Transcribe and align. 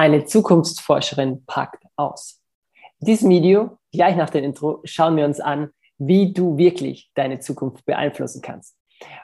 Eine 0.00 0.24
Zukunftsforscherin 0.26 1.44
packt 1.44 1.82
aus. 1.96 2.40
In 3.00 3.06
diesem 3.06 3.30
Video, 3.30 3.78
gleich 3.90 4.14
nach 4.14 4.30
dem 4.30 4.44
Intro, 4.44 4.80
schauen 4.84 5.16
wir 5.16 5.24
uns 5.24 5.40
an, 5.40 5.70
wie 5.98 6.32
du 6.32 6.56
wirklich 6.56 7.10
deine 7.14 7.40
Zukunft 7.40 7.84
beeinflussen 7.84 8.40
kannst. 8.40 8.76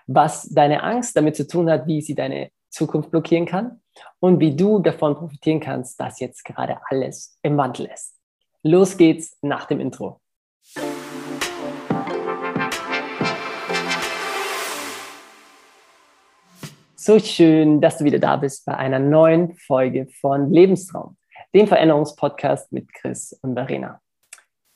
Was 0.09 0.49
deine 0.49 0.83
Angst 0.83 1.17
damit 1.17 1.37
zu 1.37 1.47
tun 1.47 1.71
hat, 1.71 1.87
wie 1.87 2.03
sie 2.03 2.17
deine 2.17 2.51
Zukunft 2.71 3.13
blockieren 3.13 3.47
kann 3.47 3.83
und 4.19 4.41
wie 4.41 4.57
du 4.57 4.81
davon 4.81 5.15
profitieren 5.15 5.61
kannst, 5.61 6.01
dass 6.01 6.19
jetzt 6.19 6.45
gerade 6.45 6.79
alles 6.91 7.39
im 7.43 7.57
Wandel 7.57 7.89
ist. 7.95 8.17
Los 8.65 8.97
geht's 8.97 9.39
nach 9.43 9.67
dem 9.67 9.79
Intro. 9.79 10.21
So 17.07 17.19
schön, 17.19 17.83
dass 17.83 17.99
du 17.99 18.05
wieder 18.05 18.19
da 18.19 18.39
bist 18.39 18.65
bei 18.65 18.79
einer 18.79 18.99
neuen 18.99 19.57
Folge 19.57 20.07
von 20.23 20.51
Lebenstraum, 20.51 21.19
dem 21.55 21.67
Veränderungspodcast 21.67 22.73
mit 22.73 22.95
Chris 22.95 23.39
und 23.43 23.53
Verena. 23.53 24.01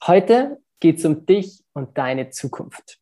Heute 0.07 0.59
geht 0.79 0.99
es 0.99 1.07
um 1.07 1.25
dich 1.25 1.65
und 1.73 1.97
deine 1.97 2.29
Zukunft. 2.29 2.99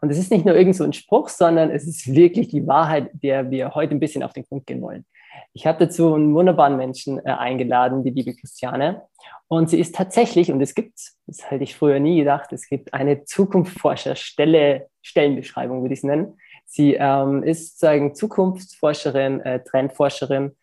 Und 0.00 0.08
es 0.08 0.16
ist 0.16 0.30
nicht 0.30 0.46
nur 0.46 0.56
irgend 0.56 0.76
so 0.76 0.84
ein 0.84 0.94
Spruch, 0.94 1.28
sondern 1.28 1.70
es 1.70 1.86
ist 1.86 2.14
wirklich 2.14 2.48
die 2.48 2.66
Wahrheit, 2.66 3.10
der 3.12 3.50
wir 3.50 3.74
heute 3.74 3.94
ein 3.94 4.00
bisschen 4.00 4.22
auf 4.22 4.32
den 4.32 4.46
Punkt 4.46 4.66
gehen 4.66 4.80
wollen. 4.80 5.04
Ich 5.52 5.66
habe 5.66 5.84
dazu 5.84 6.14
einen 6.14 6.34
wunderbaren 6.34 6.78
Menschen 6.78 7.18
äh, 7.18 7.32
eingeladen, 7.32 8.02
die 8.02 8.12
liebe 8.12 8.34
Christiane. 8.34 9.02
Und 9.46 9.68
sie 9.68 9.78
ist 9.78 9.94
tatsächlich, 9.94 10.50
und 10.50 10.62
es 10.62 10.74
gibt, 10.74 10.98
das 11.26 11.50
hätte 11.50 11.64
ich 11.64 11.76
früher 11.76 12.00
nie 12.00 12.16
gedacht, 12.16 12.50
es 12.50 12.66
gibt 12.66 12.94
eine 12.94 13.24
Zukunftsforscherstelle, 13.24 14.88
Stellenbeschreibung 15.02 15.82
würde 15.82 15.92
ich 15.92 16.00
es 16.00 16.04
nennen. 16.04 16.38
Sie 16.74 16.94
ähm, 16.98 17.44
ist 17.44 17.78
sozusagen 17.78 18.16
Zukunftsforscherin, 18.16 19.40
äh, 19.42 19.62
Trendforscherin. 19.62 20.56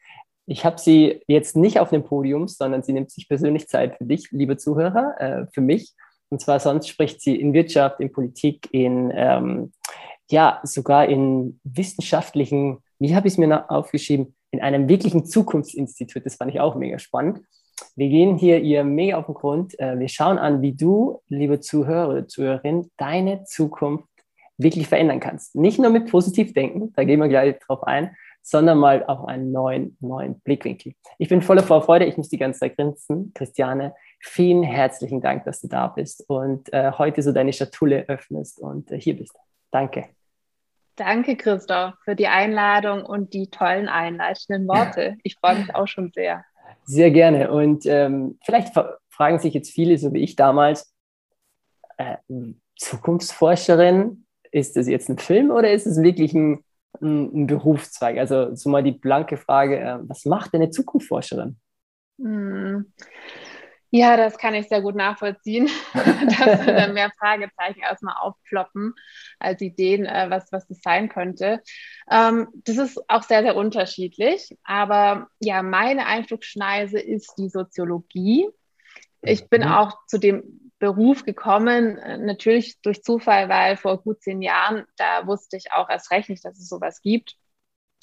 Ich 0.45 0.65
habe 0.65 0.77
sie 0.77 1.21
jetzt 1.27 1.55
nicht 1.55 1.79
auf 1.79 1.91
dem 1.91 2.03
Podium, 2.03 2.49
sondern 2.49 2.83
sie 2.83 2.91
nimmt 2.91 3.11
sich 3.11 3.29
persönlich 3.29 3.69
Zeit 3.69 3.95
für 3.95 4.03
dich, 4.03 4.29
liebe 4.31 4.57
Zuhörer, 4.57 5.15
äh, 5.21 5.45
für 5.53 5.61
mich. 5.61 5.93
Und 6.27 6.41
zwar 6.41 6.59
sonst 6.59 6.89
spricht 6.89 7.21
sie 7.21 7.39
in 7.39 7.53
Wirtschaft, 7.53 8.01
in 8.01 8.11
Politik, 8.11 8.67
in 8.73 9.09
ähm, 9.15 9.71
ja 10.29 10.59
sogar 10.63 11.05
in 11.05 11.61
wissenschaftlichen, 11.63 12.79
wie 12.99 13.15
habe 13.15 13.29
ich 13.29 13.35
es 13.35 13.37
mir 13.37 13.71
aufgeschrieben, 13.71 14.35
in 14.51 14.59
einem 14.59 14.89
wirklichen 14.89 15.23
Zukunftsinstitut. 15.23 16.25
Das 16.25 16.35
fand 16.35 16.53
ich 16.53 16.59
auch 16.59 16.75
mega 16.75 16.99
spannend. 16.99 17.39
Wir 17.95 18.09
gehen 18.09 18.37
hier 18.37 18.59
ihr 18.59 18.83
mega 18.83 19.17
auf 19.17 19.27
den 19.27 19.35
Grund. 19.35 19.79
Äh, 19.79 19.97
wir 19.97 20.09
schauen 20.09 20.37
an, 20.39 20.61
wie 20.61 20.73
du, 20.73 21.21
liebe 21.29 21.61
Zuhörer 21.61 22.27
Zuhörerin, 22.27 22.91
deine 22.97 23.45
Zukunft 23.45 24.10
wirklich 24.61 24.87
verändern 24.87 25.19
kannst. 25.19 25.55
Nicht 25.55 25.79
nur 25.79 25.89
mit 25.89 26.09
positiv 26.09 26.53
denken, 26.53 26.93
da 26.95 27.03
gehen 27.03 27.19
wir 27.19 27.27
gleich 27.27 27.59
drauf 27.59 27.83
ein, 27.83 28.15
sondern 28.41 28.77
mal 28.77 29.05
auf 29.05 29.25
einen 29.27 29.51
neuen, 29.51 29.97
neuen 29.99 30.39
Blickwinkel. 30.41 30.93
Ich 31.17 31.29
bin 31.29 31.41
voller 31.41 31.63
Vorfreude, 31.63 32.05
ich 32.05 32.17
muss 32.17 32.29
die 32.29 32.37
ganze 32.37 32.61
Zeit 32.61 32.75
grinsen. 32.75 33.31
Christiane, 33.35 33.93
vielen 34.19 34.63
herzlichen 34.63 35.21
Dank, 35.21 35.45
dass 35.45 35.61
du 35.61 35.67
da 35.67 35.87
bist 35.87 36.25
und 36.27 36.71
äh, 36.73 36.91
heute 36.97 37.21
so 37.21 37.31
deine 37.31 37.53
Schatulle 37.53 38.05
öffnest 38.07 38.59
und 38.59 38.91
äh, 38.91 38.99
hier 38.99 39.15
bist. 39.15 39.35
Danke. 39.69 40.09
Danke, 40.95 41.35
Christoph, 41.35 41.93
für 42.03 42.15
die 42.15 42.27
Einladung 42.27 43.05
und 43.05 43.33
die 43.33 43.49
tollen 43.49 43.87
einleitenden 43.87 44.67
Worte. 44.67 45.17
Ich 45.23 45.37
freue 45.37 45.59
mich 45.59 45.73
auch 45.73 45.87
schon 45.87 46.11
sehr. 46.13 46.43
Sehr 46.83 47.11
gerne. 47.11 47.51
Und 47.51 47.85
ähm, 47.85 48.37
vielleicht 48.43 48.73
fragen 49.09 49.39
sich 49.39 49.53
jetzt 49.53 49.71
viele, 49.71 49.97
so 49.97 50.13
wie 50.13 50.23
ich 50.23 50.35
damals, 50.35 50.93
äh, 51.97 52.17
Zukunftsforscherin, 52.77 54.25
ist 54.51 54.75
das 54.75 54.87
jetzt 54.87 55.09
ein 55.09 55.17
Film 55.17 55.51
oder 55.51 55.71
ist 55.71 55.87
es 55.87 56.01
wirklich 56.01 56.33
ein, 56.33 56.63
ein, 57.01 57.43
ein 57.43 57.47
Berufszweig? 57.47 58.17
Also 58.17 58.53
so 58.55 58.69
mal 58.69 58.83
die 58.83 58.91
blanke 58.91 59.37
Frage, 59.37 59.79
äh, 59.79 59.97
was 60.03 60.25
macht 60.25 60.53
denn 60.53 60.61
eine 60.61 60.71
Zukunftsforscherin? 60.71 61.57
Hm. 62.19 62.93
Ja, 63.93 64.15
das 64.15 64.37
kann 64.37 64.53
ich 64.53 64.69
sehr 64.69 64.81
gut 64.81 64.95
nachvollziehen, 64.95 65.69
dass 65.93 66.65
dann 66.65 66.93
mehr 66.93 67.11
Fragezeichen 67.19 67.81
erstmal 67.81 68.15
aufploppen 68.21 68.93
als 69.37 69.61
Ideen, 69.61 70.05
äh, 70.05 70.27
was, 70.29 70.49
was 70.53 70.65
das 70.67 70.79
sein 70.81 71.09
könnte. 71.09 71.61
Ähm, 72.09 72.47
das 72.63 72.77
ist 72.77 73.01
auch 73.09 73.23
sehr, 73.23 73.41
sehr 73.41 73.57
unterschiedlich. 73.57 74.57
Aber 74.63 75.27
ja, 75.41 75.61
meine 75.61 76.05
Einflugschneise 76.05 76.99
ist 76.99 77.33
die 77.37 77.49
Soziologie. 77.49 78.47
Ich 79.21 79.49
bin 79.49 79.63
mhm. 79.63 79.67
auch 79.67 79.97
zu 80.07 80.19
dem 80.19 80.70
Beruf 80.81 81.23
gekommen, 81.23 81.99
äh, 81.99 82.17
natürlich 82.17 82.81
durch 82.81 83.03
Zufall, 83.03 83.47
weil 83.47 83.77
vor 83.77 84.01
gut 84.01 84.21
zehn 84.21 84.41
Jahren, 84.41 84.83
da 84.97 85.27
wusste 85.27 85.55
ich 85.55 85.71
auch 85.71 85.89
erst 85.89 86.11
recht 86.11 86.27
nicht, 86.29 86.43
dass 86.43 86.57
es 86.57 86.67
sowas 86.67 87.01
gibt. 87.01 87.35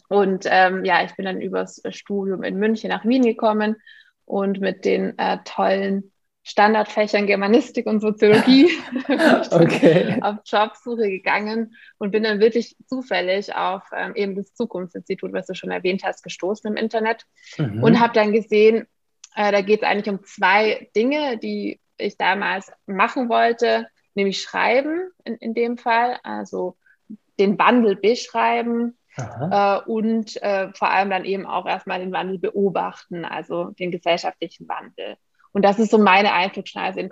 Und 0.09 0.47
ähm, 0.47 0.85
ja, 0.85 1.05
ich 1.05 1.15
bin 1.17 1.27
dann 1.27 1.43
übers 1.43 1.83
Studium 1.91 2.43
in 2.43 2.57
München 2.57 2.89
nach 2.89 3.05
Wien 3.05 3.25
gekommen 3.25 3.77
und 4.25 4.61
mit 4.61 4.85
den 4.85 5.19
äh, 5.19 5.39
tollen 5.45 6.13
Standardfächern 6.45 7.27
Germanistik 7.27 7.87
und 7.87 8.01
Soziologie 8.01 8.71
okay. 9.51 10.17
auf 10.23 10.37
Jobsuche 10.47 11.11
gegangen 11.11 11.75
und 11.99 12.13
bin 12.13 12.23
dann 12.23 12.41
wirklich 12.41 12.77
zufällig 12.87 13.55
auf 13.55 13.83
ähm, 13.95 14.15
eben 14.15 14.37
das 14.37 14.55
Zukunftsinstitut, 14.55 15.33
was 15.33 15.47
du 15.47 15.55
schon 15.55 15.73
erwähnt 15.73 16.05
hast, 16.05 16.23
gestoßen 16.23 16.71
im 16.71 16.77
Internet 16.77 17.27
mhm. 17.59 17.83
und 17.83 18.01
habe 18.01 18.15
dann 18.15 18.33
gesehen, 18.33 18.87
äh, 19.35 19.51
da 19.51 19.63
geht 19.63 19.83
es 19.83 19.89
eigentlich 19.89 20.09
um 20.09 20.25
zwei 20.25 20.89
Dinge, 20.95 21.39
die 21.39 21.81
ich 21.99 22.17
damals 22.17 22.73
machen 22.87 23.29
wollte, 23.29 23.87
nämlich 24.15 24.41
schreiben 24.41 25.11
in, 25.25 25.35
in 25.37 25.55
dem 25.55 25.79
Fall, 25.79 26.19
also 26.23 26.77
den 27.39 27.59
Wandel 27.59 27.97
beschreiben 27.97 28.99
äh, 29.17 29.79
und 29.87 30.41
äh, 30.43 30.73
vor 30.75 30.91
allem 30.91 31.11
dann 31.11 31.25
eben 31.25 31.47
auch 31.47 31.67
erstmal 31.67 32.01
den 32.01 32.13
Wandel 32.13 32.39
beobachten, 32.39 33.25
also 33.25 33.71
den 33.79 33.91
gesellschaftlichen 33.91 34.69
Wandel. 34.69 35.17
Und 35.53 35.65
das 35.65 35.79
ist 35.79 35.91
so 35.91 35.99
meine 35.99 36.33
Einflugschneise 36.33 37.01
in 37.01 37.09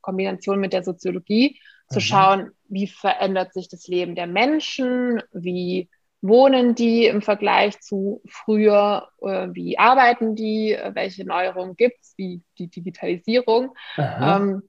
Kombination 0.00 0.60
mit 0.60 0.72
der 0.72 0.84
Soziologie, 0.84 1.58
zu 1.88 1.98
mhm. 1.98 2.02
schauen, 2.02 2.50
wie 2.68 2.86
verändert 2.86 3.54
sich 3.54 3.68
das 3.68 3.86
Leben 3.86 4.14
der 4.14 4.26
Menschen, 4.26 5.22
wie 5.32 5.88
wohnen 6.20 6.74
die 6.74 7.06
im 7.06 7.22
Vergleich 7.22 7.80
zu 7.80 8.22
früher, 8.28 9.08
äh, 9.22 9.48
wie 9.52 9.78
arbeiten 9.78 10.34
die, 10.34 10.76
welche 10.92 11.24
Neuerungen 11.24 11.76
gibt 11.76 12.00
es, 12.00 12.14
wie 12.16 12.42
die 12.58 12.68
Digitalisierung 12.68 13.74
ähm, 13.96 14.62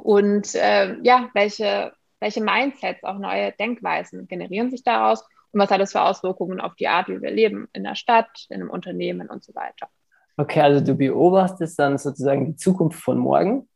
und 0.00 0.54
äh, 0.54 0.96
ja, 1.02 1.28
welche, 1.34 1.92
welche 2.20 2.42
Mindsets, 2.42 3.02
auch 3.02 3.18
neue 3.18 3.52
Denkweisen 3.52 4.28
generieren 4.28 4.70
sich 4.70 4.84
daraus 4.84 5.24
und 5.52 5.60
was 5.60 5.70
hat 5.70 5.80
das 5.80 5.92
für 5.92 6.02
Auswirkungen 6.02 6.60
auf 6.60 6.74
die 6.76 6.88
Art, 6.88 7.08
wie 7.08 7.20
wir 7.20 7.30
leben 7.30 7.68
in 7.72 7.84
der 7.84 7.94
Stadt, 7.94 8.46
in 8.48 8.60
einem 8.60 8.70
Unternehmen 8.70 9.28
und 9.28 9.44
so 9.44 9.54
weiter. 9.54 9.88
Okay, 10.36 10.60
also 10.60 10.84
du 10.84 10.94
beobachtest 10.94 11.78
dann 11.78 11.98
sozusagen 11.98 12.46
die 12.46 12.56
Zukunft 12.56 13.00
von 13.00 13.18
morgen. 13.18 13.68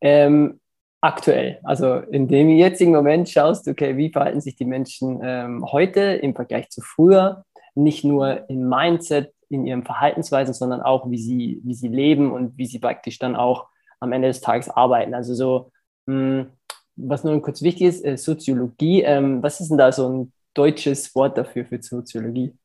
Ähm, 0.00 0.60
aktuell. 1.00 1.60
Also 1.62 1.96
in 1.96 2.28
dem 2.28 2.48
jetzigen 2.50 2.92
Moment 2.92 3.28
schaust 3.28 3.66
du, 3.66 3.72
okay, 3.72 3.96
wie 3.96 4.10
verhalten 4.10 4.40
sich 4.40 4.56
die 4.56 4.64
Menschen 4.64 5.20
ähm, 5.22 5.64
heute 5.70 6.00
im 6.00 6.34
Vergleich 6.34 6.70
zu 6.70 6.80
früher, 6.80 7.44
nicht 7.74 8.04
nur 8.04 8.48
im 8.48 8.68
Mindset, 8.68 9.32
in 9.48 9.66
ihren 9.66 9.84
Verhaltensweisen, 9.84 10.54
sondern 10.54 10.80
auch, 10.80 11.08
wie 11.10 11.18
sie, 11.18 11.60
wie 11.62 11.74
sie 11.74 11.88
leben 11.88 12.32
und 12.32 12.58
wie 12.58 12.66
sie 12.66 12.78
praktisch 12.78 13.18
dann 13.18 13.36
auch 13.36 13.68
am 14.00 14.12
Ende 14.12 14.28
des 14.28 14.40
Tages 14.40 14.68
arbeiten. 14.68 15.14
Also 15.14 15.34
so, 15.34 15.70
mh, 16.06 16.14
hm, 16.14 16.46
was 16.96 17.24
nur 17.24 17.40
kurz 17.42 17.62
wichtig 17.62 17.86
ist, 17.86 18.04
äh, 18.04 18.16
Soziologie, 18.16 19.02
ähm, 19.02 19.42
was 19.42 19.60
ist 19.60 19.68
denn 19.68 19.78
da 19.78 19.92
so 19.92 20.08
ein 20.08 20.32
deutsches 20.54 21.14
Wort 21.14 21.36
dafür 21.36 21.66
für 21.66 21.80
Soziologie? 21.80 22.56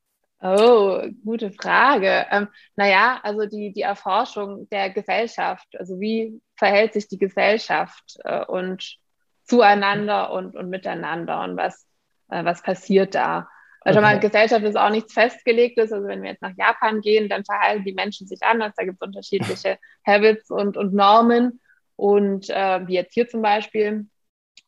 Oh, 0.42 1.02
gute 1.24 1.52
Frage. 1.52 2.25
Ähm, 2.31 2.48
naja, 2.75 3.19
also 3.22 3.46
die, 3.46 3.74
die 3.74 3.81
Erforschung 3.81 4.68
der 4.69 4.90
Gesellschaft, 4.90 5.68
also 5.78 6.00
wie 6.00 6.42
verhält 6.61 6.94
sich 6.94 7.07
die 7.07 7.17
Gesellschaft 7.17 8.19
äh, 8.23 8.45
und 8.45 8.97
zueinander 9.45 10.31
und, 10.31 10.55
und 10.55 10.69
miteinander 10.69 11.41
und 11.41 11.57
was, 11.57 11.88
äh, 12.29 12.45
was 12.45 12.61
passiert 12.61 13.16
da? 13.16 13.49
Also 13.79 13.97
okay. 13.97 14.07
mal, 14.07 14.19
Gesellschaft 14.19 14.63
ist 14.63 14.77
auch 14.77 14.91
nichts 14.91 15.13
Festgelegtes. 15.13 15.91
Also 15.91 16.07
wenn 16.07 16.21
wir 16.21 16.29
jetzt 16.29 16.44
nach 16.44 16.55
Japan 16.55 17.01
gehen, 17.01 17.29
dann 17.29 17.44
verhalten 17.44 17.83
die 17.83 17.95
Menschen 17.95 18.27
sich 18.27 18.44
anders. 18.44 18.73
Da 18.77 18.83
gibt 18.83 19.01
es 19.01 19.07
unterschiedliche 19.07 19.80
Habits 20.06 20.51
und, 20.51 20.77
und 20.77 20.94
Normen. 20.94 21.59
Und 21.95 22.51
äh, 22.51 22.86
wie 22.86 22.94
jetzt 22.94 23.15
hier 23.15 23.27
zum 23.27 23.41
Beispiel. 23.41 24.06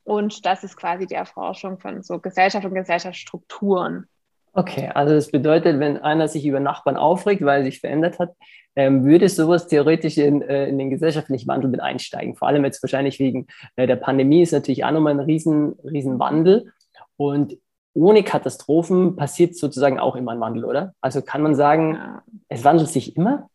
Und 0.03 0.47
das 0.47 0.63
ist 0.63 0.77
quasi 0.77 1.05
die 1.05 1.13
Erforschung 1.13 1.79
von 1.79 2.01
so 2.01 2.19
Gesellschaft 2.19 2.65
und 2.65 2.73
Gesellschaftsstrukturen. 2.73 4.07
Okay, 4.55 4.91
also 4.93 5.15
das 5.15 5.31
bedeutet, 5.31 5.79
wenn 5.79 5.97
einer 5.97 6.27
sich 6.27 6.45
über 6.45 6.59
Nachbarn 6.59 6.95
aufregt, 6.95 7.43
weil 7.43 7.61
er 7.61 7.65
sich 7.65 7.79
verändert 7.79 8.19
hat, 8.19 8.35
ähm, 8.75 9.03
würde 9.03 9.27
sowas 9.27 9.67
theoretisch 9.67 10.17
in, 10.17 10.43
äh, 10.43 10.67
in 10.67 10.77
den 10.77 10.91
gesellschaftlichen 10.91 11.47
Wandel 11.47 11.69
mit 11.69 11.81
einsteigen. 11.81 12.35
Vor 12.35 12.47
allem 12.47 12.63
jetzt 12.63 12.81
wahrscheinlich 12.83 13.19
wegen 13.19 13.47
äh, 13.75 13.87
der 13.87 13.95
Pandemie 13.95 14.43
ist 14.43 14.51
natürlich 14.51 14.85
auch 14.85 14.91
nochmal 14.91 15.13
ein 15.13 15.19
riesen, 15.19 15.73
riesen 15.83 16.19
Wandel. 16.19 16.71
Und 17.17 17.57
ohne 17.93 18.23
Katastrophen 18.23 19.15
passiert 19.15 19.55
sozusagen 19.55 19.99
auch 19.99 20.15
immer 20.15 20.31
ein 20.31 20.39
Wandel, 20.39 20.65
oder? 20.65 20.93
Also 21.01 21.21
kann 21.21 21.41
man 21.41 21.55
sagen, 21.55 21.95
ja. 21.95 22.23
es 22.49 22.63
wandelt 22.63 22.89
sich 22.89 23.15
immer? 23.15 23.49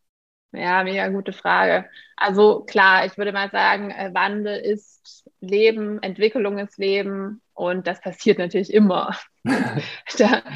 Ja, 0.52 0.82
mega 0.82 1.08
gute 1.08 1.32
Frage. 1.32 1.86
Also 2.16 2.60
klar, 2.60 3.04
ich 3.04 3.18
würde 3.18 3.32
mal 3.32 3.50
sagen, 3.50 3.90
äh, 3.90 4.10
Wandel 4.14 4.58
ist 4.58 5.28
Leben, 5.40 6.02
Entwicklung 6.02 6.58
ist 6.58 6.78
Leben 6.78 7.42
und 7.58 7.88
das 7.88 8.00
passiert 8.00 8.38
natürlich 8.38 8.72
immer. 8.72 9.16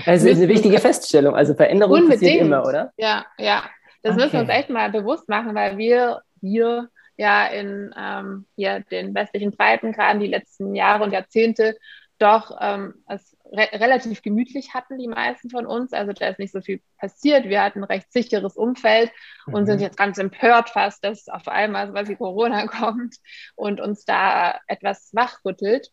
also 0.06 0.28
ist 0.28 0.38
eine 0.38 0.48
wichtige 0.48 0.78
Feststellung. 0.78 1.34
Also 1.34 1.54
Veränderung 1.54 2.08
passiert 2.08 2.40
immer, 2.40 2.64
oder? 2.64 2.92
Ja, 2.96 3.26
ja. 3.38 3.64
Das 4.02 4.14
okay. 4.14 4.22
müssen 4.22 4.32
wir 4.34 4.40
uns 4.42 4.50
echt 4.50 4.70
mal 4.70 4.90
bewusst 4.90 5.28
machen, 5.28 5.52
weil 5.56 5.78
wir, 5.78 6.22
wir 6.40 6.88
ja 7.16 7.46
in 7.46 7.92
ähm, 7.98 8.46
hier 8.54 8.84
den 8.90 9.14
westlichen 9.16 9.50
Breitengraden 9.50 10.20
die 10.20 10.28
letzten 10.28 10.76
Jahre 10.76 11.02
und 11.02 11.12
Jahrzehnte 11.12 11.76
doch 12.22 12.56
ähm, 12.60 12.94
es 13.08 13.36
re 13.46 13.68
relativ 13.72 14.22
gemütlich 14.22 14.74
hatten, 14.74 14.96
die 14.96 15.08
meisten 15.08 15.50
von 15.50 15.66
uns. 15.66 15.92
Also 15.92 16.12
da 16.12 16.28
ist 16.28 16.38
nicht 16.38 16.52
so 16.52 16.60
viel 16.60 16.80
passiert. 16.98 17.48
Wir 17.48 17.62
hatten 17.62 17.80
ein 17.80 17.84
recht 17.84 18.12
sicheres 18.12 18.56
Umfeld 18.56 19.10
und 19.46 19.62
mhm. 19.62 19.66
sind 19.66 19.80
jetzt 19.80 19.96
ganz 19.96 20.18
empört 20.18 20.70
fast, 20.70 21.04
dass 21.04 21.28
auf 21.28 21.48
einmal 21.48 21.88
so 21.88 21.94
was 21.94 22.08
wie 22.08 22.14
Corona 22.14 22.66
kommt 22.68 23.16
und 23.56 23.80
uns 23.80 24.04
da 24.04 24.60
etwas 24.68 25.10
wachrüttelt. 25.12 25.90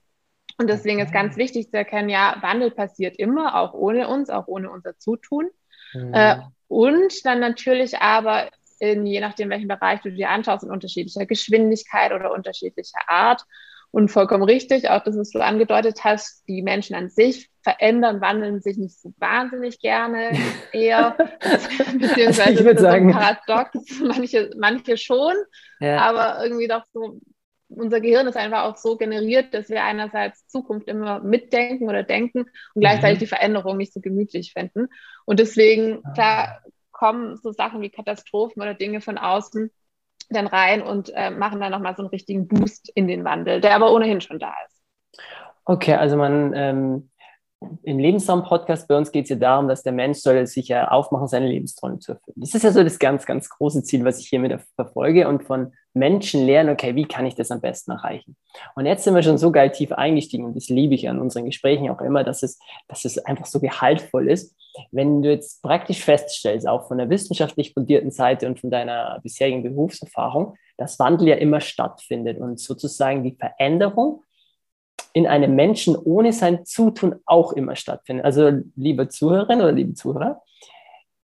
Und 0.59 0.67
deswegen 0.67 0.99
ist 0.99 1.13
ganz 1.13 1.37
wichtig 1.37 1.69
zu 1.69 1.77
erkennen, 1.77 2.09
ja, 2.09 2.35
Wandel 2.41 2.69
passiert 2.69 3.17
immer, 3.17 3.55
auch 3.55 3.73
ohne 3.73 4.09
uns, 4.09 4.29
auch 4.29 4.47
ohne 4.47 4.69
unser 4.69 4.97
Zutun. 4.97 5.49
Mhm. 5.93 6.13
Äh, 6.13 6.35
und 6.67 7.25
dann 7.25 7.39
natürlich 7.39 7.97
aber 7.99 8.49
in, 8.79 9.05
je 9.05 9.21
nachdem, 9.21 9.49
welchen 9.49 9.69
Bereich 9.69 10.01
du 10.01 10.11
dir 10.11 10.29
anschaust, 10.29 10.65
in 10.65 10.71
unterschiedlicher 10.71 11.25
Geschwindigkeit 11.25 12.11
oder 12.11 12.33
unterschiedlicher 12.33 12.99
Art. 13.07 13.43
Und 13.91 14.09
vollkommen 14.09 14.43
richtig, 14.43 14.89
auch 14.89 15.01
das, 15.01 15.17
was 15.17 15.31
du 15.31 15.39
angedeutet 15.39 16.03
hast, 16.03 16.43
die 16.47 16.61
Menschen 16.61 16.95
an 16.95 17.09
sich 17.09 17.49
verändern, 17.63 18.21
wandeln 18.21 18.61
sich 18.61 18.77
nicht 18.77 18.99
so 18.99 19.13
wahnsinnig 19.17 19.79
gerne 19.79 20.31
eher, 20.73 21.15
beziehungsweise 21.99 22.51
ich 22.51 22.63
würde 22.65 22.81
sagen, 22.81 23.13
so 23.13 23.17
paradox, 23.17 23.99
manche, 24.01 24.51
manche 24.57 24.97
schon, 24.97 25.33
ja. 25.79 26.01
aber 26.01 26.43
irgendwie 26.43 26.67
doch 26.67 26.83
so, 26.93 27.19
unser 27.69 28.01
Gehirn 28.01 28.27
ist 28.27 28.37
einfach 28.37 28.63
auch 28.63 28.77
so 28.77 28.97
generiert, 28.97 29.53
dass 29.53 29.69
wir 29.69 29.83
einerseits 29.83 30.47
Zukunft 30.47 30.87
immer 30.87 31.19
mitdenken 31.19 31.87
oder 31.87 32.03
denken 32.03 32.45
und 32.73 32.81
gleichzeitig 32.81 33.17
mhm. 33.17 33.21
die 33.21 33.27
Veränderung 33.27 33.77
nicht 33.77 33.93
so 33.93 34.01
gemütlich 34.01 34.53
finden. 34.53 34.87
Und 35.25 35.39
deswegen, 35.39 36.01
klar, 36.13 36.61
kommen 36.91 37.37
so 37.37 37.51
Sachen 37.51 37.81
wie 37.81 37.89
Katastrophen 37.89 38.61
oder 38.61 38.73
Dinge 38.73 39.01
von 39.01 39.17
außen 39.17 39.71
dann 40.29 40.47
rein 40.47 40.81
und 40.81 41.11
äh, 41.15 41.31
machen 41.31 41.59
dann 41.59 41.71
nochmal 41.71 41.95
so 41.95 42.03
einen 42.03 42.09
richtigen 42.09 42.47
Boost 42.47 42.91
in 42.93 43.07
den 43.07 43.23
Wandel, 43.23 43.61
der 43.61 43.75
aber 43.75 43.91
ohnehin 43.93 44.21
schon 44.21 44.39
da 44.39 44.53
ist. 44.67 44.81
Okay, 45.65 45.93
also 45.93 46.17
man 46.17 46.53
ähm, 46.55 47.09
im 47.83 47.99
Lebensraum-Podcast 47.99 48.87
bei 48.87 48.95
uns 48.97 49.11
geht 49.11 49.25
es 49.25 49.29
ja 49.29 49.35
darum, 49.35 49.67
dass 49.67 49.83
der 49.83 49.91
Mensch 49.91 50.19
soll 50.19 50.45
sich 50.47 50.69
ja 50.69 50.89
aufmachen, 50.89 51.27
seine 51.27 51.47
Lebensträume 51.47 51.99
zu 51.99 52.13
erfüllen. 52.13 52.35
Das 52.37 52.53
ist 52.55 52.63
ja 52.63 52.71
so 52.71 52.83
das 52.83 52.99
ganz, 52.99 53.25
ganz 53.25 53.49
große 53.49 53.83
Ziel, 53.83 54.05
was 54.05 54.19
ich 54.19 54.27
hiermit 54.27 54.57
verfolge 54.75 55.27
und 55.27 55.43
von 55.43 55.73
Menschen 55.93 56.45
lernen, 56.45 56.69
okay, 56.69 56.95
wie 56.95 57.05
kann 57.05 57.25
ich 57.25 57.35
das 57.35 57.51
am 57.51 57.59
besten 57.59 57.91
erreichen? 57.91 58.37
Und 58.75 58.85
jetzt 58.85 59.03
sind 59.03 59.13
wir 59.13 59.23
schon 59.23 59.37
so 59.37 59.51
geil 59.51 59.71
tief 59.71 59.91
eingestiegen 59.91 60.45
und 60.45 60.55
das 60.55 60.69
liebe 60.69 60.95
ich 60.95 61.09
an 61.09 61.19
unseren 61.19 61.45
Gesprächen 61.45 61.89
auch 61.89 61.99
immer, 61.99 62.23
dass 62.23 62.43
es, 62.43 62.59
dass 62.87 63.03
es 63.03 63.17
einfach 63.25 63.45
so 63.45 63.59
gehaltvoll 63.59 64.29
ist. 64.29 64.55
Wenn 64.91 65.21
du 65.21 65.29
jetzt 65.29 65.61
praktisch 65.61 66.03
feststellst, 66.03 66.67
auch 66.67 66.87
von 66.87 66.97
der 66.97 67.09
wissenschaftlich 67.09 67.73
fundierten 67.73 68.11
Seite 68.11 68.47
und 68.47 68.59
von 68.59 68.69
deiner 68.69 69.19
bisherigen 69.21 69.63
Berufserfahrung, 69.63 70.55
dass 70.77 70.99
Wandel 70.99 71.27
ja 71.27 71.35
immer 71.35 71.59
stattfindet 71.59 72.39
und 72.39 72.59
sozusagen 72.59 73.23
die 73.23 73.35
Veränderung 73.35 74.23
in 75.19 75.27
einem 75.27 75.53
Menschen 75.55 75.97
ohne 75.97 76.31
sein 76.31 76.65
Zutun 76.65 77.15
auch 77.25 77.51
immer 77.51 77.75
stattfindet. 77.75 78.25
Also, 78.25 78.51
liebe 78.75 79.09
Zuhörerin 79.09 79.59
oder 79.59 79.73
liebe 79.73 79.93
Zuhörer, 79.93 80.41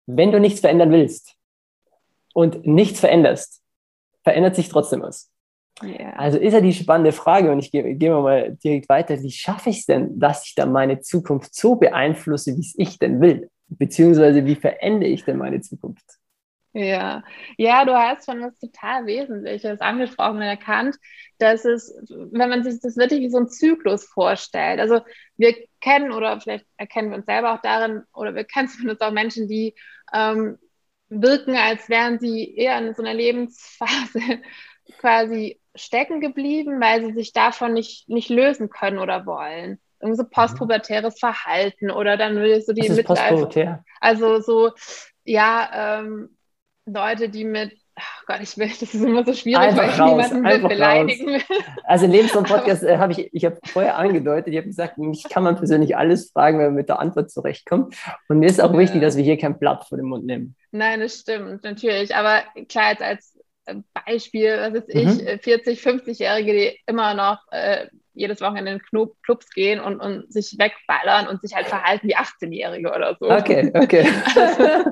wenn 0.05 0.33
du 0.33 0.39
nichts 0.39 0.59
verändern 0.59 0.91
willst 0.91 1.35
und 2.33 2.67
nichts 2.67 2.99
veränderst, 2.99 3.63
verändert 4.23 4.55
sich 4.55 4.67
trotzdem 4.67 5.01
was. 5.01 5.31
Yeah. 5.83 6.13
Also 6.17 6.37
ist 6.37 6.53
ja 6.53 6.61
die 6.61 6.73
spannende 6.73 7.11
Frage 7.11 7.51
und 7.51 7.59
ich 7.59 7.71
gehe 7.71 7.95
geh 7.95 8.09
mal 8.09 8.55
direkt 8.63 8.87
weiter. 8.87 9.21
Wie 9.21 9.31
schaffe 9.31 9.69
ich 9.69 9.79
es 9.79 9.85
denn, 9.85 10.19
dass 10.19 10.45
ich 10.45 10.55
dann 10.55 10.71
meine 10.71 11.01
Zukunft 11.01 11.53
so 11.53 11.75
beeinflusse, 11.75 12.55
wie 12.55 12.61
es 12.61 12.75
ich 12.77 12.97
denn 12.97 13.19
will? 13.19 13.49
Beziehungsweise 13.67 14.45
wie 14.45 14.55
verändere 14.55 15.09
ich 15.09 15.25
denn 15.25 15.37
meine 15.37 15.59
Zukunft? 15.61 16.05
Ja, 16.77 17.23
ja, 17.57 17.85
du 17.85 17.95
hast 17.95 18.25
schon 18.25 18.41
was 18.41 18.59
total 18.59 19.05
Wesentliches 19.05 19.79
angesprochen 19.79 20.35
und 20.35 20.41
erkannt, 20.41 20.97
dass 21.37 21.63
es, 21.63 21.95
wenn 22.09 22.49
man 22.49 22.65
sich 22.65 22.81
das 22.81 22.97
wirklich 22.97 23.21
wie 23.21 23.29
so 23.29 23.37
ein 23.37 23.47
Zyklus 23.47 24.03
vorstellt. 24.03 24.81
Also 24.81 24.99
wir 25.37 25.55
kennen 25.79 26.11
oder 26.11 26.41
vielleicht 26.41 26.65
erkennen 26.75 27.11
wir 27.11 27.17
uns 27.17 27.27
selber 27.27 27.53
auch 27.53 27.61
darin, 27.61 28.03
oder 28.13 28.35
wir 28.35 28.43
kennen 28.43 28.67
zumindest 28.67 29.01
auch 29.01 29.11
Menschen, 29.11 29.47
die 29.47 29.73
ähm, 30.11 30.57
wirken, 31.07 31.55
als 31.55 31.87
wären 31.87 32.19
sie 32.19 32.53
eher 32.57 32.77
in 32.77 32.93
so 32.93 33.03
einer 33.03 33.13
Lebensphase 33.13 34.19
quasi 34.99 35.61
stecken 35.75 36.19
geblieben, 36.19 36.81
weil 36.81 37.05
sie 37.05 37.13
sich 37.13 37.31
davon 37.31 37.71
nicht, 37.71 38.09
nicht 38.09 38.27
lösen 38.27 38.69
können 38.69 38.99
oder 38.99 39.25
wollen. 39.25 39.79
Irgendwie 40.01 40.17
so 40.17 40.23
mhm. 40.23 40.29
postpubertäres 40.29 41.19
Verhalten 41.19 41.89
oder 41.89 42.17
dann 42.17 42.35
will 42.35 42.61
so 42.61 42.73
die 42.73 42.89
Mitleid. 42.89 43.07
Also 44.01 44.41
so, 44.41 44.73
ja, 45.23 45.99
ähm, 46.01 46.34
Leute, 46.85 47.29
die 47.29 47.43
mit, 47.43 47.73
oh 47.97 48.01
Gott, 48.27 48.39
ich 48.41 48.57
will, 48.57 48.67
das 48.79 48.93
ist 48.93 48.95
immer 48.95 49.25
so 49.25 49.33
schwierig, 49.33 49.59
einfach 49.59 49.83
weil 49.83 49.89
ich 49.89 49.99
raus, 49.99 50.31
niemanden 50.31 50.67
beleidigen 50.67 51.27
will. 51.27 51.41
Also 51.83 52.05
in 52.05 52.11
Lebensraum-Podcast 52.11 52.83
äh, 52.83 52.97
habe 52.97 53.13
ich, 53.13 53.33
ich 53.33 53.45
habe 53.45 53.57
vorher 53.65 53.97
angedeutet, 53.97 54.47
ich 54.47 54.57
habe 54.57 54.67
gesagt, 54.67 54.97
mich 54.97 55.23
kann 55.29 55.43
man 55.43 55.55
persönlich 55.55 55.97
alles 55.97 56.31
fragen, 56.31 56.59
wenn 56.59 56.67
man 56.67 56.75
mit 56.75 56.89
der 56.89 56.99
Antwort 56.99 57.31
zurechtkommt. 57.31 57.95
Und 58.29 58.39
mir 58.39 58.47
ist 58.47 58.61
auch 58.61 58.73
ja. 58.73 58.79
wichtig, 58.79 59.01
dass 59.01 59.17
wir 59.17 59.23
hier 59.23 59.37
kein 59.37 59.57
Blatt 59.57 59.85
vor 59.85 59.97
den 59.97 60.07
Mund 60.07 60.25
nehmen. 60.25 60.55
Nein, 60.71 60.99
das 60.99 61.19
stimmt, 61.19 61.63
natürlich. 61.63 62.15
Aber 62.15 62.43
klar, 62.69 62.91
jetzt 62.91 63.01
als 63.01 63.39
äh, 63.65 63.75
Beispiel, 64.05 64.57
was 64.57 64.73
ist 64.73 64.89
ich, 64.89 65.05
mhm. 65.05 65.39
40, 65.39 65.79
50-Jährige, 65.79 66.53
die 66.53 66.79
immer 66.85 67.13
noch 67.13 67.39
äh, 67.51 67.87
jedes 68.15 68.41
Wochenende 68.41 68.71
in 68.71 68.81
Clubs 69.23 69.49
gehen 69.51 69.79
und, 69.79 69.99
und 69.99 70.31
sich 70.31 70.57
wegballern 70.57 71.27
und 71.27 71.41
sich 71.41 71.55
halt 71.55 71.67
verhalten 71.67 72.07
wie 72.07 72.15
18-Jährige 72.15 72.89
oder 72.89 73.15
so. 73.19 73.29
Okay, 73.29 73.71
okay. 73.73 74.07
Also, 74.35 74.91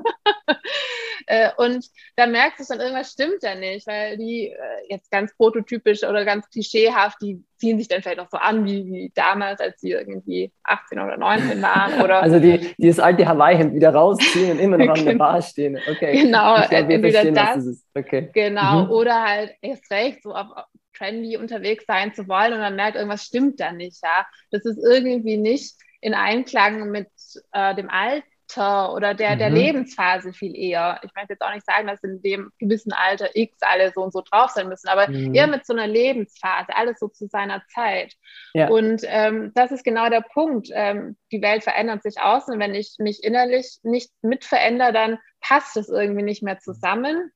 äh, 1.26 1.50
und 1.56 1.86
da 2.16 2.26
merkst 2.26 2.60
du 2.60 2.64
dann, 2.68 2.80
irgendwas 2.80 3.12
stimmt 3.12 3.42
ja 3.42 3.54
nicht, 3.54 3.86
weil 3.86 4.16
die 4.16 4.48
äh, 4.48 4.56
jetzt 4.88 5.10
ganz 5.10 5.34
prototypisch 5.36 6.04
oder 6.04 6.24
ganz 6.24 6.48
klischeehaft, 6.50 7.18
die 7.22 7.42
ziehen 7.56 7.78
sich 7.78 7.88
dann 7.88 8.02
vielleicht 8.02 8.18
noch 8.18 8.30
so 8.30 8.36
an 8.36 8.64
wie, 8.64 8.84
wie 8.86 9.12
damals, 9.14 9.60
als 9.60 9.80
sie 9.80 9.92
irgendwie 9.92 10.52
18 10.64 10.98
oder 10.98 11.16
19 11.16 11.62
waren. 11.62 12.00
Oder 12.04 12.22
also 12.22 12.38
die, 12.38 12.74
die 12.76 12.88
das 12.88 12.98
alte 12.98 13.26
Hawaii-Hemd 13.26 13.74
wieder 13.74 13.94
rausziehen 13.94 14.52
und 14.52 14.58
immer 14.58 14.76
noch 14.76 14.88
an 14.88 15.04
der 15.04 15.04
genau. 15.12 15.24
Bar 15.24 15.42
stehen. 15.42 15.78
Okay. 15.90 16.22
Genau, 16.22 16.56
glaub, 16.56 16.90
entweder 16.90 17.24
das, 17.32 17.64
das 17.64 17.84
okay. 17.94 18.28
genau, 18.34 18.84
mhm. 18.84 18.90
oder 18.90 19.22
halt 19.22 19.54
erst 19.62 19.90
recht 19.90 20.22
so 20.22 20.34
auf, 20.34 20.48
trendy 20.96 21.36
unterwegs 21.36 21.84
sein 21.86 22.14
zu 22.14 22.28
wollen 22.28 22.52
und 22.52 22.60
man 22.60 22.76
merkt, 22.76 22.96
irgendwas 22.96 23.24
stimmt 23.24 23.60
da 23.60 23.72
nicht, 23.72 24.02
ja. 24.02 24.26
Das 24.50 24.64
ist 24.64 24.78
irgendwie 24.78 25.36
nicht 25.36 25.74
in 26.00 26.14
Einklang 26.14 26.90
mit 26.90 27.08
äh, 27.52 27.74
dem 27.74 27.88
Alter 27.88 28.92
oder 28.92 29.14
der, 29.14 29.34
mhm. 29.34 29.38
der 29.38 29.50
Lebensphase 29.50 30.32
viel 30.32 30.54
eher. 30.54 31.00
Ich 31.02 31.14
möchte 31.14 31.32
jetzt 31.32 31.42
auch 31.42 31.52
nicht 31.54 31.64
sagen, 31.64 31.86
dass 31.86 32.02
in 32.02 32.20
dem 32.20 32.52
gewissen 32.58 32.92
Alter 32.92 33.34
X 33.34 33.56
alle 33.60 33.90
so 33.94 34.02
und 34.02 34.12
so 34.12 34.20
drauf 34.20 34.50
sein 34.50 34.68
müssen, 34.68 34.88
aber 34.88 35.08
mhm. 35.08 35.34
eher 35.34 35.46
mit 35.46 35.64
so 35.64 35.72
einer 35.72 35.86
Lebensphase, 35.86 36.76
alles 36.76 36.98
so 36.98 37.08
zu 37.08 37.26
seiner 37.26 37.62
Zeit. 37.68 38.14
Ja. 38.52 38.68
Und 38.68 39.02
ähm, 39.06 39.52
das 39.54 39.72
ist 39.72 39.82
genau 39.82 40.10
der 40.10 40.20
Punkt. 40.20 40.68
Ähm, 40.72 41.16
die 41.32 41.40
Welt 41.40 41.64
verändert 41.64 42.02
sich 42.02 42.20
außen 42.20 42.52
und 42.52 42.60
wenn 42.60 42.74
ich 42.74 42.96
mich 42.98 43.24
innerlich 43.24 43.78
nicht 43.82 44.10
mit 44.20 44.44
verändere, 44.44 44.92
dann 44.92 45.18
passt 45.40 45.76
es 45.76 45.88
irgendwie 45.88 46.22
nicht 46.22 46.42
mehr 46.42 46.58
zusammen. 46.58 47.32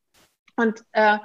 Und 0.56 0.82
äh, 0.92 1.18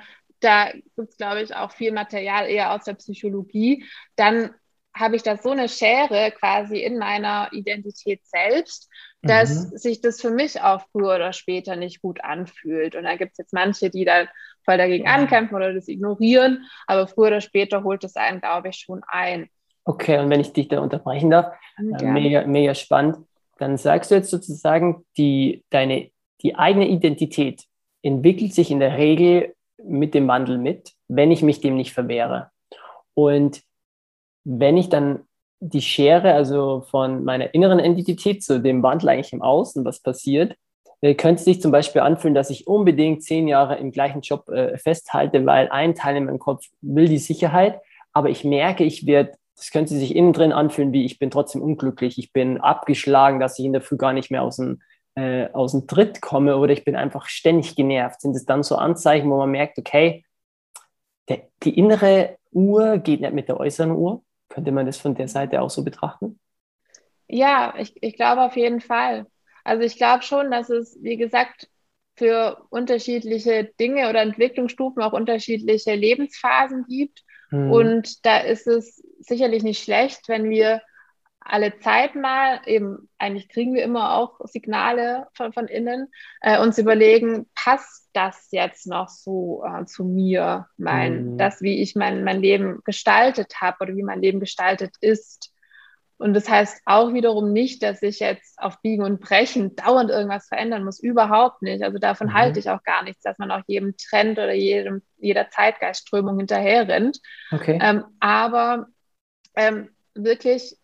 da 0.43 0.71
gibt 0.71 1.09
es, 1.09 1.17
glaube 1.17 1.41
ich, 1.41 1.55
auch 1.55 1.71
viel 1.71 1.91
Material 1.91 2.47
eher 2.47 2.73
aus 2.73 2.83
der 2.83 2.93
Psychologie, 2.93 3.85
dann 4.15 4.51
habe 4.95 5.15
ich 5.15 5.23
da 5.23 5.37
so 5.37 5.49
eine 5.49 5.69
Schere 5.69 6.31
quasi 6.31 6.79
in 6.79 6.99
meiner 6.99 7.49
Identität 7.51 8.21
selbst, 8.25 8.89
dass 9.23 9.71
mhm. 9.71 9.77
sich 9.77 10.01
das 10.01 10.21
für 10.21 10.29
mich 10.29 10.61
auch 10.61 10.81
früher 10.91 11.15
oder 11.15 11.33
später 11.33 11.75
nicht 11.75 12.01
gut 12.01 12.23
anfühlt. 12.23 12.95
Und 12.95 13.03
da 13.03 13.15
gibt 13.15 13.31
es 13.31 13.37
jetzt 13.37 13.53
manche, 13.53 13.89
die 13.89 14.05
dann 14.05 14.27
voll 14.63 14.77
dagegen 14.77 15.07
ankämpfen 15.07 15.55
oder 15.55 15.73
das 15.73 15.87
ignorieren, 15.87 16.65
aber 16.87 17.07
früher 17.07 17.27
oder 17.27 17.41
später 17.41 17.83
holt 17.83 18.03
es 18.03 18.15
einen, 18.15 18.39
glaube 18.39 18.69
ich, 18.69 18.77
schon 18.77 19.01
ein. 19.07 19.49
Okay, 19.85 20.19
und 20.19 20.29
wenn 20.29 20.39
ich 20.39 20.53
dich 20.53 20.67
da 20.67 20.79
unterbrechen 20.79 21.29
darf, 21.29 21.53
äh, 21.77 22.05
mega, 22.05 22.45
mega 22.45 22.75
spannend, 22.75 23.17
dann 23.57 23.77
sagst 23.77 24.11
du 24.11 24.15
jetzt 24.15 24.29
sozusagen, 24.29 25.05
die, 25.17 25.63
deine, 25.69 26.11
die 26.41 26.55
eigene 26.55 26.87
Identität 26.87 27.63
entwickelt 28.01 28.53
sich 28.53 28.71
in 28.71 28.79
der 28.79 28.97
Regel 28.97 29.52
mit 29.85 30.13
dem 30.13 30.27
Wandel 30.27 30.57
mit, 30.57 30.93
wenn 31.07 31.31
ich 31.31 31.41
mich 31.41 31.61
dem 31.61 31.75
nicht 31.75 31.93
verwehre. 31.93 32.51
Und 33.13 33.61
wenn 34.43 34.77
ich 34.77 34.89
dann 34.89 35.21
die 35.59 35.81
Schere, 35.81 36.33
also 36.33 36.81
von 36.89 37.23
meiner 37.23 37.53
inneren 37.53 37.79
Identität 37.79 38.43
zu 38.43 38.59
dem 38.59 38.83
Wandel 38.83 39.09
eigentlich 39.09 39.33
im 39.33 39.41
Außen, 39.41 39.85
was 39.85 40.01
passiert, 40.01 40.55
äh, 41.01 41.15
könnte 41.15 41.39
es 41.39 41.45
sich 41.45 41.61
zum 41.61 41.71
Beispiel 41.71 42.01
anfühlen, 42.01 42.33
dass 42.33 42.49
ich 42.49 42.67
unbedingt 42.67 43.23
zehn 43.23 43.47
Jahre 43.47 43.77
im 43.77 43.91
gleichen 43.91 44.21
Job 44.21 44.49
äh, 44.49 44.77
festhalte, 44.77 45.45
weil 45.45 45.69
ein 45.69 45.95
Teil 45.95 46.17
in 46.17 46.25
meinem 46.25 46.39
Kopf 46.39 46.65
will 46.81 47.07
die 47.07 47.17
Sicherheit, 47.17 47.79
aber 48.11 48.29
ich 48.29 48.43
merke, 48.43 48.83
ich 48.83 49.05
werde, 49.05 49.33
das 49.55 49.71
könnte 49.71 49.93
sich 49.95 50.15
innen 50.15 50.33
drin 50.33 50.51
anfühlen, 50.51 50.93
wie 50.93 51.05
ich 51.05 51.19
bin 51.19 51.31
trotzdem 51.31 51.61
unglücklich, 51.61 52.17
ich 52.17 52.33
bin 52.33 52.59
abgeschlagen, 52.59 53.39
dass 53.39 53.59
ich 53.59 53.65
in 53.65 53.73
der 53.73 53.81
Früh 53.81 53.97
gar 53.97 54.13
nicht 54.13 54.31
mehr 54.31 54.43
aus 54.43 54.57
dem 54.57 54.81
äh, 55.15 55.49
aus 55.51 55.71
dem 55.71 55.87
Tritt 55.87 56.21
komme 56.21 56.57
oder 56.57 56.73
ich 56.73 56.83
bin 56.83 56.95
einfach 56.95 57.27
ständig 57.27 57.75
genervt, 57.75 58.21
sind 58.21 58.35
es 58.35 58.45
dann 58.45 58.63
so 58.63 58.75
Anzeichen, 58.75 59.29
wo 59.29 59.37
man 59.37 59.51
merkt, 59.51 59.77
okay, 59.77 60.25
der, 61.29 61.47
die 61.63 61.77
innere 61.77 62.37
Uhr 62.51 62.97
geht 62.97 63.21
nicht 63.21 63.33
mit 63.33 63.47
der 63.47 63.59
äußeren 63.59 63.91
Uhr? 63.91 64.23
Könnte 64.49 64.71
man 64.71 64.85
das 64.85 64.97
von 64.97 65.15
der 65.15 65.27
Seite 65.27 65.61
auch 65.61 65.69
so 65.69 65.83
betrachten? 65.83 66.39
Ja, 67.27 67.73
ich, 67.77 67.95
ich 68.01 68.15
glaube 68.15 68.41
auf 68.41 68.55
jeden 68.55 68.81
Fall. 68.81 69.25
Also 69.63 69.83
ich 69.83 69.97
glaube 69.97 70.23
schon, 70.23 70.51
dass 70.51 70.69
es, 70.69 70.97
wie 71.01 71.17
gesagt, 71.17 71.69
für 72.15 72.65
unterschiedliche 72.69 73.71
Dinge 73.79 74.09
oder 74.09 74.21
Entwicklungsstufen 74.21 75.01
auch 75.01 75.13
unterschiedliche 75.13 75.95
Lebensphasen 75.95 76.85
gibt. 76.87 77.23
Mhm. 77.49 77.71
Und 77.71 78.25
da 78.25 78.39
ist 78.39 78.67
es 78.67 79.03
sicherlich 79.19 79.63
nicht 79.63 79.83
schlecht, 79.83 80.27
wenn 80.27 80.49
wir 80.49 80.81
alle 81.45 81.79
Zeit 81.79 82.15
mal, 82.15 82.61
eben 82.65 83.09
eigentlich 83.17 83.49
kriegen 83.49 83.73
wir 83.73 83.83
immer 83.83 84.15
auch 84.15 84.39
Signale 84.45 85.27
von, 85.33 85.53
von 85.53 85.67
innen, 85.67 86.11
äh, 86.41 86.59
uns 86.59 86.77
überlegen, 86.77 87.47
passt 87.55 88.09
das 88.13 88.49
jetzt 88.51 88.87
noch 88.87 89.09
so 89.09 89.63
äh, 89.65 89.85
zu 89.85 90.05
mir, 90.05 90.67
mein, 90.77 91.33
mhm. 91.33 91.37
das, 91.37 91.61
wie 91.61 91.81
ich 91.81 91.95
mein, 91.95 92.23
mein 92.23 92.41
Leben 92.41 92.79
gestaltet 92.85 93.61
habe 93.61 93.77
oder 93.81 93.95
wie 93.95 94.03
mein 94.03 94.21
Leben 94.21 94.39
gestaltet 94.39 94.95
ist. 95.01 95.51
Und 96.17 96.33
das 96.35 96.47
heißt 96.47 96.81
auch 96.85 97.13
wiederum 97.13 97.51
nicht, 97.51 97.83
dass 97.83 98.01
ich 98.01 98.19
jetzt 98.19 98.57
auf 98.59 98.81
Biegen 98.81 99.03
und 99.03 99.19
Brechen 99.19 99.75
dauernd 99.75 100.09
irgendwas 100.09 100.47
verändern 100.47 100.85
muss. 100.85 101.01
Überhaupt 101.01 101.61
nicht. 101.61 101.83
Also 101.83 101.97
davon 101.97 102.27
mhm. 102.27 102.33
halte 102.33 102.59
ich 102.59 102.69
auch 102.69 102.83
gar 102.83 103.03
nichts, 103.03 103.23
dass 103.23 103.37
man 103.39 103.51
auch 103.51 103.63
jedem 103.67 103.97
Trend 103.97 104.37
oder 104.37 104.53
jedem, 104.53 105.01
jeder 105.17 105.49
Zeitgeistströmung 105.49 106.37
hinterher 106.37 106.87
rennt. 106.87 107.19
Okay. 107.51 107.77
Ähm, 107.81 108.05
aber 108.19 108.87
ähm, 109.55 109.89
wirklich 110.13 110.77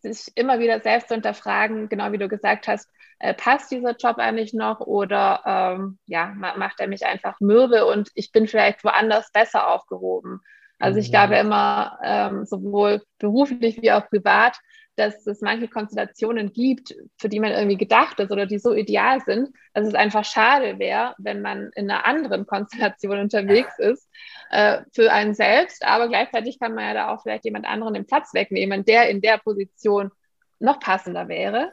sich 0.00 0.32
immer 0.34 0.58
wieder 0.58 0.80
selbst 0.80 1.08
zu 1.08 1.14
hinterfragen, 1.14 1.88
genau 1.88 2.12
wie 2.12 2.18
du 2.18 2.28
gesagt 2.28 2.68
hast, 2.68 2.88
äh, 3.18 3.34
passt 3.34 3.70
dieser 3.70 3.96
Job 3.96 4.18
eigentlich 4.18 4.52
noch 4.52 4.80
oder 4.80 5.42
ähm, 5.46 5.98
ja, 6.06 6.26
macht 6.34 6.80
er 6.80 6.88
mich 6.88 7.06
einfach 7.06 7.38
mürbe 7.40 7.86
und 7.86 8.10
ich 8.14 8.32
bin 8.32 8.48
vielleicht 8.48 8.84
woanders 8.84 9.30
besser 9.32 9.68
aufgehoben. 9.68 10.40
Also 10.82 10.98
ich 10.98 11.10
glaube 11.10 11.36
immer, 11.36 11.98
ähm, 12.02 12.44
sowohl 12.44 13.02
beruflich 13.18 13.80
wie 13.82 13.92
auch 13.92 14.08
privat, 14.08 14.58
dass 14.96 15.26
es 15.26 15.40
manche 15.40 15.68
Konstellationen 15.68 16.52
gibt, 16.52 16.94
für 17.16 17.28
die 17.28 17.40
man 17.40 17.52
irgendwie 17.52 17.78
gedacht 17.78 18.18
ist 18.20 18.30
oder 18.30 18.46
die 18.46 18.58
so 18.58 18.74
ideal 18.74 19.20
sind, 19.20 19.50
dass 19.72 19.86
es 19.86 19.94
einfach 19.94 20.24
schade 20.24 20.78
wäre, 20.78 21.14
wenn 21.18 21.40
man 21.40 21.70
in 21.74 21.90
einer 21.90 22.04
anderen 22.06 22.46
Konstellation 22.46 23.18
unterwegs 23.18 23.78
ist 23.78 24.08
äh, 24.50 24.82
für 24.92 25.10
einen 25.10 25.34
selbst. 25.34 25.84
Aber 25.84 26.08
gleichzeitig 26.08 26.60
kann 26.60 26.74
man 26.74 26.84
ja 26.84 26.94
da 26.94 27.08
auch 27.08 27.22
vielleicht 27.22 27.44
jemand 27.44 27.66
anderen 27.66 27.94
den 27.94 28.06
Platz 28.06 28.34
wegnehmen, 28.34 28.84
der 28.84 29.08
in 29.08 29.20
der 29.22 29.38
Position 29.38 30.10
noch 30.58 30.78
passender 30.78 31.28
wäre. 31.28 31.72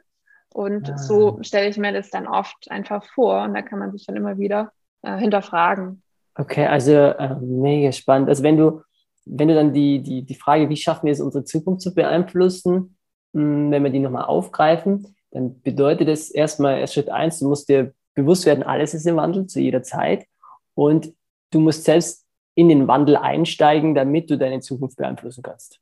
Und 0.53 0.87
ja. 0.87 0.97
so 0.97 1.39
stelle 1.41 1.67
ich 1.67 1.77
mir 1.77 1.91
das 1.91 2.09
dann 2.09 2.27
oft 2.27 2.71
einfach 2.71 3.03
vor 3.03 3.43
und 3.43 3.53
da 3.53 3.61
kann 3.61 3.79
man 3.79 3.91
sich 3.91 4.05
dann 4.05 4.15
immer 4.15 4.37
wieder 4.37 4.71
äh, 5.01 5.17
hinterfragen. 5.17 6.01
Okay, 6.35 6.65
also 6.65 6.93
äh, 6.93 7.35
mega 7.41 7.91
spannend. 7.91 8.29
Also 8.29 8.43
wenn 8.43 8.57
du 8.57 8.81
wenn 9.31 9.47
du 9.47 9.55
dann 9.55 9.73
die, 9.73 10.01
die, 10.01 10.23
die 10.23 10.35
Frage, 10.35 10.69
wie 10.69 10.77
schaffen 10.77 11.05
wir 11.05 11.13
es, 11.13 11.21
unsere 11.21 11.43
Zukunft 11.43 11.81
zu 11.81 11.93
beeinflussen, 11.93 12.97
hm, 13.33 13.71
wenn 13.71 13.83
wir 13.83 13.91
die 13.91 13.99
nochmal 13.99 14.25
aufgreifen, 14.25 15.15
dann 15.31 15.61
bedeutet 15.61 16.07
es 16.07 16.31
erstmal, 16.31 16.79
erst 16.79 16.95
Schritt 16.95 17.09
eins, 17.09 17.39
du 17.39 17.47
musst 17.47 17.69
dir 17.69 17.93
bewusst 18.15 18.45
werden, 18.45 18.63
alles 18.63 18.93
ist 18.93 19.05
im 19.05 19.17
Wandel 19.17 19.45
zu 19.45 19.59
jeder 19.59 19.83
Zeit 19.83 20.25
und 20.73 21.13
du 21.51 21.59
musst 21.59 21.83
selbst 21.83 22.25
in 22.55 22.69
den 22.69 22.87
Wandel 22.87 23.15
einsteigen, 23.15 23.93
damit 23.93 24.29
du 24.29 24.37
deine 24.37 24.59
Zukunft 24.59 24.97
beeinflussen 24.97 25.43
kannst. 25.43 25.79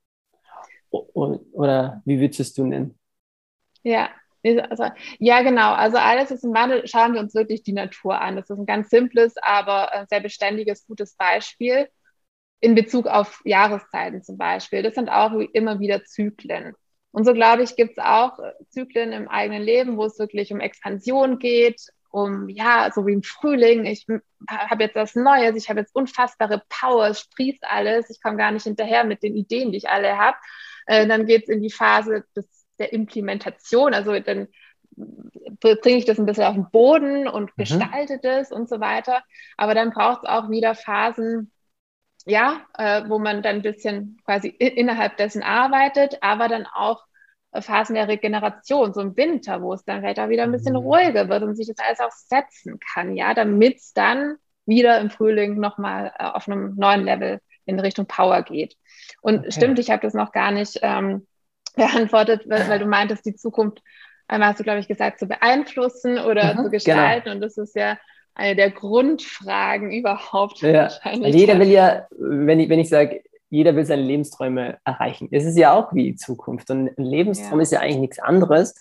Oder 0.90 2.02
wie 2.06 2.20
würdest 2.20 2.40
du 2.40 2.44
es 2.44 2.58
nennen? 2.58 3.00
Ja, 3.84 4.10
also, 4.70 4.86
ja, 5.20 5.42
genau. 5.42 5.74
Also 5.74 5.98
alles 5.98 6.32
ist 6.32 6.44
im 6.44 6.54
Wandel. 6.54 6.88
Schauen 6.88 7.14
wir 7.14 7.20
uns 7.20 7.34
wirklich 7.34 7.64
die 7.64 7.74
Natur 7.74 8.22
an. 8.22 8.36
Das 8.36 8.50
ist 8.50 8.58
ein 8.58 8.66
ganz 8.66 8.90
simples, 8.90 9.36
aber 9.42 9.90
äh, 9.94 10.06
sehr 10.10 10.22
beständiges, 10.22 10.86
gutes 10.86 11.16
Beispiel 11.16 11.90
in 12.60 12.76
Bezug 12.76 13.08
auf 13.08 13.42
Jahreszeiten 13.46 14.24
zum 14.24 14.38
Beispiel. 14.38 14.82
Das 14.84 14.96
sind 14.96 15.10
auch 15.10 15.34
immer 15.54 15.80
wieder 15.80 16.04
Zyklen. 16.06 16.74
Und 17.12 17.26
so 17.26 17.34
glaube 17.34 17.64
ich, 17.64 17.76
gibt 17.76 17.98
es 17.98 18.04
auch 18.04 18.38
Zyklen 18.70 19.12
im 19.12 19.28
eigenen 19.28 19.64
Leben, 19.64 19.98
wo 19.98 20.06
es 20.06 20.20
wirklich 20.20 20.52
um 20.52 20.60
Expansion 20.60 21.40
geht, 21.40 21.82
um, 22.10 22.50
ja, 22.50 22.90
so 22.94 23.06
wie 23.06 23.14
im 23.14 23.24
Frühling, 23.24 23.86
ich 23.86 24.06
habe 24.48 24.84
jetzt 24.84 24.96
was 24.96 25.16
Neues, 25.16 25.56
ich 25.56 25.70
habe 25.70 25.82
jetzt 25.82 25.96
unfassbare 25.96 26.64
Power, 26.70 27.08
es 27.08 27.22
sprießt 27.22 27.64
alles, 27.64 28.10
ich 28.10 28.22
komme 28.22 28.38
gar 28.38 28.52
nicht 28.52 28.64
hinterher 28.64 29.04
mit 29.04 29.24
den 29.24 29.36
Ideen, 29.36 29.72
die 29.72 29.78
ich 29.78 29.90
alle 29.90 30.18
habe. 30.18 30.38
Äh, 30.86 31.08
dann 31.08 31.26
geht 31.26 31.44
es 31.44 31.50
in 31.50 31.62
die 31.62 31.72
Phase 31.72 32.24
des, 32.36 32.48
der 32.80 32.94
Implementation, 32.94 33.94
also 33.94 34.18
dann 34.20 34.48
bringe 35.60 35.98
ich 35.98 36.06
das 36.06 36.18
ein 36.18 36.26
bisschen 36.26 36.46
auf 36.46 36.56
den 36.56 36.72
Boden 36.72 37.28
und 37.28 37.52
mhm. 37.52 37.64
gestalte 37.64 38.20
das 38.22 38.52
und 38.52 38.70
so 38.70 38.80
weiter. 38.80 39.24
Aber 39.58 39.76
dann 39.76 39.92
braucht 39.92 40.24
es 40.24 40.30
auch 40.30 40.50
wieder 40.50 40.76
Phasen, 40.76 41.52
ja, 42.28 42.62
äh, 42.78 43.04
wo 43.08 43.20
man 43.20 43.42
dann 43.42 43.58
ein 43.58 43.62
bisschen 43.62 44.20
quasi 44.26 44.50
innerhalb 44.50 45.18
dessen 45.18 45.44
arbeitet, 45.44 46.18
aber 46.22 46.50
dann 46.50 46.66
auch 46.66 47.06
äh, 47.54 47.62
Phasen 47.62 47.96
der 47.96 48.10
Regeneration, 48.10 48.94
so 48.94 49.00
im 49.00 49.16
Winter, 49.16 49.62
wo 49.62 49.74
es 49.74 49.86
dann 49.86 50.02
vielleicht 50.02 50.20
auch 50.20 50.28
wieder 50.28 50.44
ein 50.44 50.52
bisschen 50.52 50.74
mhm. 50.74 50.82
ruhiger 50.82 51.30
wird 51.30 51.44
und 51.44 51.56
sich 51.56 51.68
das 51.68 51.78
alles 51.86 52.00
auch 52.02 52.12
setzen 52.12 52.80
kann, 52.80 53.16
ja, 53.16 53.34
damit 53.34 53.78
es 53.78 53.94
dann 53.94 54.36
wieder 54.66 55.00
im 55.00 55.10
Frühling 55.10 55.58
nochmal 55.58 56.12
äh, 56.20 56.26
auf 56.26 56.50
einem 56.50 56.76
neuen 56.76 57.06
Level 57.06 57.40
in 57.66 57.80
Richtung 57.80 58.06
Power 58.08 58.42
geht. 58.44 58.76
Und 59.22 59.40
okay. 59.40 59.52
stimmt, 59.52 59.80
ich 59.80 59.90
habe 59.90 60.02
das 60.02 60.14
noch 60.14 60.34
gar 60.34 60.52
nicht 60.52 60.80
ähm, 60.82 61.26
beantwortet, 61.76 62.44
weil, 62.48 62.68
weil, 62.68 62.80
du 62.80 62.88
meintest, 62.88 63.26
die 63.26 63.36
Zukunft, 63.36 63.82
einmal 64.28 64.50
hast 64.50 64.60
du, 64.60 64.64
glaube 64.66 64.80
ich, 64.80 64.90
gesagt, 64.90 65.20
zu 65.20 65.28
beeinflussen 65.28 66.20
oder 66.20 66.56
mhm, 66.56 66.64
zu 66.64 66.70
gestalten. 66.72 67.24
Genau. 67.24 67.36
Und 67.36 67.42
das 67.42 67.58
ist 67.58 67.76
ja 67.76 67.98
eine 68.38 68.56
der 68.56 68.72
Grundfragen 68.72 69.92
überhaupt. 69.92 70.62
Ja. 70.62 70.84
Wahrscheinlich. 70.84 71.36
Jeder 71.36 71.60
will 71.60 71.70
ja, 71.70 72.08
wenn 72.18 72.60
ich, 72.60 72.70
wenn 72.70 72.80
ich 72.80 72.90
sage, 72.90 73.24
jeder 73.50 73.76
will 73.76 73.86
seine 73.86 74.04
Lebensträume 74.04 74.78
erreichen. 74.84 75.30
Es 75.32 75.46
ist 75.46 75.58
ja 75.58 75.74
auch 75.74 75.94
wie 75.94 76.12
die 76.12 76.16
Zukunft. 76.16 76.70
Und 76.70 76.98
ein 76.98 77.04
Lebenstraum 77.04 77.60
ja. 77.60 77.64
ist 77.64 77.72
ja 77.72 77.80
eigentlich 77.80 78.00
nichts 78.00 78.20
anderes 78.20 78.76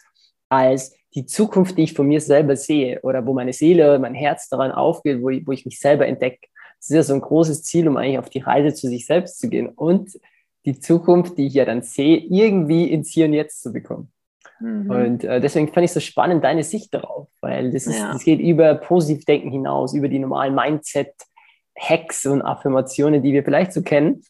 als 0.48 0.94
die 1.14 1.26
Zukunft, 1.26 1.78
die 1.78 1.84
ich 1.84 1.94
von 1.94 2.06
mir 2.06 2.20
selber 2.20 2.56
sehe 2.56 3.00
oder 3.02 3.24
wo 3.26 3.32
meine 3.32 3.52
Seele, 3.52 3.98
mein 3.98 4.14
Herz 4.14 4.48
daran 4.48 4.72
aufgeht, 4.72 5.22
wo 5.22 5.30
ich, 5.30 5.46
wo 5.46 5.52
ich 5.52 5.64
mich 5.64 5.80
selber 5.80 6.06
entdecke. 6.06 6.48
Das 6.78 6.90
ist 6.90 6.96
ja 6.96 7.02
so 7.02 7.14
ein 7.14 7.20
großes 7.20 7.62
Ziel, 7.62 7.88
um 7.88 7.96
eigentlich 7.96 8.18
auf 8.18 8.28
die 8.28 8.40
Reise 8.40 8.74
zu 8.74 8.88
sich 8.88 9.06
selbst 9.06 9.40
zu 9.40 9.48
gehen 9.48 9.68
und 9.68 10.18
die 10.66 10.78
Zukunft, 10.78 11.38
die 11.38 11.46
ich 11.46 11.54
ja 11.54 11.64
dann 11.64 11.82
sehe, 11.82 12.18
irgendwie 12.18 12.90
ins 12.90 13.10
Hier 13.10 13.26
und 13.26 13.32
Jetzt 13.32 13.62
zu 13.62 13.72
bekommen. 13.72 14.12
Mhm. 14.60 14.90
Und 14.90 15.24
äh, 15.24 15.40
deswegen 15.40 15.72
fand 15.72 15.84
ich 15.84 15.92
so 15.92 16.00
spannend 16.00 16.44
deine 16.44 16.64
Sicht 16.64 16.92
darauf, 16.94 17.28
weil 17.40 17.72
das, 17.72 17.86
ist, 17.86 17.98
ja. 17.98 18.12
das 18.12 18.24
geht 18.24 18.40
über 18.40 18.74
Positivdenken 18.74 19.50
hinaus, 19.50 19.94
über 19.94 20.08
die 20.08 20.18
normalen 20.18 20.54
Mindset-Hacks 20.54 22.26
und 22.26 22.42
Affirmationen, 22.42 23.22
die 23.22 23.32
wir 23.32 23.44
vielleicht 23.44 23.72
so 23.72 23.82
kennen. 23.82 24.22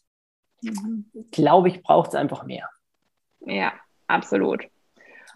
Mhm. 0.61 1.05
Glaube 1.31 1.69
ich, 1.69 1.81
braucht 1.81 2.09
es 2.09 2.15
einfach 2.15 2.43
mehr. 2.43 2.69
Ja, 3.41 3.73
absolut. 4.07 4.67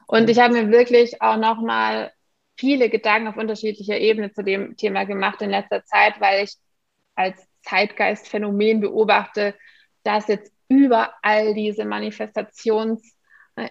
Und 0.07 0.29
ich 0.29 0.39
habe 0.39 0.53
mir 0.53 0.71
wirklich 0.71 1.21
auch 1.21 1.37
nochmal 1.37 2.11
viele 2.57 2.89
Gedanken 2.89 3.29
auf 3.29 3.37
unterschiedlicher 3.37 3.97
Ebene 3.97 4.33
zu 4.33 4.43
dem 4.43 4.75
Thema 4.75 5.05
gemacht 5.05 5.41
in 5.41 5.49
letzter 5.49 5.85
Zeit, 5.85 6.19
weil 6.19 6.43
ich 6.43 6.55
als 7.15 7.37
Zeitgeistphänomen 7.61 8.81
beobachte, 8.81 9.55
dass 10.03 10.27
jetzt 10.27 10.51
überall 10.67 11.53
diese 11.53 11.83
Manifestations- 11.83 13.10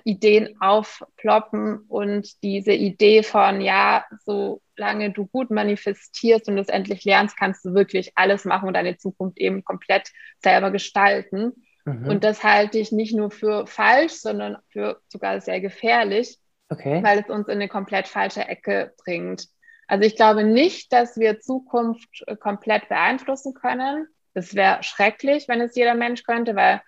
Ideen 0.04 0.60
aufploppen 0.60 1.78
und 1.88 2.42
diese 2.42 2.72
Idee 2.72 3.22
von, 3.22 3.60
ja, 3.60 4.04
solange 4.24 5.10
du 5.10 5.26
gut 5.26 5.50
manifestierst 5.50 6.48
und 6.48 6.58
es 6.58 6.68
endlich 6.68 7.04
lernst, 7.04 7.36
kannst 7.36 7.64
du 7.64 7.74
wirklich 7.74 8.12
alles 8.14 8.44
machen 8.44 8.68
und 8.68 8.74
deine 8.74 8.98
Zukunft 8.98 9.38
eben 9.38 9.64
komplett 9.64 10.10
selber 10.38 10.70
gestalten. 10.70 11.52
Mhm. 11.84 12.08
Und 12.08 12.24
das 12.24 12.44
halte 12.44 12.78
ich 12.78 12.92
nicht 12.92 13.14
nur 13.14 13.30
für 13.30 13.66
falsch, 13.66 14.12
sondern 14.12 14.58
für 14.68 15.00
sogar 15.08 15.40
sehr 15.40 15.60
gefährlich, 15.60 16.38
okay. 16.68 17.02
weil 17.02 17.20
es 17.20 17.28
uns 17.28 17.48
in 17.48 17.54
eine 17.54 17.68
komplett 17.68 18.06
falsche 18.06 18.46
Ecke 18.46 18.92
bringt. 19.04 19.48
Also 19.86 20.06
ich 20.06 20.14
glaube 20.14 20.44
nicht, 20.44 20.92
dass 20.92 21.18
wir 21.18 21.40
Zukunft 21.40 22.22
äh, 22.26 22.36
komplett 22.36 22.88
beeinflussen 22.88 23.54
können. 23.54 24.06
Das 24.34 24.54
wäre 24.54 24.82
schrecklich, 24.82 25.48
wenn 25.48 25.60
es 25.60 25.74
jeder 25.74 25.94
Mensch 25.94 26.22
könnte, 26.22 26.54
weil 26.54 26.80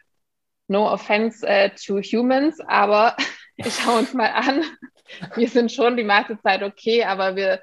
no 0.69 0.90
offense 0.90 1.45
uh, 1.45 1.69
to 1.76 2.00
humans, 2.00 2.59
aber 2.66 3.16
ich 3.57 3.75
schaue 3.75 4.00
uns 4.00 4.14
mal 4.14 4.31
an. 4.31 4.64
Wir 5.35 5.49
sind 5.49 5.71
schon 5.71 5.97
die 5.97 6.04
meiste 6.04 6.38
Zeit 6.40 6.62
okay, 6.62 7.04
aber 7.04 7.37
wir, 7.37 7.62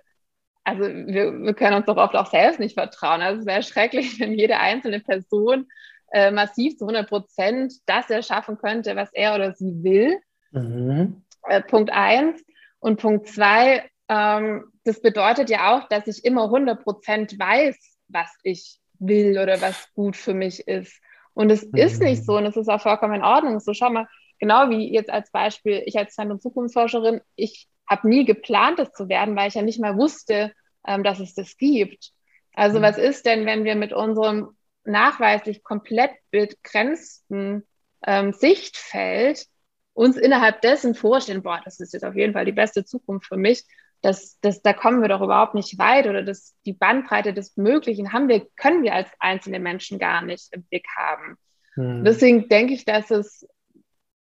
also 0.63 0.81
wir, 0.81 1.33
wir 1.33 1.53
können 1.53 1.75
uns 1.75 1.85
doch 1.85 1.97
oft 1.97 2.15
auch 2.15 2.29
selbst 2.29 2.59
nicht 2.59 2.75
vertrauen. 2.75 3.21
Also 3.21 3.41
es 3.41 3.45
wäre 3.45 3.63
schrecklich, 3.63 4.19
wenn 4.19 4.33
jede 4.33 4.59
einzelne 4.59 4.99
Person 4.99 5.67
äh, 6.11 6.31
massiv 6.31 6.77
zu 6.77 6.85
100 6.85 7.07
Prozent 7.07 7.73
das 7.85 8.09
erschaffen 8.09 8.57
könnte, 8.57 8.95
was 8.95 9.09
er 9.13 9.35
oder 9.35 9.53
sie 9.53 9.83
will. 9.83 10.19
Mhm. 10.51 11.23
Äh, 11.43 11.61
Punkt 11.61 11.91
eins. 11.91 12.43
Und 12.79 12.99
Punkt 12.99 13.27
zwei, 13.27 13.89
ähm, 14.07 14.65
das 14.85 15.01
bedeutet 15.01 15.49
ja 15.49 15.77
auch, 15.77 15.87
dass 15.89 16.07
ich 16.07 16.23
immer 16.23 16.45
100 16.45 16.83
Prozent 16.83 17.37
weiß, 17.37 17.77
was 18.07 18.31
ich 18.43 18.79
will 18.99 19.37
oder 19.37 19.61
was 19.61 19.91
gut 19.93 20.15
für 20.15 20.33
mich 20.33 20.67
ist. 20.67 20.99
Und 21.39 21.49
es 21.51 21.63
mhm. 21.63 21.77
ist 21.77 22.01
nicht 22.01 22.25
so 22.25 22.35
und 22.35 22.45
es 22.45 22.57
ist 22.57 22.67
auch 22.67 22.81
vollkommen 22.81 23.13
in 23.13 23.23
Ordnung. 23.23 23.61
So, 23.61 23.73
schau 23.73 23.89
mal, 23.89 24.09
genau 24.39 24.69
wie 24.69 24.93
jetzt 24.93 25.09
als 25.09 25.31
Beispiel, 25.31 25.81
ich 25.85 25.97
als 25.97 26.13
Zeit- 26.13 26.29
und 26.29 26.41
Zukunftsforscherin, 26.41 27.21
ich 27.37 27.69
habe 27.89 28.09
nie 28.09 28.25
geplant, 28.25 28.77
es 28.79 28.91
zu 28.91 29.07
werden, 29.07 29.37
weil 29.37 29.47
ich 29.47 29.53
ja 29.53 29.61
nicht 29.61 29.79
mal 29.79 29.95
wusste, 29.95 30.51
ähm, 30.85 31.01
dass 31.01 31.21
es 31.21 31.35
das 31.35 31.55
gibt. 31.55 32.11
Also 32.53 32.79
mhm. 32.79 32.83
was 32.83 32.97
ist 32.97 33.25
denn, 33.25 33.45
wenn 33.45 33.63
wir 33.63 33.75
mit 33.75 33.93
unserem 33.93 34.49
nachweislich 34.83 35.63
komplett 35.63 36.11
begrenzten 36.29 37.65
ähm, 38.05 38.33
Sichtfeld 38.33 39.45
uns 39.93 40.17
innerhalb 40.17 40.59
dessen 40.59 40.93
vorstellen, 40.93 41.41
boah, 41.41 41.61
das 41.63 41.79
ist 41.79 41.93
jetzt 41.93 42.03
auf 42.03 42.17
jeden 42.17 42.33
Fall 42.33 42.43
die 42.43 42.51
beste 42.51 42.83
Zukunft 42.83 43.27
für 43.27 43.37
mich, 43.37 43.63
das, 44.01 44.39
das, 44.41 44.61
da 44.61 44.73
kommen 44.73 45.01
wir 45.01 45.09
doch 45.09 45.21
überhaupt 45.21 45.55
nicht 45.55 45.77
weit 45.77 46.07
oder 46.07 46.23
das, 46.23 46.55
die 46.65 46.73
Bandbreite 46.73 47.33
des 47.33 47.57
Möglichen 47.57 48.13
haben 48.13 48.27
wir, 48.27 48.47
können 48.55 48.83
wir 48.83 48.93
als 48.93 49.09
einzelne 49.19 49.59
Menschen 49.59 49.99
gar 49.99 50.21
nicht 50.21 50.53
im 50.53 50.63
Blick 50.63 50.85
haben. 50.95 51.37
Hm. 51.73 52.03
Deswegen 52.05 52.47
denke 52.47 52.73
ich, 52.73 52.85
dass 52.85 53.11
es 53.11 53.47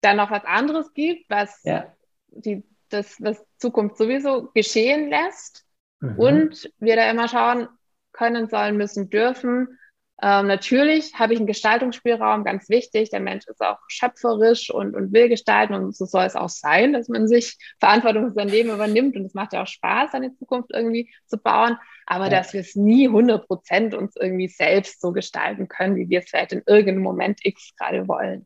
da 0.02 0.14
noch 0.14 0.32
was 0.32 0.44
anderes 0.46 0.94
gibt, 0.94 1.30
was 1.30 1.62
ja. 1.64 1.94
die, 2.28 2.64
das, 2.90 3.22
was 3.22 3.44
Zukunft 3.58 3.98
sowieso 3.98 4.52
geschehen 4.54 5.10
lässt. 5.10 5.66
Mhm. 6.00 6.20
Und 6.20 6.74
wir 6.80 6.96
da 6.96 7.10
immer 7.10 7.28
schauen 7.28 7.68
können, 8.12 8.50
sollen, 8.50 8.78
müssen, 8.78 9.10
dürfen. 9.10 9.80
Ähm, 10.24 10.46
natürlich 10.46 11.16
habe 11.16 11.34
ich 11.34 11.40
einen 11.40 11.48
Gestaltungsspielraum, 11.48 12.44
ganz 12.44 12.70
wichtig. 12.70 13.10
Der 13.10 13.20
Mensch 13.20 13.48
ist 13.48 13.62
auch 13.62 13.80
schöpferisch 13.88 14.70
und, 14.70 14.96
und 14.96 15.12
will 15.14 15.30
gestalten 15.30 15.74
und 15.74 15.96
so 15.96 16.06
soll 16.06 16.26
es 16.26 16.36
auch 16.36 16.50
sein, 16.50 16.94
dass 16.94 17.10
man 17.10 17.28
sich 17.28 17.58
Verantwortung 17.80 18.28
für 18.28 18.34
sein 18.34 18.50
Leben 18.50 18.70
übernimmt 18.70 19.16
und 19.16 19.26
es 19.26 19.34
macht 19.34 19.54
ja 19.54 19.64
auch 19.64 19.68
Spaß, 19.68 20.12
seine 20.12 20.36
Zukunft 20.36 20.70
irgendwie 20.74 21.10
zu 21.26 21.38
bauen. 21.38 21.78
Aber 22.06 22.26
ja. 22.26 22.32
dass 22.32 22.54
wir 22.54 22.62
es 22.62 22.76
nie 22.76 23.08
100 23.08 23.48
Prozent 23.48 23.96
uns 23.96 24.16
irgendwie 24.16 24.48
selbst 24.48 25.02
so 25.02 25.12
gestalten 25.12 25.68
können, 25.68 25.96
wie 25.96 26.10
wir 26.10 26.20
es 26.20 26.30
vielleicht 26.30 26.54
in 26.54 26.62
irgendeinem 26.68 27.04
Moment 27.04 27.40
X 27.44 27.74
gerade 27.76 28.08
wollen. 28.08 28.46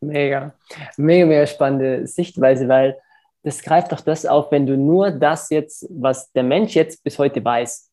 Mega, 0.00 0.54
mega, 0.96 1.26
mega 1.26 1.46
spannende 1.46 2.06
Sichtweise, 2.06 2.68
weil 2.68 2.98
das 3.44 3.62
greift 3.62 3.92
doch 3.92 4.00
das 4.00 4.26
auf, 4.26 4.50
wenn 4.50 4.66
du 4.66 4.76
nur 4.76 5.12
das 5.12 5.50
jetzt, 5.50 5.86
was 5.88 6.32
der 6.32 6.42
Mensch 6.42 6.74
jetzt 6.74 7.04
bis 7.04 7.16
heute 7.16 7.44
weiß, 7.44 7.85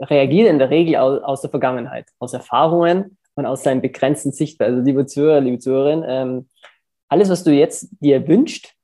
reagiert 0.00 0.48
in 0.48 0.58
der 0.58 0.70
Regel 0.70 0.96
aus, 0.96 1.22
aus 1.22 1.40
der 1.40 1.50
Vergangenheit, 1.50 2.06
aus 2.18 2.32
Erfahrungen 2.32 3.18
und 3.34 3.46
aus 3.46 3.62
seinen 3.62 3.80
begrenzten 3.80 4.32
Sichtweisen. 4.32 4.76
Also, 4.76 4.86
liebe 4.86 5.06
Zuhörer, 5.06 5.40
liebe 5.40 5.58
Zuhörerinnen, 5.58 6.04
ähm, 6.06 6.48
alles, 7.08 7.30
was 7.30 7.44
du 7.44 7.52
jetzt 7.52 7.88
dir 8.00 8.26
wünschst, 8.26 8.74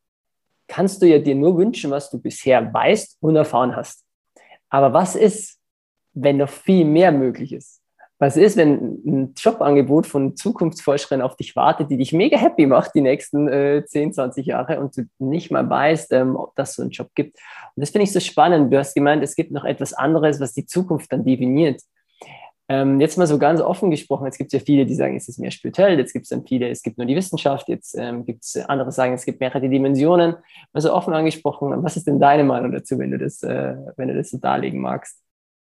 kannst 0.69 1.03
du 1.03 1.07
ja 1.07 1.19
dir 1.19 1.35
nur 1.35 1.57
wünschen, 1.59 1.91
was 1.91 2.11
du 2.11 2.21
bisher 2.21 2.73
weißt 2.73 3.19
und 3.21 3.37
erfahren 3.37 3.77
hast. 3.77 4.05
Aber 4.71 4.93
was 4.93 5.17
ist, 5.17 5.59
wenn 6.15 6.39
noch 6.39 6.49
viel 6.49 6.85
mehr 6.85 7.13
möglich 7.13 7.53
ist? 7.53 7.82
Was 8.23 8.37
ist, 8.37 8.57
wenn 8.57 9.03
ein 9.05 9.35
Jobangebot 9.37 10.07
von 10.07 10.37
Zukunftsforscherinnen 10.37 11.27
auf 11.27 11.35
dich 11.35 11.57
wartet, 11.57 11.91
die 11.91 11.97
dich 11.97 12.13
mega 12.13 12.39
happy 12.39 12.67
macht 12.67 12.95
die 12.95 13.01
nächsten 13.01 13.49
äh, 13.49 13.85
10, 13.85 14.13
20 14.13 14.47
Jahre 14.47 14.79
und 14.79 14.97
du 14.97 15.03
nicht 15.19 15.51
mal 15.51 15.69
weißt, 15.69 16.13
ähm, 16.13 16.37
ob 16.37 16.55
das 16.55 16.75
so 16.75 16.83
einen 16.83 16.93
Job 16.93 17.09
gibt? 17.17 17.37
Und 17.75 17.81
das 17.81 17.91
finde 17.91 18.05
ich 18.05 18.13
so 18.13 18.21
spannend. 18.21 18.73
Du 18.73 18.79
hast 18.79 18.95
gemeint, 18.95 19.25
es 19.25 19.35
gibt 19.35 19.51
noch 19.51 19.65
etwas 19.65 19.93
anderes, 19.93 20.39
was 20.39 20.53
die 20.53 20.67
Zukunft 20.67 21.13
dann 21.13 21.25
definiert. 21.25 21.83
Ähm, 22.69 23.01
jetzt 23.01 23.19
mal 23.19 23.27
so 23.27 23.41
ganz 23.41 23.61
offen 23.61 23.91
gesprochen, 23.91 24.27
jetzt 24.27 24.39
gibt 24.39 24.55
es 24.55 24.61
ja 24.61 24.65
viele, 24.65 24.87
die 24.87 24.95
sagen, 24.95 25.17
es 25.17 25.29
ist 25.29 25.41
mehr 25.41 25.51
spirituell, 25.51 25.99
jetzt 25.99 26.13
gibt 26.13 26.27
es 26.27 26.29
dann 26.29 26.47
viele, 26.47 26.69
es 26.69 26.85
gibt 26.85 26.99
nur 26.99 27.09
die 27.09 27.17
Wissenschaft, 27.17 27.69
jetzt 27.69 27.97
ähm, 27.99 28.25
gibt 28.25 28.45
es 28.45 28.57
andere, 28.69 28.91
die 28.91 28.95
sagen, 28.95 29.15
es 29.15 29.25
gibt 29.25 29.41
mehrere 29.41 29.69
Dimensionen. 29.69 30.37
Also 30.73 30.95
offen 30.95 31.13
angesprochen, 31.13 31.83
was 31.83 31.97
ist 31.97 32.07
denn 32.07 32.21
deine 32.21 32.45
Meinung 32.45 32.71
dazu, 32.71 33.01
wenn 33.01 33.11
du 33.11 33.19
das, 33.19 33.43
äh, 33.43 33.75
wenn 33.97 34.07
du 34.07 34.15
das 34.15 34.31
so 34.31 34.39
darlegen 34.39 34.81
magst? 34.81 35.21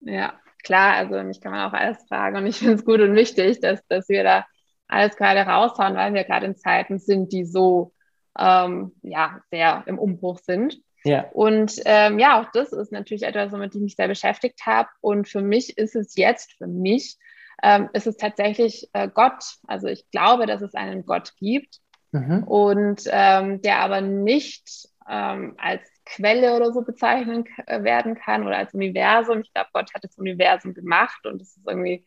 Ja, 0.01 0.35
klar, 0.67 0.95
also 0.97 1.23
mich 1.23 1.41
kann 1.41 1.53
man 1.53 1.69
auch 1.69 1.73
alles 1.73 1.99
fragen 2.09 2.37
und 2.37 2.47
ich 2.47 2.59
finde 2.59 2.75
es 2.75 2.85
gut 2.85 3.01
und 3.01 3.15
wichtig, 3.15 3.61
dass, 3.61 3.81
dass 3.89 4.09
wir 4.09 4.25
da 4.25 4.47
alles 4.89 5.17
gerade 5.17 5.41
raushauen, 5.41 5.95
weil 5.95 6.13
wir 6.13 6.25
gerade 6.25 6.47
in 6.47 6.57
Zeiten 6.57 6.99
sind, 6.99 7.33
die 7.33 7.45
so 7.45 7.93
ähm, 8.39 8.93
ja, 9.03 9.41
sehr 9.51 9.85
im 9.87 9.99
Umbruch 9.99 10.39
sind. 10.39 10.79
Ja. 11.05 11.27
Und 11.33 11.81
ähm, 11.85 12.19
ja, 12.19 12.41
auch 12.41 12.51
das 12.53 12.73
ist 12.73 12.91
natürlich 12.91 13.23
etwas, 13.23 13.53
womit 13.53 13.75
ich 13.75 13.81
mich 13.81 13.95
sehr 13.95 14.09
beschäftigt 14.09 14.67
habe. 14.67 14.89
Und 15.01 15.29
für 15.29 15.41
mich 15.41 15.79
ist 15.79 15.95
es 15.95 16.17
jetzt, 16.17 16.53
für 16.55 16.67
mich, 16.67 17.17
ähm, 17.63 17.89
ist 17.93 18.09
es 18.09 18.17
tatsächlich 18.17 18.89
äh, 18.93 19.09
Gott. 19.09 19.45
Also 19.67 19.87
ich 19.87 20.11
glaube, 20.11 20.47
dass 20.47 20.63
es 20.63 20.75
einen 20.75 21.07
Gott 21.07 21.33
gibt 21.39 21.79
mhm. 22.11 22.43
und 22.45 23.03
ähm, 23.07 23.63
der 23.63 23.79
aber 23.79 24.01
nicht 24.01 24.89
ähm, 25.09 25.55
als 25.59 25.83
Quelle 26.07 26.55
oder 26.55 26.73
so 26.73 26.83
bezeichnen 26.83 27.45
äh, 27.67 27.83
werden 27.83 28.15
kann 28.15 28.47
oder 28.47 28.57
als 28.57 28.73
Universum. 28.73 29.41
Ich 29.41 29.53
glaube, 29.53 29.69
Gott 29.73 29.93
hat 29.93 30.05
das 30.05 30.17
Universum 30.17 30.73
gemacht 30.73 31.27
und 31.27 31.43
es 31.43 31.57
ist 31.57 31.67
irgendwie 31.67 32.07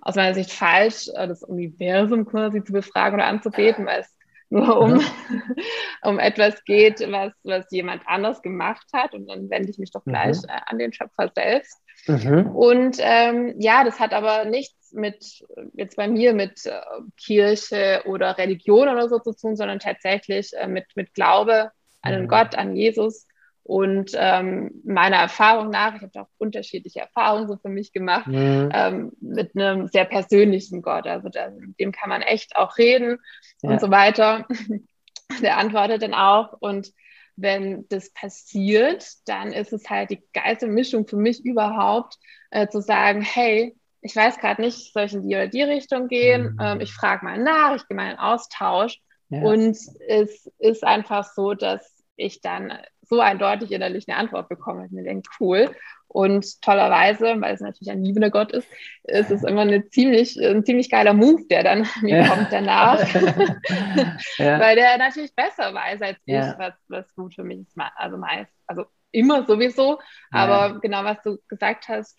aus 0.00 0.16
meiner 0.16 0.34
Sicht 0.34 0.52
falsch, 0.52 1.08
äh, 1.14 1.26
das 1.26 1.42
Universum 1.42 2.26
quasi 2.26 2.62
zu 2.62 2.72
befragen 2.72 3.14
oder 3.14 3.26
anzubeten, 3.26 3.86
weil 3.86 4.00
es 4.00 4.16
nur 4.50 4.78
um, 4.80 5.00
um 6.02 6.18
etwas 6.18 6.62
geht, 6.64 7.00
was, 7.00 7.32
was 7.42 7.66
jemand 7.70 8.02
anders 8.06 8.42
gemacht 8.42 8.86
hat. 8.92 9.14
Und 9.14 9.28
dann 9.28 9.48
wende 9.48 9.70
ich 9.70 9.78
mich 9.78 9.90
doch 9.90 10.04
gleich 10.04 10.36
mhm. 10.42 10.50
An 10.66 10.78
den 10.78 10.92
Schöpfer 10.92 11.30
selbst. 11.34 11.80
Mhm. 12.06 12.48
Und 12.54 12.98
ähm, 13.00 13.54
ja, 13.58 13.84
das 13.84 13.98
hat 13.98 14.12
aber 14.12 14.44
nichts 14.44 14.92
mit, 14.92 15.44
jetzt 15.74 15.96
bei 15.96 16.08
mir, 16.08 16.34
mit 16.34 16.66
äh, 16.66 16.80
Kirche 17.16 18.02
oder 18.06 18.38
Religion 18.38 18.88
oder 18.88 19.08
so 19.08 19.18
zu 19.18 19.32
tun, 19.34 19.56
sondern 19.56 19.78
tatsächlich 19.78 20.52
äh, 20.54 20.68
mit, 20.68 20.84
mit 20.94 21.14
Glaube 21.14 21.70
an 22.02 22.12
den 22.12 22.22
mhm. 22.24 22.28
Gott, 22.28 22.56
an 22.56 22.76
Jesus 22.76 23.26
und 23.66 24.12
ähm, 24.14 24.80
meiner 24.84 25.16
Erfahrung 25.16 25.70
nach, 25.70 25.96
ich 25.96 26.02
habe 26.02 26.20
auch 26.20 26.28
unterschiedliche 26.38 27.00
Erfahrungen 27.00 27.48
so 27.48 27.56
für 27.56 27.68
mich 27.68 27.92
gemacht, 27.92 28.28
mhm. 28.28 28.70
ähm, 28.72 29.12
mit 29.20 29.56
einem 29.56 29.88
sehr 29.88 30.04
persönlichen 30.04 30.82
Gott. 30.82 31.08
Also 31.08 31.28
da, 31.30 31.50
mit 31.50 31.80
dem 31.80 31.90
kann 31.90 32.08
man 32.08 32.22
echt 32.22 32.54
auch 32.54 32.78
reden 32.78 33.18
ja. 33.62 33.70
und 33.70 33.80
so 33.80 33.90
weiter. 33.90 34.46
Der 35.42 35.58
antwortet 35.58 36.02
dann 36.02 36.14
auch. 36.14 36.52
Und 36.60 36.92
wenn 37.34 37.88
das 37.88 38.12
passiert, 38.12 39.04
dann 39.26 39.52
ist 39.52 39.72
es 39.72 39.90
halt 39.90 40.10
die 40.10 40.22
geilste 40.32 40.68
Mischung 40.68 41.08
für 41.08 41.16
mich 41.16 41.44
überhaupt, 41.44 42.18
äh, 42.52 42.68
zu 42.68 42.80
sagen, 42.80 43.20
hey, 43.20 43.74
ich 44.00 44.14
weiß 44.14 44.38
gerade 44.38 44.62
nicht, 44.62 44.92
soll 44.92 45.06
ich 45.06 45.14
in 45.14 45.28
die 45.28 45.34
oder 45.34 45.48
die 45.48 45.62
Richtung 45.62 46.06
gehen? 46.06 46.52
Mhm. 46.52 46.58
Ähm, 46.60 46.80
ich 46.80 46.92
frage 46.92 47.24
mal 47.24 47.42
nach, 47.42 47.74
ich 47.74 47.88
gehe 47.88 47.96
mal 47.96 48.12
in 48.12 48.18
Austausch. 48.18 49.00
Ja. 49.28 49.42
Und 49.42 49.76
es 50.06 50.48
ist 50.60 50.84
einfach 50.84 51.24
so, 51.34 51.54
dass 51.54 51.96
ich 52.14 52.40
dann 52.40 52.72
so 53.08 53.20
eindeutig 53.20 53.72
innerlich 53.72 54.08
eine 54.08 54.18
Antwort 54.18 54.48
bekomme. 54.48 54.86
Ich 54.86 54.92
mir 54.92 55.04
denke, 55.04 55.28
cool. 55.40 55.70
Und 56.08 56.62
tollerweise, 56.62 57.40
weil 57.40 57.54
es 57.54 57.60
natürlich 57.60 57.90
ein 57.90 58.02
liebender 58.02 58.30
Gott 58.30 58.52
ist, 58.52 58.68
ist 59.04 59.30
es 59.30 59.42
immer 59.42 59.62
eine 59.62 59.88
ziemlich, 59.88 60.36
ein 60.36 60.64
ziemlich 60.64 60.90
geiler 60.90 61.12
Move, 61.12 61.44
der 61.50 61.64
dann 61.64 61.86
mir 62.00 62.18
ja. 62.18 62.28
kommt 62.28 62.52
danach. 62.52 63.00
ja. 64.38 64.60
Weil 64.60 64.76
der 64.76 64.98
natürlich 64.98 65.34
besser 65.34 65.74
weiß 65.74 66.00
als 66.02 66.18
ja. 66.24 66.52
ich, 66.52 66.58
was, 66.58 66.74
was 66.88 67.14
gut 67.14 67.34
für 67.34 67.44
mich 67.44 67.60
ist. 67.60 67.76
Also 67.96 68.16
meist, 68.16 68.52
also 68.66 68.84
immer 69.10 69.44
sowieso. 69.46 69.98
Aber 70.30 70.80
genau, 70.80 71.04
was 71.04 71.20
du 71.22 71.38
gesagt 71.48 71.88
hast, 71.88 72.16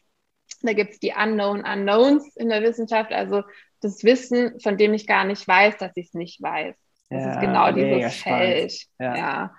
da 0.62 0.74
gibt 0.74 0.94
es 0.94 1.00
die 1.00 1.14
Unknown 1.14 1.64
Unknowns 1.64 2.36
in 2.36 2.50
der 2.50 2.62
Wissenschaft, 2.62 3.12
also 3.12 3.44
das 3.82 4.04
Wissen, 4.04 4.60
von 4.60 4.78
dem 4.78 4.94
ich 4.94 5.06
gar 5.06 5.24
nicht 5.24 5.48
weiß, 5.48 5.78
dass 5.78 5.96
ich 5.96 6.08
es 6.08 6.14
nicht 6.14 6.42
weiß. 6.42 6.76
Das 7.10 7.36
ist 7.36 7.40
genau 7.40 7.72
dieses 7.72 8.16
Feld. 8.16 8.74
ja. 9.00 9.56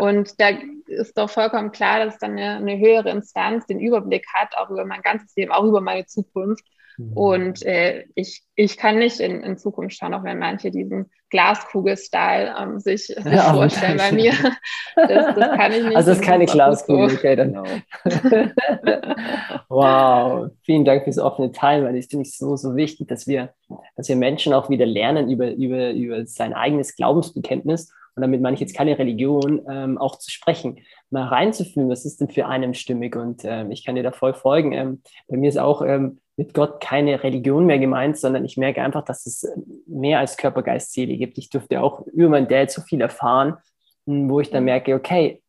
Und 0.00 0.40
da 0.40 0.50
ist 0.86 1.16
doch 1.16 1.30
vollkommen 1.30 1.72
klar, 1.72 2.04
dass 2.04 2.18
dann 2.18 2.32
eine, 2.32 2.56
eine, 2.56 2.78
höhere 2.78 3.10
Instanz 3.10 3.66
den 3.66 3.80
Überblick 3.80 4.26
hat, 4.34 4.56
auch 4.56 4.70
über 4.70 4.84
mein 4.84 5.02
ganzes 5.02 5.34
Leben, 5.36 5.52
auch 5.52 5.64
über 5.64 5.80
meine 5.80 6.06
Zukunft. 6.06 6.64
Mhm. 6.98 7.12
Und 7.14 7.62
äh, 7.64 8.04
ich, 8.14 8.42
ich 8.54 8.76
kann 8.76 8.98
nicht 8.98 9.20
in, 9.20 9.42
in 9.42 9.56
Zukunft 9.56 9.96
schauen, 9.96 10.14
auch 10.14 10.24
wenn 10.24 10.38
manche 10.38 10.70
diesen 10.70 11.10
Glaskugel-Style 11.30 12.54
ähm, 12.60 12.78
sich, 12.78 13.06
sich 13.06 13.24
ja, 13.24 13.54
vorstellen 13.54 13.96
bei 13.96 14.12
mir. 14.12 14.32
Das, 14.94 15.34
das, 15.34 15.56
kann 15.56 15.72
ich 15.72 15.84
nicht. 15.84 15.96
Also 15.96 16.10
das 16.10 16.18
ist 16.18 16.24
keine 16.24 16.44
Glaskugel, 16.44 17.08
so. 17.08 17.16
okay, 17.16 17.36
dann. 17.36 17.82
Wow, 19.68 20.50
vielen 20.64 20.84
Dank 20.84 21.04
fürs 21.04 21.18
offene 21.18 21.50
Teilen, 21.50 21.86
weil 21.86 21.96
das 21.96 22.04
finde 22.04 22.26
ich 22.26 22.36
so, 22.36 22.56
so 22.56 22.76
wichtig, 22.76 23.08
dass 23.08 23.26
wir, 23.26 23.54
dass 23.96 24.06
wir 24.06 24.16
Menschen 24.16 24.52
auch 24.52 24.68
wieder 24.68 24.84
lernen 24.84 25.30
über, 25.30 25.50
über, 25.50 25.92
über 25.92 26.26
sein 26.26 26.52
eigenes 26.52 26.94
Glaubensbekenntnis 26.94 27.90
und 28.14 28.22
damit 28.22 28.42
meine 28.42 28.54
ich 28.54 28.60
jetzt 28.60 28.76
keine 28.76 28.98
Religion, 28.98 29.62
ähm, 29.68 29.98
auch 29.98 30.16
zu 30.18 30.30
sprechen, 30.30 30.80
mal 31.10 31.26
reinzufühlen, 31.26 31.88
was 31.88 32.04
ist 32.04 32.20
denn 32.20 32.28
für 32.28 32.46
einen 32.46 32.74
stimmig 32.74 33.16
und 33.16 33.42
ähm, 33.44 33.70
ich 33.70 33.84
kann 33.84 33.94
dir 33.94 34.02
da 34.02 34.12
voll 34.12 34.34
folgen. 34.34 34.72
Ähm, 34.72 35.02
bei 35.28 35.36
mir 35.36 35.48
ist 35.48 35.58
auch 35.58 35.82
ähm, 35.82 36.20
mit 36.36 36.54
Gott 36.54 36.80
keine 36.80 37.22
Religion 37.22 37.66
mehr 37.66 37.78
gemeint, 37.78 38.18
sondern 38.18 38.44
ich 38.44 38.56
merke 38.56 38.82
einfach, 38.82 39.04
dass 39.04 39.26
es 39.26 39.46
mehr 39.86 40.18
als 40.18 40.36
Körper, 40.36 40.62
Seele 40.80 41.16
gibt. 41.16 41.38
Ich 41.38 41.50
durfte 41.50 41.80
auch 41.80 42.06
über 42.08 42.28
mein 42.28 42.48
Dad 42.48 42.70
so 42.70 42.82
viel 42.82 43.00
erfahren, 43.00 43.56
hm, 44.06 44.28
wo 44.28 44.40
ich 44.40 44.50
dann 44.50 44.64
merke, 44.64 44.94
okay, 44.94 45.42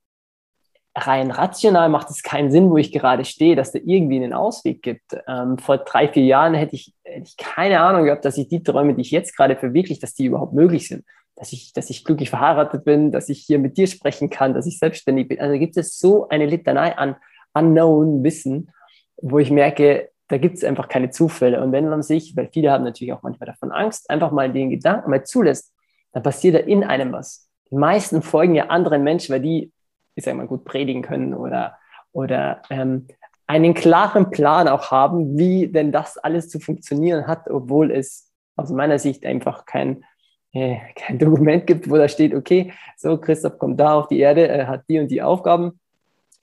rein 0.95 1.31
rational 1.31 1.89
macht 1.89 2.11
es 2.11 2.21
keinen 2.21 2.51
Sinn, 2.51 2.69
wo 2.69 2.77
ich 2.77 2.91
gerade 2.91 3.25
stehe, 3.25 3.55
dass 3.55 3.71
da 3.71 3.79
irgendwie 3.83 4.17
einen 4.17 4.33
Ausweg 4.33 4.81
gibt. 4.81 5.17
Ähm, 5.27 5.57
vor 5.57 5.79
drei, 5.79 6.07
vier 6.07 6.23
Jahren 6.23 6.53
hätte 6.53 6.75
ich, 6.75 6.93
hätte 7.03 7.27
ich 7.27 7.35
keine 7.35 7.79
Ahnung 7.81 8.05
gehabt, 8.05 8.23
dass 8.25 8.37
ich 8.37 8.47
die 8.47 8.63
Träume, 8.63 8.93
die 8.93 9.01
ich 9.01 9.11
jetzt 9.11 9.35
gerade 9.35 9.55
verwirkliche, 9.55 9.99
dass 9.99 10.13
die 10.13 10.25
überhaupt 10.25 10.53
möglich 10.53 10.87
sind 10.87 11.03
dass 11.35 11.51
ich, 11.51 11.73
dass 11.73 11.89
ich 11.89 12.03
glücklich 12.03 12.29
verheiratet 12.29 12.85
bin, 12.85 13.11
dass 13.11 13.29
ich 13.29 13.39
hier 13.39 13.59
mit 13.59 13.77
dir 13.77 13.87
sprechen 13.87 14.29
kann, 14.29 14.53
dass 14.53 14.67
ich 14.67 14.79
selbstständig 14.79 15.27
bin. 15.27 15.39
Also 15.39 15.57
gibt 15.57 15.77
es 15.77 15.97
so 15.97 16.29
eine 16.29 16.45
Litanei 16.45 16.95
an 16.97 17.15
unknown 17.53 18.23
Wissen, 18.23 18.71
wo 19.17 19.39
ich 19.39 19.51
merke, 19.51 20.09
da 20.27 20.37
gibt 20.37 20.57
es 20.57 20.63
einfach 20.63 20.87
keine 20.87 21.09
Zufälle. 21.09 21.61
Und 21.61 21.71
wenn 21.71 21.89
man 21.89 22.01
sich, 22.01 22.35
weil 22.35 22.49
viele 22.51 22.71
haben 22.71 22.83
natürlich 22.83 23.13
auch 23.13 23.23
manchmal 23.23 23.47
davon 23.47 23.71
Angst, 23.71 24.09
einfach 24.09 24.31
mal 24.31 24.51
den 24.51 24.69
Gedanken 24.69 25.09
mal 25.09 25.23
zulässt, 25.23 25.73
dann 26.11 26.23
passiert 26.23 26.55
da 26.55 26.59
in 26.59 26.83
einem 26.83 27.11
was. 27.11 27.49
Die 27.71 27.75
meisten 27.75 28.21
folgen 28.21 28.55
ja 28.55 28.67
anderen 28.67 29.03
Menschen, 29.03 29.33
weil 29.33 29.41
die, 29.41 29.71
ich 30.15 30.23
sage 30.23 30.37
mal, 30.37 30.47
gut 30.47 30.65
predigen 30.65 31.01
können 31.01 31.33
oder, 31.33 31.77
oder 32.11 32.61
ähm, 32.69 33.07
einen 33.47 33.73
klaren 33.73 34.29
Plan 34.29 34.67
auch 34.67 34.91
haben, 34.91 35.37
wie 35.37 35.67
denn 35.67 35.91
das 35.91 36.17
alles 36.17 36.49
zu 36.49 36.59
funktionieren 36.59 37.27
hat, 37.27 37.49
obwohl 37.49 37.91
es 37.91 38.31
aus 38.55 38.69
meiner 38.69 38.99
Sicht 38.99 39.25
einfach 39.25 39.65
kein 39.65 40.05
äh, 40.53 40.77
kein 40.95 41.19
Dokument 41.19 41.67
gibt, 41.67 41.89
wo 41.89 41.97
da 41.97 42.07
steht, 42.07 42.33
okay, 42.33 42.71
so 42.97 43.17
Christoph 43.17 43.57
kommt 43.59 43.79
da 43.79 43.95
auf 43.95 44.07
die 44.07 44.19
Erde, 44.19 44.47
er 44.47 44.67
hat 44.67 44.83
die 44.87 44.99
und 44.99 45.09
die 45.09 45.21
Aufgaben. 45.21 45.79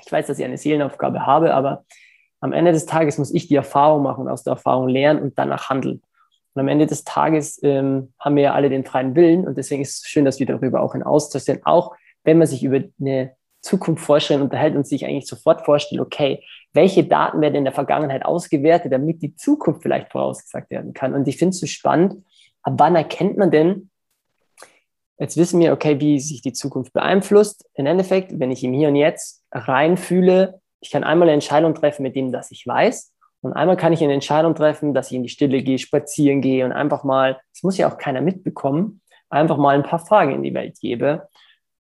ich 0.04 0.10
weiß, 0.10 0.26
dass 0.26 0.38
ich 0.38 0.44
eine 0.44 0.58
Seelenaufgabe 0.58 1.26
habe, 1.26 1.54
aber 1.54 1.84
am 2.40 2.52
Ende 2.52 2.72
des 2.72 2.86
Tages 2.86 3.18
muss 3.18 3.32
ich 3.32 3.48
die 3.48 3.56
Erfahrung 3.56 4.02
machen, 4.02 4.28
aus 4.28 4.42
der 4.42 4.52
Erfahrung 4.52 4.88
lernen 4.88 5.20
und 5.20 5.38
danach 5.38 5.68
handeln. 5.68 6.02
Und 6.54 6.60
am 6.60 6.68
Ende 6.68 6.86
des 6.86 7.04
Tages 7.04 7.60
ähm, 7.62 8.12
haben 8.18 8.36
wir 8.36 8.42
ja 8.42 8.54
alle 8.54 8.70
den 8.70 8.84
freien 8.84 9.14
Willen 9.14 9.46
und 9.46 9.56
deswegen 9.56 9.82
ist 9.82 10.02
es 10.02 10.08
schön, 10.08 10.24
dass 10.24 10.40
wir 10.40 10.46
darüber 10.46 10.80
auch 10.80 10.94
in 10.94 11.02
Austausch 11.02 11.42
sind, 11.42 11.64
auch 11.64 11.94
wenn 12.24 12.38
man 12.38 12.46
sich 12.46 12.64
über 12.64 12.80
eine 13.00 13.34
Zukunft 13.60 14.04
vorstellen 14.04 14.42
unterhält 14.42 14.74
und 14.74 14.86
sich 14.86 15.04
eigentlich 15.04 15.26
sofort 15.26 15.64
vorstellt, 15.64 16.00
okay, 16.00 16.42
welche 16.72 17.04
Daten 17.04 17.40
werden 17.40 17.56
in 17.56 17.64
der 17.64 17.72
Vergangenheit 17.72 18.24
ausgewertet, 18.24 18.92
damit 18.92 19.22
die 19.22 19.36
Zukunft 19.36 19.82
vielleicht 19.82 20.10
vorausgesagt 20.10 20.70
werden 20.70 20.94
kann. 20.94 21.14
Und 21.14 21.28
ich 21.28 21.36
finde 21.36 21.50
es 21.50 21.60
so 21.60 21.66
spannend, 21.66 22.24
ab 22.62 22.74
wann 22.78 22.96
erkennt 22.96 23.36
man 23.36 23.50
denn, 23.50 23.89
jetzt 25.20 25.36
wissen 25.36 25.60
wir, 25.60 25.72
okay, 25.72 26.00
wie 26.00 26.18
sich 26.18 26.42
die 26.42 26.52
Zukunft 26.52 26.92
beeinflusst. 26.92 27.68
Im 27.74 27.86
Endeffekt, 27.86 28.38
wenn 28.40 28.50
ich 28.50 28.64
im 28.64 28.72
Hier 28.72 28.88
und 28.88 28.96
Jetzt 28.96 29.44
reinfühle, 29.52 30.60
ich 30.80 30.90
kann 30.90 31.04
einmal 31.04 31.28
eine 31.28 31.34
Entscheidung 31.34 31.74
treffen 31.74 32.02
mit 32.02 32.16
dem, 32.16 32.32
dass 32.32 32.50
ich 32.50 32.66
weiß. 32.66 33.12
Und 33.42 33.52
einmal 33.52 33.76
kann 33.76 33.92
ich 33.92 34.02
eine 34.02 34.14
Entscheidung 34.14 34.54
treffen, 34.54 34.94
dass 34.94 35.10
ich 35.10 35.16
in 35.16 35.22
die 35.22 35.28
Stille 35.28 35.62
gehe, 35.62 35.78
spazieren 35.78 36.40
gehe 36.40 36.64
und 36.64 36.72
einfach 36.72 37.04
mal, 37.04 37.38
das 37.52 37.62
muss 37.62 37.78
ja 37.78 37.90
auch 37.90 37.98
keiner 37.98 38.20
mitbekommen, 38.22 39.02
einfach 39.28 39.56
mal 39.56 39.76
ein 39.76 39.82
paar 39.82 39.98
Fragen 39.98 40.34
in 40.34 40.42
die 40.42 40.54
Welt 40.54 40.78
gebe. 40.80 41.28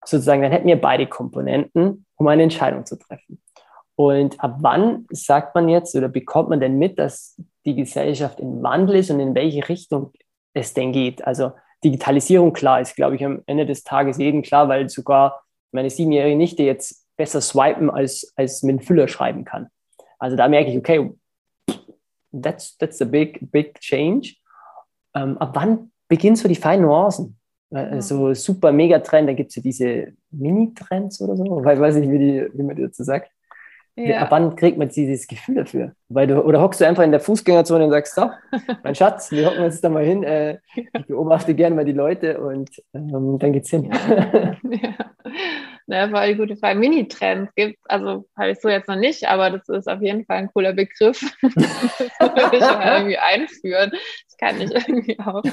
Sozusagen, 0.04 0.42
dann 0.42 0.52
hätten 0.52 0.68
wir 0.68 0.80
beide 0.80 1.08
Komponenten, 1.08 2.06
um 2.16 2.28
eine 2.28 2.44
Entscheidung 2.44 2.86
zu 2.86 2.98
treffen. 2.98 3.42
Und 3.96 4.40
ab 4.42 4.58
wann 4.60 5.06
sagt 5.10 5.56
man 5.56 5.70
jetzt 5.70 5.96
oder 5.96 6.10
bekommt 6.10 6.50
man 6.50 6.60
denn 6.60 6.78
mit, 6.78 7.00
dass 7.00 7.42
die 7.66 7.76
Gesellschaft 7.76 8.40
in 8.40 8.62
Wandel 8.62 8.98
ist 8.98 9.10
und 9.10 9.20
in 9.20 9.36
welche 9.36 9.68
Richtung 9.68 10.12
es 10.54 10.74
denn 10.74 10.92
geht? 10.92 11.26
Also 11.26 11.52
Digitalisierung, 11.84 12.54
klar, 12.54 12.82
ist, 12.82 12.96
glaube 12.96 13.16
ich, 13.16 13.26
am 13.26 13.42
Ende 13.46 13.66
des 13.66 13.84
Tages 13.84 14.18
jedem 14.18 14.42
klar, 14.42 14.68
weil 14.70 14.90
sogar 14.90 15.44
meine 15.72 15.90
siebenjährige 15.90 16.38
Nichte 16.38 16.64
jetzt 16.64 17.06
besser 17.18 17.42
swipen 17.42 17.90
als, 17.90 18.34
als 18.36 18.64
mit 18.64 18.80
dem 18.80 18.86
Füller 18.86 19.08
schreiben 19.08 19.46
kann. 19.46 19.68
Also 20.20 20.36
da 20.36 20.48
merke 20.48 20.72
ich, 20.72 20.78
okay, 20.78 21.12
that's, 22.32 22.78
that's 22.78 23.02
a 23.02 23.06
big, 23.06 23.40
big 23.52 23.80
change. 23.80 24.36
Ähm, 25.14 25.38
ab 25.38 25.52
wann 25.54 25.92
beginnen 26.08 26.36
so 26.36 26.48
die 26.48 26.56
feinen 26.56 26.86
Nuancen? 26.86 27.38
Also 27.72 28.34
super 28.34 28.72
Megatrend, 28.72 29.28
da 29.28 29.34
gibt 29.34 29.50
es 29.50 29.56
ja 29.56 29.62
diese 29.62 30.14
Mini-Trends 30.32 31.22
oder 31.22 31.36
so, 31.36 31.44
weil 31.64 31.76
ich 31.76 31.82
weiß 31.82 31.96
nicht, 31.96 32.12
wie, 32.12 32.20
die, 32.20 32.50
wie 32.54 32.64
man 32.64 32.76
dazu 32.76 33.04
sagt. 33.04 33.32
Ja. 33.98 34.20
Ab 34.20 34.32
wann 34.32 34.56
kriegt 34.58 34.78
man 34.78 34.90
dieses 34.90 35.26
Gefühl 35.26 35.56
dafür? 35.56 35.94
Weil 36.10 36.28
du, 36.28 36.42
oder 36.42 36.62
hockst 36.62 36.82
du 36.82 36.88
einfach 36.88 37.04
in 37.04 37.12
der 37.12 37.22
Fußgängerzone 37.22 37.86
und 37.86 37.92
sagst, 37.92 38.16
so, 38.16 38.30
mein 38.84 38.94
Schatz, 38.94 39.32
wir 39.32 39.50
hocken 39.50 39.64
uns 39.64 39.80
da 39.80 39.90
mal 39.90 40.04
hin. 40.04 40.24
Äh, 40.24 40.60
ich 40.76 41.06
beobachte 41.08 41.56
gerne 41.56 41.76
mal 41.76 41.86
die 41.86 41.94
Leute 41.94 42.40
und 42.42 42.70
ähm, 42.94 43.40
dann 43.40 43.54
geht's 43.54 43.70
hin. 43.70 43.90
ja. 44.70 44.96
Ne, 45.88 46.10
voll 46.10 46.36
gute 46.36 46.58
Frage. 46.58 46.80
Mini-Trends 46.80 47.54
gibt 47.56 47.78
also 47.86 48.28
habe 48.36 48.52
ich 48.52 48.60
so 48.60 48.70
jetzt 48.70 48.88
noch 48.88 48.96
nicht, 48.96 49.28
aber 49.28 49.52
das 49.52 49.70
ist 49.70 49.88
auf 49.88 50.02
jeden 50.02 50.26
Fall 50.26 50.38
ein 50.38 50.52
cooler 50.52 50.74
Begriff. 50.74 51.20
das 51.42 51.56
würde 52.20 52.58
ich 52.58 52.62
mal 52.62 52.98
irgendwie 52.98 53.18
einführen. 53.18 53.92
Das 53.92 54.38
kann 54.38 54.60
ich 54.60 54.72
irgendwie 54.72 55.20
auch 55.20 55.44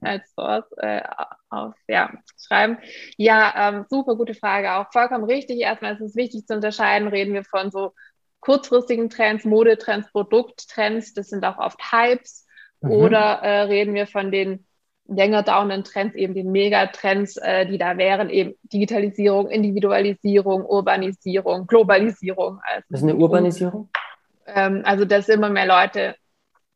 als 0.00 0.32
Source 0.34 0.66
äh, 0.78 1.02
auf, 1.50 1.74
ja, 1.88 2.10
schreiben. 2.38 2.78
Ja, 3.16 3.52
ähm, 3.56 3.86
super 3.88 4.16
gute 4.16 4.34
Frage. 4.34 4.72
Auch 4.74 4.92
vollkommen 4.92 5.24
richtig. 5.24 5.60
Erstmal 5.60 5.94
ist 5.94 6.00
es 6.00 6.16
wichtig 6.16 6.46
zu 6.46 6.54
unterscheiden, 6.54 7.08
reden 7.08 7.34
wir 7.34 7.44
von 7.44 7.70
so 7.70 7.92
kurzfristigen 8.40 9.10
Trends, 9.10 9.44
Modetrends, 9.44 10.10
Produkttrends, 10.12 11.14
das 11.14 11.28
sind 11.28 11.44
auch 11.44 11.58
oft 11.58 11.78
Hypes, 11.92 12.46
mhm. 12.80 12.90
oder 12.90 13.18
äh, 13.42 13.60
reden 13.62 13.94
wir 13.94 14.06
von 14.06 14.30
den 14.30 14.66
länger 15.06 15.42
dauernden 15.42 15.84
Trends, 15.84 16.14
eben 16.14 16.34
den 16.34 16.52
Megatrends, 16.52 17.36
äh, 17.36 17.66
die 17.66 17.78
da 17.78 17.98
wären, 17.98 18.30
eben 18.30 18.54
Digitalisierung, 18.62 19.48
Individualisierung, 19.48 20.64
Urbanisierung, 20.64 21.66
Globalisierung. 21.66 22.60
Also 22.62 22.86
Was 22.88 23.00
ist 23.00 23.08
eine 23.08 23.16
Urbanisierung? 23.16 23.90
Ähm, 24.46 24.82
also, 24.84 25.04
dass 25.04 25.28
immer 25.28 25.50
mehr 25.50 25.66
Leute, 25.66 26.16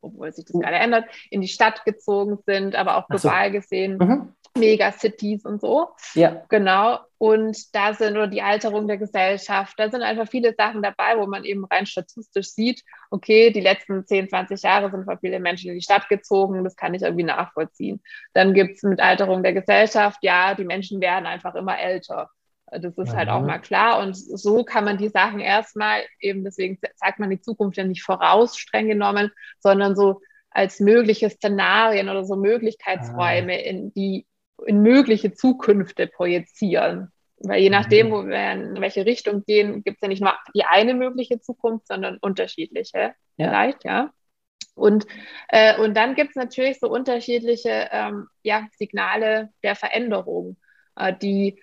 obwohl 0.05 0.31
sich 0.31 0.45
das 0.45 0.59
gerade 0.59 0.77
ändert, 0.77 1.05
in 1.29 1.41
die 1.41 1.47
Stadt 1.47 1.85
gezogen 1.85 2.37
sind, 2.45 2.75
aber 2.75 2.97
auch 2.97 3.07
global 3.07 3.47
so. 3.47 3.53
gesehen. 3.53 3.97
Mhm. 3.97 4.33
Megacities 4.57 5.45
und 5.45 5.61
so. 5.61 5.89
Ja. 6.13 6.43
Genau. 6.49 6.99
Und 7.17 7.75
da 7.75 7.93
sind 7.93 8.13
nur 8.13 8.27
die 8.27 8.41
Alterung 8.41 8.87
der 8.87 8.97
Gesellschaft, 8.97 9.73
da 9.77 9.89
sind 9.89 10.01
einfach 10.01 10.27
viele 10.27 10.53
Sachen 10.53 10.81
dabei, 10.81 11.17
wo 11.17 11.25
man 11.25 11.43
eben 11.43 11.65
rein 11.65 11.85
statistisch 11.85 12.49
sieht, 12.49 12.83
okay, 13.09 13.51
die 13.51 13.61
letzten 13.61 14.05
10, 14.05 14.29
20 14.29 14.61
Jahre 14.61 14.91
sind 14.91 15.05
vor 15.05 15.17
viele 15.17 15.39
Menschen 15.39 15.69
in 15.69 15.75
die 15.75 15.81
Stadt 15.81 16.07
gezogen, 16.09 16.63
das 16.63 16.75
kann 16.75 16.93
ich 16.93 17.01
irgendwie 17.01 17.23
nachvollziehen. 17.23 18.01
Dann 18.33 18.53
gibt 18.53 18.75
es 18.75 18.83
mit 18.83 18.99
Alterung 18.99 19.43
der 19.43 19.53
Gesellschaft, 19.53 20.19
ja, 20.21 20.55
die 20.55 20.65
Menschen 20.65 21.01
werden 21.01 21.25
einfach 21.25 21.55
immer 21.55 21.79
älter. 21.79 22.29
Das 22.71 22.97
ist 22.97 23.13
mhm. 23.13 23.15
halt 23.15 23.29
auch 23.29 23.41
mhm. 23.41 23.47
mal 23.47 23.59
klar. 23.59 24.01
Und 24.01 24.15
so 24.15 24.63
kann 24.63 24.85
man 24.85 24.97
die 24.97 25.09
Sachen 25.09 25.39
erstmal 25.39 26.01
eben, 26.19 26.43
deswegen 26.43 26.79
sagt 26.95 27.19
man 27.19 27.29
die 27.29 27.41
Zukunft 27.41 27.77
ja 27.77 27.83
nicht 27.83 28.03
voraus, 28.03 28.57
streng 28.57 28.87
genommen, 28.87 29.31
sondern 29.59 29.95
so 29.95 30.21
als 30.49 30.79
mögliche 30.79 31.29
Szenarien 31.29 32.09
oder 32.09 32.23
so 32.23 32.35
Möglichkeitsräume, 32.35 33.53
ah. 33.53 33.69
in 33.69 33.93
die 33.93 34.25
in 34.65 34.81
mögliche 34.81 35.33
Zukünfte 35.33 36.07
projizieren. 36.07 37.11
Weil 37.39 37.61
je 37.61 37.69
nachdem, 37.69 38.07
mhm. 38.07 38.11
wo 38.11 38.25
wir 38.25 38.51
in 38.51 38.81
welche 38.81 39.05
Richtung 39.05 39.43
gehen, 39.45 39.83
gibt 39.83 39.97
es 39.97 40.01
ja 40.01 40.07
nicht 40.07 40.21
nur 40.21 40.33
die 40.53 40.63
eine 40.63 40.93
mögliche 40.93 41.41
Zukunft, 41.41 41.87
sondern 41.87 42.17
unterschiedliche. 42.17 43.13
Ja. 43.37 43.49
Vielleicht, 43.49 43.83
ja. 43.83 44.11
Und, 44.73 45.05
äh, 45.49 45.79
und 45.79 45.95
dann 45.95 46.15
gibt 46.15 46.31
es 46.31 46.35
natürlich 46.35 46.79
so 46.79 46.89
unterschiedliche 46.89 47.89
ähm, 47.91 48.27
ja, 48.43 48.67
Signale 48.77 49.49
der 49.63 49.75
Veränderung, 49.75 50.57
äh, 50.95 51.13
die, 51.13 51.61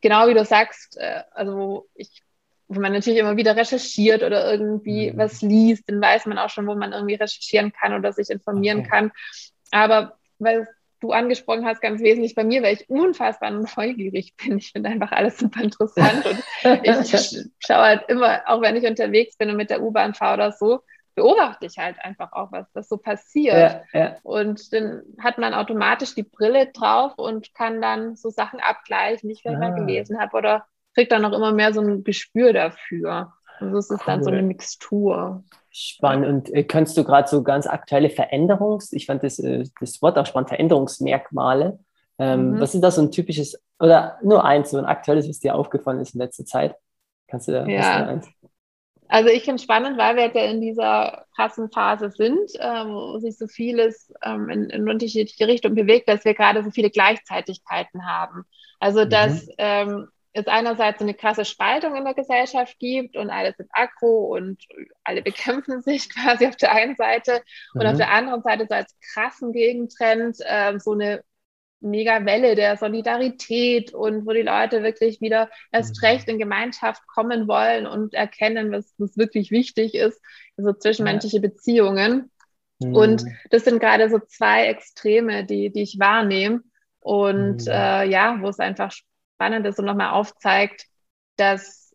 genau 0.00 0.28
wie 0.28 0.34
du 0.34 0.44
sagst, 0.44 0.96
äh, 0.98 1.22
also 1.32 1.88
ich, 1.94 2.22
wenn 2.68 2.82
man 2.82 2.92
natürlich 2.92 3.18
immer 3.18 3.36
wieder 3.36 3.56
recherchiert 3.56 4.22
oder 4.22 4.50
irgendwie 4.50 5.12
mhm. 5.12 5.18
was 5.18 5.42
liest, 5.42 5.84
dann 5.88 6.00
weiß 6.00 6.26
man 6.26 6.38
auch 6.38 6.50
schon, 6.50 6.66
wo 6.66 6.74
man 6.74 6.92
irgendwie 6.92 7.14
recherchieren 7.14 7.72
kann 7.72 7.94
oder 7.94 8.12
sich 8.12 8.30
informieren 8.30 8.80
okay. 8.80 8.88
kann. 8.88 9.12
Aber 9.70 10.18
weil 10.38 10.68
du 11.00 11.12
angesprochen 11.12 11.64
hast, 11.64 11.80
ganz 11.80 12.00
wesentlich 12.00 12.34
bei 12.34 12.44
mir, 12.44 12.62
weil 12.62 12.74
ich 12.74 12.90
unfassbar 12.90 13.50
neugierig 13.50 14.34
bin. 14.36 14.58
Ich 14.58 14.72
finde 14.72 14.90
einfach 14.90 15.12
alles 15.12 15.38
super 15.38 15.62
interessant 15.62 16.24
und 16.26 16.42
ich 16.84 17.46
schaue 17.60 17.84
halt 17.84 18.08
immer, 18.08 18.42
auch 18.46 18.60
wenn 18.60 18.76
ich 18.76 18.84
unterwegs 18.84 19.36
bin 19.36 19.50
und 19.50 19.56
mit 19.56 19.70
der 19.70 19.82
U-Bahn 19.82 20.14
fahre 20.14 20.34
oder 20.34 20.52
so, 20.52 20.80
beobachte 21.18 21.66
ich 21.66 21.76
halt 21.78 21.96
einfach 22.00 22.32
auch, 22.32 22.52
was 22.52 22.70
das 22.72 22.88
so 22.88 22.96
passiert. 22.96 23.82
Ja, 23.92 24.00
ja. 24.00 24.16
Und 24.22 24.72
dann 24.72 25.02
hat 25.20 25.38
man 25.38 25.52
automatisch 25.52 26.14
die 26.14 26.22
Brille 26.22 26.68
drauf 26.72 27.14
und 27.16 27.52
kann 27.54 27.82
dann 27.82 28.14
so 28.14 28.30
Sachen 28.30 28.60
abgleichen, 28.60 29.28
die 29.28 29.32
ich 29.32 29.42
vielleicht 29.42 29.56
ah. 29.56 29.70
mal 29.70 29.74
gelesen 29.74 30.20
habe 30.20 30.36
oder 30.36 30.66
kriegt 30.94 31.10
dann 31.10 31.24
auch 31.24 31.32
immer 31.32 31.52
mehr 31.52 31.72
so 31.72 31.80
ein 31.80 32.04
Gespür 32.04 32.52
dafür. 32.52 33.32
Also 33.58 33.78
es 33.78 33.90
ist 33.90 34.00
cool. 34.00 34.06
dann 34.06 34.22
so 34.22 34.30
eine 34.30 34.42
Mixtur. 34.42 35.42
Spannend. 35.70 36.26
Und 36.26 36.54
äh, 36.54 36.62
kannst 36.62 36.96
du 36.96 37.02
gerade 37.02 37.28
so 37.28 37.42
ganz 37.42 37.66
aktuelle 37.66 38.10
Veränderungs, 38.10 38.92
ich 38.92 39.06
fand 39.06 39.24
das, 39.24 39.40
äh, 39.40 39.64
das 39.80 40.00
Wort 40.00 40.16
auch 40.18 40.26
spannend, 40.26 40.50
Veränderungsmerkmale. 40.50 41.80
Ähm, 42.20 42.52
mhm. 42.52 42.60
Was 42.60 42.74
ist 42.76 42.80
da 42.80 42.92
so 42.92 43.02
ein 43.02 43.10
typisches, 43.10 43.60
oder 43.80 44.18
nur 44.22 44.44
eins, 44.44 44.70
so 44.70 44.78
ein 44.78 44.84
aktuelles, 44.84 45.28
was 45.28 45.40
dir 45.40 45.56
aufgefallen 45.56 46.00
ist 46.00 46.14
in 46.14 46.20
letzter 46.20 46.44
Zeit? 46.44 46.76
Kannst 47.26 47.48
du 47.48 47.52
da 47.52 47.66
ja. 47.66 48.06
eins? 48.06 48.28
Also 49.08 49.30
ich 49.30 49.44
finde 49.44 49.56
es 49.56 49.62
spannend, 49.62 49.98
weil 49.98 50.16
wir 50.16 50.24
jetzt 50.24 50.36
ja 50.36 50.44
in 50.44 50.60
dieser 50.60 51.26
krassen 51.34 51.70
Phase 51.70 52.10
sind, 52.10 52.50
ähm, 52.60 52.88
wo 52.88 53.18
sich 53.18 53.38
so 53.38 53.46
vieles 53.46 54.12
ähm, 54.22 54.48
in, 54.50 54.70
in, 54.70 54.88
unterschiedliche 54.88 55.46
Richtungen 55.46 55.74
bewegt, 55.74 56.08
dass 56.08 56.24
wir 56.24 56.34
gerade 56.34 56.62
so 56.62 56.70
viele 56.70 56.90
Gleichzeitigkeiten 56.90 58.06
haben. 58.06 58.44
Also 58.80 59.04
dass 59.04 59.46
mhm. 59.46 59.52
ähm, 59.58 60.08
es 60.32 60.46
einerseits 60.46 61.00
eine 61.00 61.14
krasse 61.14 61.44
Spaltung 61.44 61.96
in 61.96 62.04
der 62.04 62.14
Gesellschaft 62.14 62.78
gibt 62.78 63.16
und 63.16 63.30
alle 63.30 63.54
sind 63.56 63.68
aggro 63.72 64.36
und 64.36 64.62
alle 65.04 65.22
bekämpfen 65.22 65.82
sich 65.82 66.10
quasi 66.10 66.46
auf 66.46 66.56
der 66.56 66.72
einen 66.72 66.96
Seite 66.96 67.42
mhm. 67.74 67.80
und 67.80 67.86
auf 67.86 67.94
mhm. 67.94 67.98
der 67.98 68.10
anderen 68.12 68.42
Seite 68.42 68.66
so 68.68 68.74
als 68.74 68.94
krassen 69.14 69.52
Gegentrend 69.52 70.36
äh, 70.40 70.78
so 70.78 70.92
eine 70.92 71.22
mega 71.80 72.24
Welle 72.24 72.54
der 72.54 72.76
Solidarität 72.76 73.94
und 73.94 74.26
wo 74.26 74.32
die 74.32 74.42
Leute 74.42 74.82
wirklich 74.82 75.20
wieder 75.20 75.48
erst 75.70 76.02
mhm. 76.02 76.08
recht 76.08 76.28
in 76.28 76.38
Gemeinschaft 76.38 77.06
kommen 77.06 77.46
wollen 77.46 77.86
und 77.86 78.14
erkennen, 78.14 78.72
was, 78.72 78.94
was 78.98 79.16
wirklich 79.16 79.50
wichtig 79.50 79.94
ist, 79.94 80.20
also 80.56 80.72
zwischenmenschliche. 80.72 81.40
Beziehungen. 81.40 82.30
Mhm. 82.80 82.94
Und 82.94 83.24
das 83.50 83.64
sind 83.64 83.80
gerade 83.80 84.10
so 84.10 84.18
zwei 84.18 84.66
Extreme, 84.66 85.44
die, 85.44 85.70
die 85.70 85.82
ich 85.82 85.98
wahrnehme. 85.98 86.62
Und 87.00 87.64
mhm. 87.64 87.70
äh, 87.70 88.04
ja, 88.08 88.38
wo 88.40 88.48
es 88.48 88.58
einfach 88.58 88.92
spannend 88.92 89.66
ist 89.66 89.78
und 89.78 89.84
nochmal 89.84 90.10
aufzeigt, 90.10 90.86
dass 91.36 91.94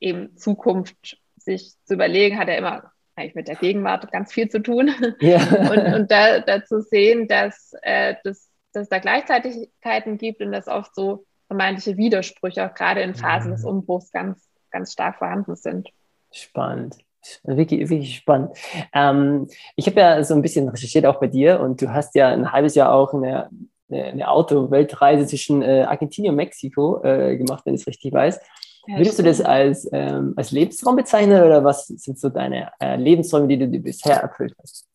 eben 0.00 0.36
Zukunft 0.36 1.18
sich 1.36 1.74
zu 1.84 1.94
überlegen, 1.94 2.38
hat 2.38 2.48
ja 2.48 2.54
immer 2.54 2.92
eigentlich 3.14 3.34
mit 3.34 3.48
der 3.48 3.56
Gegenwart 3.56 4.10
ganz 4.10 4.32
viel 4.32 4.48
zu 4.48 4.60
tun. 4.60 4.90
Ja. 5.20 5.38
und, 5.70 5.94
und 5.94 6.10
da, 6.10 6.64
zu 6.64 6.80
sehen, 6.80 7.28
dass, 7.28 7.74
äh, 7.82 8.16
dass, 8.24 8.48
dass 8.72 8.84
es 8.84 8.88
da 8.88 8.98
Gleichzeitigkeiten 8.98 10.18
gibt 10.18 10.40
und 10.40 10.52
dass 10.52 10.68
oft 10.68 10.94
so 10.94 11.24
vermeintliche 11.46 11.96
Widersprüche 11.96 12.66
auch 12.66 12.74
gerade 12.74 13.02
in 13.02 13.14
Phasen 13.14 13.50
mhm. 13.50 13.54
des 13.54 13.64
Umbruchs 13.64 14.10
ganz, 14.10 14.48
ganz 14.70 14.92
stark 14.92 15.16
vorhanden 15.16 15.56
sind. 15.56 15.88
Spannend. 16.30 16.96
Wirklich, 17.44 17.88
wirklich 17.88 18.16
spannend. 18.16 18.56
Ähm, 18.92 19.48
ich 19.76 19.86
habe 19.86 20.00
ja 20.00 20.24
so 20.24 20.34
ein 20.34 20.42
bisschen 20.42 20.68
recherchiert 20.68 21.06
auch 21.06 21.20
bei 21.20 21.28
dir 21.28 21.60
und 21.60 21.80
du 21.80 21.92
hast 21.92 22.16
ja 22.16 22.30
ein 22.30 22.50
halbes 22.50 22.74
Jahr 22.74 22.92
auch 22.92 23.14
eine 23.14 23.48
eine, 23.92 24.28
Auto-Weltreise 24.28 25.26
zwischen 25.26 25.62
äh, 25.62 25.82
Argentinien 25.82 26.32
und 26.32 26.36
Mexiko 26.36 27.02
äh, 27.04 27.36
gemacht, 27.36 27.64
wenn 27.66 27.74
ich 27.74 27.82
es 27.82 27.86
richtig 27.86 28.12
weiß. 28.12 28.40
Ja, 28.86 28.98
Würdest 28.98 29.18
du 29.18 29.22
das 29.22 29.40
als, 29.40 29.88
ähm, 29.92 30.34
als 30.36 30.50
Lebenstraum 30.50 30.96
bezeichnen 30.96 31.42
oder 31.42 31.62
was 31.62 31.86
sind 31.86 32.18
so 32.18 32.28
deine 32.28 32.72
äh, 32.80 32.96
Lebensträume, 32.96 33.46
die 33.46 33.58
du 33.58 33.68
dir 33.68 33.80
bisher 33.80 34.16
erfüllt 34.16 34.54
hast? 34.60 34.88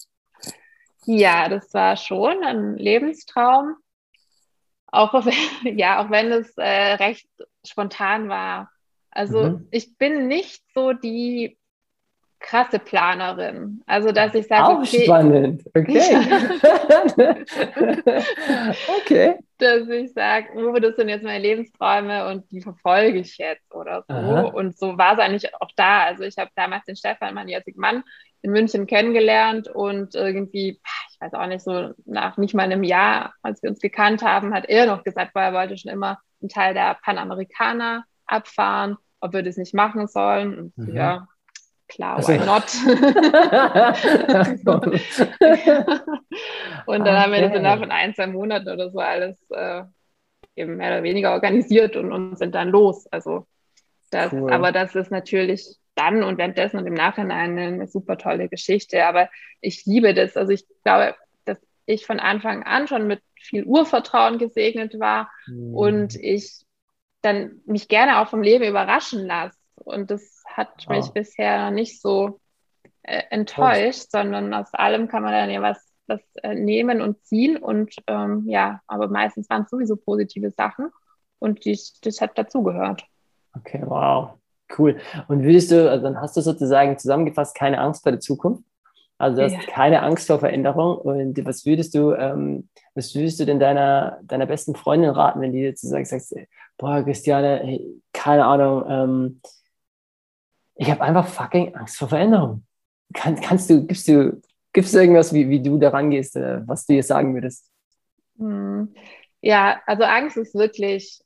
Ja, 1.08 1.48
das 1.48 1.74
war 1.74 1.96
schon 1.96 2.43
ein 2.43 2.76
Lebenstraum. 2.76 3.78
Auch, 4.88 5.26
ja, 5.63 6.04
auch 6.04 6.12
wenn 6.12 6.34
es 6.34 6.54
äh, 6.58 6.96
recht 6.96 7.30
spontan 7.65 8.28
war. 8.28 8.70
Also 9.10 9.43
mhm. 9.43 9.67
ich 9.72 9.98
bin 9.98 10.28
nicht 10.28 10.63
so 10.74 10.91
die 10.91 11.58
krasse 12.39 12.80
Planerin. 12.80 13.82
Also, 13.86 14.12
dass 14.12 14.34
ich 14.36 14.48
sage, 14.48 14.65
Auch 14.65 14.80
okay, 14.80 15.06
spannend. 15.06 15.63
Okay. 15.74 16.00
okay. 19.00 19.39
Dass 19.58 19.88
ich 19.89 20.12
sage, 20.13 20.50
wo 20.54 20.78
das 20.80 20.98
sind 20.98 21.10
jetzt 21.10 21.24
meine 21.24 21.41
Lebensträume 21.41 22.30
und 22.30 22.52
die 22.52 22.62
verfolge 22.62 23.20
ich 23.20 23.38
jetzt 23.38 23.74
oder 23.74 24.04
so. 24.08 24.13
Aha. 24.13 24.41
Und 24.41 24.78
so 24.78 24.96
war 24.98 25.13
es 25.13 25.20
eigentlich 25.20 25.56
auch 25.56 25.72
da. 25.76 26.04
Also, 26.04 26.24
ich 26.24 26.38
habe 26.38 26.52
damals 26.56 26.86
den 26.86 26.96
Stefan, 26.96 27.34
meinen 27.34 27.50
jetzigen 27.50 27.80
Mann, 27.80 28.04
in 28.41 28.52
München 28.52 28.88
kennengelernt 28.88 29.67
und 29.67 30.15
irgendwie, 30.15 30.80
ich 31.12 31.21
weiß 31.21 31.34
auch 31.34 31.47
nicht, 31.47 31.62
so 31.62 31.93
nach 32.06 32.38
nicht 32.38 32.54
mal 32.54 32.63
einem 32.63 32.84
Jahr, 32.84 33.34
als 33.41 33.62
wir 33.63 33.69
uns 33.69 33.80
gekannt 33.80 34.21
haben, 34.21 34.54
hat 34.54 34.69
er 34.69 34.86
noch 34.86 35.04
gesagt, 35.04 35.34
weil 35.36 35.45
er 35.45 35.54
wollte 35.54 35.78
schon 35.78 35.91
immer 35.91 36.19
einen 36.41 36.50
Teil 36.50 36.73
der 36.73 36.97
Panamerikaner 37.04 38.06
abfahren, 38.26 38.97
ob 39.19 39.34
wir 39.34 39.43
das 39.43 39.58
nicht 39.58 39.73
machen 39.73 40.08
sollen. 40.08 40.58
Und 40.58 40.78
mhm. 40.78 40.95
ja, 40.95 41.28
klar, 41.88 42.19
why 42.28 42.38
not? 42.38 42.63
und 46.86 47.00
dann 47.00 47.02
okay. 47.02 47.17
haben 47.17 47.32
wir 47.32 47.41
das 47.41 47.56
innerhalb 47.56 47.80
von 47.80 47.91
ein, 47.91 48.13
zwei 48.13 48.28
Monaten 48.28 48.69
oder 48.69 48.91
so 48.91 49.00
alles 49.00 49.38
äh, 49.50 49.84
eben 50.56 50.78
mehr 50.78 50.91
oder 50.91 51.04
weniger 51.04 51.32
organisiert 51.32 51.95
und, 51.95 52.12
und 52.12 52.38
sind 52.38 52.54
dann 52.56 52.69
los. 52.69 53.08
Also 53.08 53.47
das, 54.12 54.32
cool. 54.34 54.52
aber 54.52 54.71
das 54.71 54.95
ist 54.95 55.12
natürlich 55.12 55.78
dann 55.97 56.23
und 56.23 56.38
währenddessen 56.38 56.77
und 56.77 56.86
im 56.86 56.93
Nachhinein 56.93 57.57
eine 57.57 57.88
super 57.88 58.17
tolle 58.17 58.49
Geschichte. 58.49 59.05
Aber 59.05 59.29
ich 59.62 59.86
liebe 59.86 60.13
das. 60.13 60.38
Also 60.38 60.53
ich 60.53 60.65
glaube, 60.83 61.15
dass 61.45 61.57
ich 61.86 62.05
von 62.05 62.19
Anfang 62.19 62.63
an 62.63 62.88
schon 62.88 63.07
mit 63.07 63.21
viel 63.36 63.63
Urvertrauen 63.63 64.38
gesegnet 64.38 64.99
war 64.99 65.29
mhm. 65.47 65.75
und 65.75 66.15
ich 66.15 66.65
dann 67.21 67.62
mich 67.65 67.88
gerne 67.88 68.19
auch 68.19 68.29
vom 68.29 68.43
Leben 68.43 68.65
überraschen 68.65 69.25
lasse. 69.25 69.57
Und 69.75 70.12
das 70.12 70.43
hat 70.45 70.86
wow. 70.88 70.97
mich 70.97 71.10
bisher 71.12 71.65
noch 71.65 71.71
nicht 71.71 72.01
so 72.01 72.39
äh, 73.03 73.23
enttäuscht, 73.29 74.12
Toll. 74.12 74.21
sondern 74.23 74.53
aus 74.53 74.73
allem 74.73 75.07
kann 75.07 75.23
man 75.23 75.33
dann 75.33 75.49
ja 75.49 75.62
was, 75.62 75.91
was 76.05 76.21
äh, 76.43 76.53
nehmen 76.53 77.01
und 77.01 77.23
ziehen. 77.25 77.57
Und 77.57 77.95
ähm, 78.05 78.43
ja, 78.47 78.81
aber 78.86 79.07
meistens 79.07 79.49
waren 79.49 79.63
es 79.63 79.69
sowieso 79.69 79.95
positive 79.95 80.51
Sachen 80.51 80.91
und 81.39 81.65
dies, 81.65 81.99
das 82.01 82.21
hat 82.21 82.38
dazugehört. 82.38 83.03
Okay, 83.55 83.81
wow. 83.83 84.38
Cool. 84.75 84.97
Und 85.27 85.43
würdest 85.43 85.71
du, 85.71 85.89
also 85.89 86.03
dann 86.03 86.19
hast 86.19 86.36
du 86.36 86.41
sozusagen 86.41 86.97
zusammengefasst, 86.97 87.56
keine 87.56 87.80
Angst 87.80 88.03
vor 88.03 88.12
der 88.12 88.19
Zukunft? 88.19 88.63
Also 89.17 89.38
du 89.38 89.43
hast 89.45 89.53
ja. 89.53 89.71
keine 89.71 90.03
Angst 90.03 90.27
vor 90.27 90.39
Veränderung. 90.39 90.97
Und 90.97 91.43
was 91.45 91.65
würdest 91.65 91.95
du, 91.95 92.13
ähm, 92.13 92.69
was 92.93 93.15
würdest 93.15 93.39
du 93.39 93.45
denn 93.45 93.60
deiner, 93.60 94.19
deiner 94.23 94.45
besten 94.45 94.75
Freundin 94.75 95.10
raten, 95.10 95.41
wenn 95.41 95.53
die 95.53 95.67
sozusagen 95.67 96.06
sagst, 96.06 96.36
boah, 96.77 97.03
Christiane, 97.03 97.62
hey, 97.63 98.01
keine 98.13 98.45
Ahnung, 98.45 98.84
ähm, 98.88 99.41
ich 100.75 100.91
habe 100.91 101.01
einfach 101.01 101.27
fucking 101.27 101.75
Angst 101.75 101.97
vor 101.97 102.10
Veränderung. 102.10 102.63
Kann, 103.13 103.39
kannst 103.41 103.69
du, 103.69 103.88
gibst 103.88 104.08
du, 104.08 104.41
gibst 104.73 104.93
du 104.93 104.99
irgendwas, 104.99 105.34
wie, 105.34 105.49
wie 105.49 105.62
du 105.62 105.77
daran 105.80 106.12
gehst, 106.12 106.36
äh, 106.36 106.62
was 106.67 106.86
du 106.86 106.93
jetzt 106.93 107.08
sagen 107.08 107.34
würdest? 107.34 107.71
Hm. 108.38 108.93
Ja, 109.41 109.82
also 109.88 110.03
Angst 110.03 110.38
ist 110.38 110.53
wirklich 110.53 111.21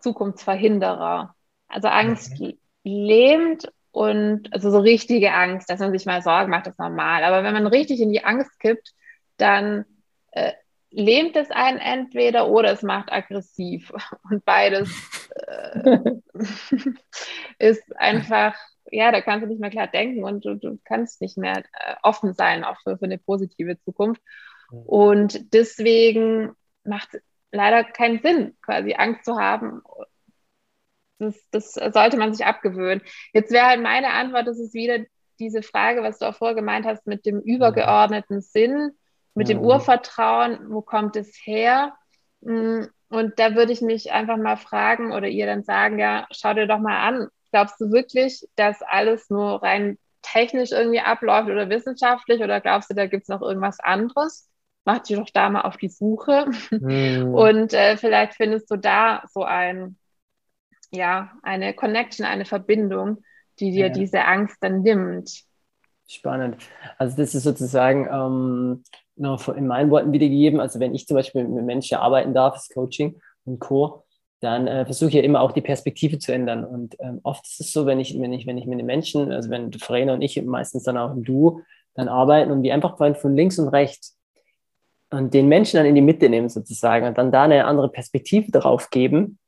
Zukunftsverhinderer. 0.00 1.34
Also 1.68 1.88
Angst 1.88 2.32
lähmt 2.84 3.72
und 3.90 4.52
also 4.52 4.70
so 4.70 4.78
richtige 4.78 5.32
Angst, 5.32 5.70
dass 5.70 5.80
man 5.80 5.92
sich 5.92 6.06
mal 6.06 6.22
Sorgen 6.22 6.50
macht, 6.50 6.66
ist 6.66 6.78
normal. 6.78 7.24
Aber 7.24 7.44
wenn 7.44 7.54
man 7.54 7.66
richtig 7.66 8.00
in 8.00 8.10
die 8.10 8.24
Angst 8.24 8.58
kippt, 8.58 8.92
dann 9.36 9.84
äh, 10.32 10.52
lähmt 10.90 11.36
es 11.36 11.50
einen 11.50 11.78
entweder 11.78 12.48
oder 12.48 12.72
es 12.72 12.82
macht 12.82 13.12
aggressiv. 13.12 13.92
Und 14.30 14.44
beides 14.44 14.90
äh, 15.34 16.00
ist 17.58 17.96
einfach, 17.96 18.56
ja, 18.90 19.12
da 19.12 19.20
kannst 19.20 19.44
du 19.44 19.48
nicht 19.48 19.60
mehr 19.60 19.70
klar 19.70 19.88
denken 19.88 20.24
und 20.24 20.44
du, 20.44 20.56
du 20.56 20.78
kannst 20.84 21.20
nicht 21.20 21.38
mehr 21.38 21.58
äh, 21.58 21.94
offen 22.02 22.34
sein, 22.34 22.64
auch 22.64 22.76
für, 22.82 22.98
für 22.98 23.06
eine 23.06 23.18
positive 23.18 23.80
Zukunft. 23.80 24.20
Und 24.70 25.52
deswegen 25.54 26.52
macht 26.84 27.14
es 27.14 27.22
leider 27.52 27.84
keinen 27.84 28.20
Sinn, 28.20 28.56
quasi 28.62 28.94
Angst 28.94 29.24
zu 29.24 29.38
haben. 29.38 29.82
Das, 31.18 31.36
das 31.50 31.74
sollte 31.74 32.16
man 32.16 32.34
sich 32.34 32.44
abgewöhnen. 32.44 33.02
Jetzt 33.32 33.52
wäre 33.52 33.66
halt 33.66 33.82
meine 33.82 34.10
Antwort, 34.10 34.46
das 34.46 34.58
ist 34.58 34.74
wieder 34.74 34.98
diese 35.38 35.62
Frage, 35.62 36.02
was 36.02 36.18
du 36.18 36.26
auch 36.26 36.34
vorher 36.34 36.54
gemeint 36.54 36.86
hast, 36.86 37.06
mit 37.06 37.26
dem 37.26 37.40
übergeordneten 37.40 38.40
Sinn 38.40 38.92
mit 39.34 39.48
dem 39.48 39.60
Urvertrauen, 39.60 40.70
wo 40.70 40.80
kommt 40.80 41.16
es 41.16 41.36
her? 41.44 41.94
Mm, 42.40 42.84
und 43.08 43.38
da 43.38 43.54
würde 43.54 43.72
ich 43.72 43.80
mich 43.80 44.12
einfach 44.12 44.36
mal 44.36 44.56
fragen 44.56 45.12
oder 45.12 45.28
ihr 45.28 45.46
dann 45.46 45.64
sagen, 45.64 45.98
ja, 45.98 46.26
schau 46.30 46.54
dir 46.54 46.66
doch 46.66 46.78
mal 46.78 46.98
an, 46.98 47.28
glaubst 47.50 47.80
du 47.80 47.92
wirklich, 47.92 48.46
dass 48.56 48.80
alles 48.82 49.30
nur 49.30 49.62
rein 49.62 49.98
technisch 50.22 50.72
irgendwie 50.72 51.00
abläuft 51.00 51.50
oder 51.50 51.68
wissenschaftlich 51.68 52.42
oder 52.42 52.60
glaubst 52.60 52.90
du, 52.90 52.94
da 52.94 53.06
gibt 53.06 53.24
es 53.24 53.28
noch 53.28 53.42
irgendwas 53.42 53.80
anderes? 53.80 54.48
Mach 54.84 55.00
dich 55.00 55.16
doch 55.16 55.28
da 55.32 55.50
mal 55.50 55.62
auf 55.62 55.76
die 55.76 55.88
Suche 55.88 56.46
mhm. 56.70 57.34
und 57.34 57.72
äh, 57.74 57.96
vielleicht 57.96 58.34
findest 58.34 58.70
du 58.70 58.76
da 58.76 59.24
so 59.32 59.42
ein, 59.42 59.98
ja, 60.94 61.32
eine 61.42 61.74
Connection, 61.74 62.26
eine 62.26 62.44
Verbindung, 62.44 63.22
die 63.60 63.70
dir 63.70 63.86
ja. 63.86 63.92
diese 63.92 64.24
Angst 64.24 64.56
dann 64.60 64.82
nimmt. 64.82 65.44
Spannend. 66.06 66.56
Also 66.98 67.16
das 67.16 67.34
ist 67.34 67.44
sozusagen 67.44 68.08
ähm, 68.10 68.84
noch 69.16 69.48
in 69.48 69.66
meinen 69.66 69.90
Worten 69.90 70.12
wiedergegeben. 70.12 70.60
Also 70.60 70.80
wenn 70.80 70.94
ich 70.94 71.06
zum 71.06 71.16
Beispiel 71.16 71.46
mit 71.46 71.64
Menschen 71.64 71.98
arbeiten 71.98 72.34
darf, 72.34 72.54
das 72.54 72.68
Coaching 72.68 73.20
und 73.44 73.58
Co., 73.58 74.04
dann 74.40 74.66
äh, 74.66 74.84
versuche 74.84 75.08
ich 75.08 75.14
ja 75.14 75.22
immer 75.22 75.40
auch 75.40 75.52
die 75.52 75.62
Perspektive 75.62 76.18
zu 76.18 76.32
ändern. 76.32 76.64
Und 76.64 76.96
ähm, 77.00 77.20
oft 77.22 77.46
ist 77.46 77.60
es 77.60 77.72
so, 77.72 77.86
wenn 77.86 77.98
ich, 77.98 78.20
wenn 78.20 78.32
ich, 78.32 78.46
wenn 78.46 78.58
ich 78.58 78.66
mit 78.66 78.78
den 78.78 78.86
Menschen, 78.86 79.32
also 79.32 79.48
wenn 79.48 79.72
Verena 79.72 80.12
und 80.12 80.22
ich 80.22 80.40
meistens 80.42 80.82
dann 80.82 80.98
auch 80.98 81.12
im 81.12 81.24
Duo 81.24 81.62
dann 81.94 82.08
arbeiten 82.08 82.50
und 82.50 82.62
die 82.62 82.72
einfach 82.72 82.98
von 82.98 83.36
links 83.36 83.58
und 83.58 83.68
rechts 83.68 84.18
und 85.10 85.32
den 85.32 85.48
Menschen 85.48 85.78
dann 85.78 85.86
in 85.86 85.94
die 85.94 86.02
Mitte 86.02 86.28
nehmen 86.28 86.48
sozusagen 86.48 87.06
und 87.06 87.16
dann 87.16 87.32
da 87.32 87.44
eine 87.44 87.64
andere 87.64 87.88
Perspektive 87.88 88.50
drauf 88.50 88.90
geben, 88.90 89.38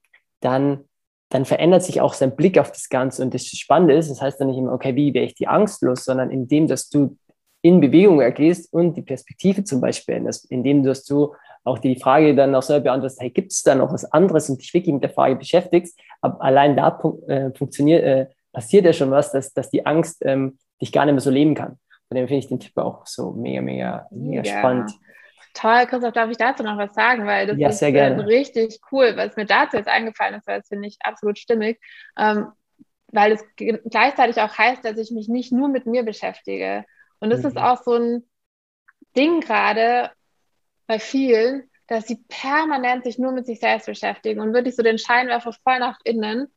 dann, 0.41 0.86
dann 1.29 1.45
verändert 1.45 1.83
sich 1.83 2.01
auch 2.01 2.15
sein 2.15 2.37
Blick 2.37 2.59
auf 2.59 2.71
das 2.71 2.89
Ganze. 2.89 3.23
Und 3.23 3.35
das 3.35 3.47
Spannende 3.47 3.95
ist, 3.95 4.11
das 4.11 4.23
heißt 4.23 4.41
dann 4.41 4.49
nicht 4.49 4.59
immer, 4.59 4.73
okay, 4.73 4.95
wie 4.95 5.12
wäre 5.12 5.25
ich 5.25 5.35
die 5.35 5.49
Angst 5.49 5.83
los, 5.83 6.05
sondern 6.05 6.31
indem, 6.31 6.67
dass 6.69 6.89
du 6.89 7.17
in 7.62 7.81
Bewegung 7.81 8.21
ergehst 8.21 8.73
und 8.73 8.97
die 8.97 9.03
Perspektive 9.03 9.65
zum 9.65 9.81
Beispiel 9.81 10.17
änderst, 10.17 10.51
indem 10.51 10.85
du, 10.85 10.93
du 11.09 11.35
auch 11.65 11.79
die 11.79 11.97
Frage 11.97 12.35
dann 12.37 12.55
auch 12.55 12.62
selber 12.62 12.85
beantwortest, 12.85 13.21
hey, 13.21 13.31
gibt 13.31 13.51
es 13.51 13.62
da 13.62 13.75
noch 13.75 13.93
was 13.93 14.05
anderes 14.12 14.49
und 14.49 14.62
dich 14.62 14.73
wirklich 14.73 14.93
mit 14.93 15.03
der 15.03 15.11
Frage 15.11 15.35
beschäftigst, 15.35 15.99
aber 16.21 16.41
allein 16.41 16.77
da 16.77 16.97
äh, 17.27 17.51
funktioniert, 17.55 18.05
äh, 18.05 18.27
passiert 18.53 18.85
ja 18.85 18.93
schon 18.93 19.11
was, 19.11 19.33
dass, 19.33 19.53
dass 19.53 19.71
die 19.71 19.85
Angst 19.85 20.23
ähm, 20.25 20.59
dich 20.81 20.93
gar 20.93 21.05
nicht 21.07 21.15
mehr 21.15 21.21
so 21.21 21.31
leben 21.31 21.55
kann. 21.55 21.79
Von 22.09 22.17
dem 22.17 22.29
finde 22.29 22.39
ich 22.39 22.47
den 22.47 22.61
Tipp 22.61 22.77
auch 22.79 23.05
so 23.05 23.33
mega, 23.33 23.61
mega, 23.61 24.07
mega 24.12 24.43
ja. 24.43 24.59
spannend. 24.59 24.93
Toll, 25.57 25.87
Christoph, 25.87 26.12
darf 26.12 26.31
ich 26.31 26.37
dazu 26.37 26.62
noch 26.62 26.77
was 26.77 26.95
sagen? 26.95 27.27
Weil 27.27 27.47
das 27.47 27.59
ja, 27.59 27.69
ist 27.69 27.83
äh, 27.83 27.88
richtig 27.88 28.81
cool, 28.92 29.16
was 29.16 29.37
mir 29.37 29.47
dazu 29.47 29.77
jetzt 29.77 29.88
eingefallen 29.88 30.35
ist, 30.35 30.47
weil 30.47 30.59
das 30.59 30.69
finde 30.69 30.88
ich 30.88 30.99
absolut 31.01 31.38
stimmig. 31.38 31.81
Ähm, 32.19 32.49
weil 33.09 33.33
es 33.33 33.45
gleichzeitig 33.57 34.40
auch 34.40 34.59
heißt, 34.59 34.85
dass 34.85 34.99
ich 34.99 35.11
mich 35.11 35.29
nicht 35.29 35.53
nur 35.53 35.69
mit 35.69 35.87
mir 35.87 36.03
beschäftige, 36.03 36.85
und 37.21 37.31
das 37.31 37.42
mhm. 37.42 37.49
ist 37.49 37.57
auch 37.57 37.83
so 37.83 37.95
ein 37.95 38.25
Ding 39.16 39.40
gerade 39.40 40.11
bei 40.87 40.99
vielen, 40.99 41.71
dass 41.87 42.07
sie 42.07 42.25
permanent 42.29 43.05
sich 43.05 43.19
nur 43.19 43.33
mit 43.33 43.47
sich 43.47 43.61
selbst 43.61 43.87
beschäftigen 43.87 44.40
und 44.40 44.53
wirklich 44.53 44.77
so 44.77 44.83
den 44.83 44.99
Scheinwerfer 44.99 45.53
voll 45.53 45.79
nach 45.79 45.99
innen 46.05 46.49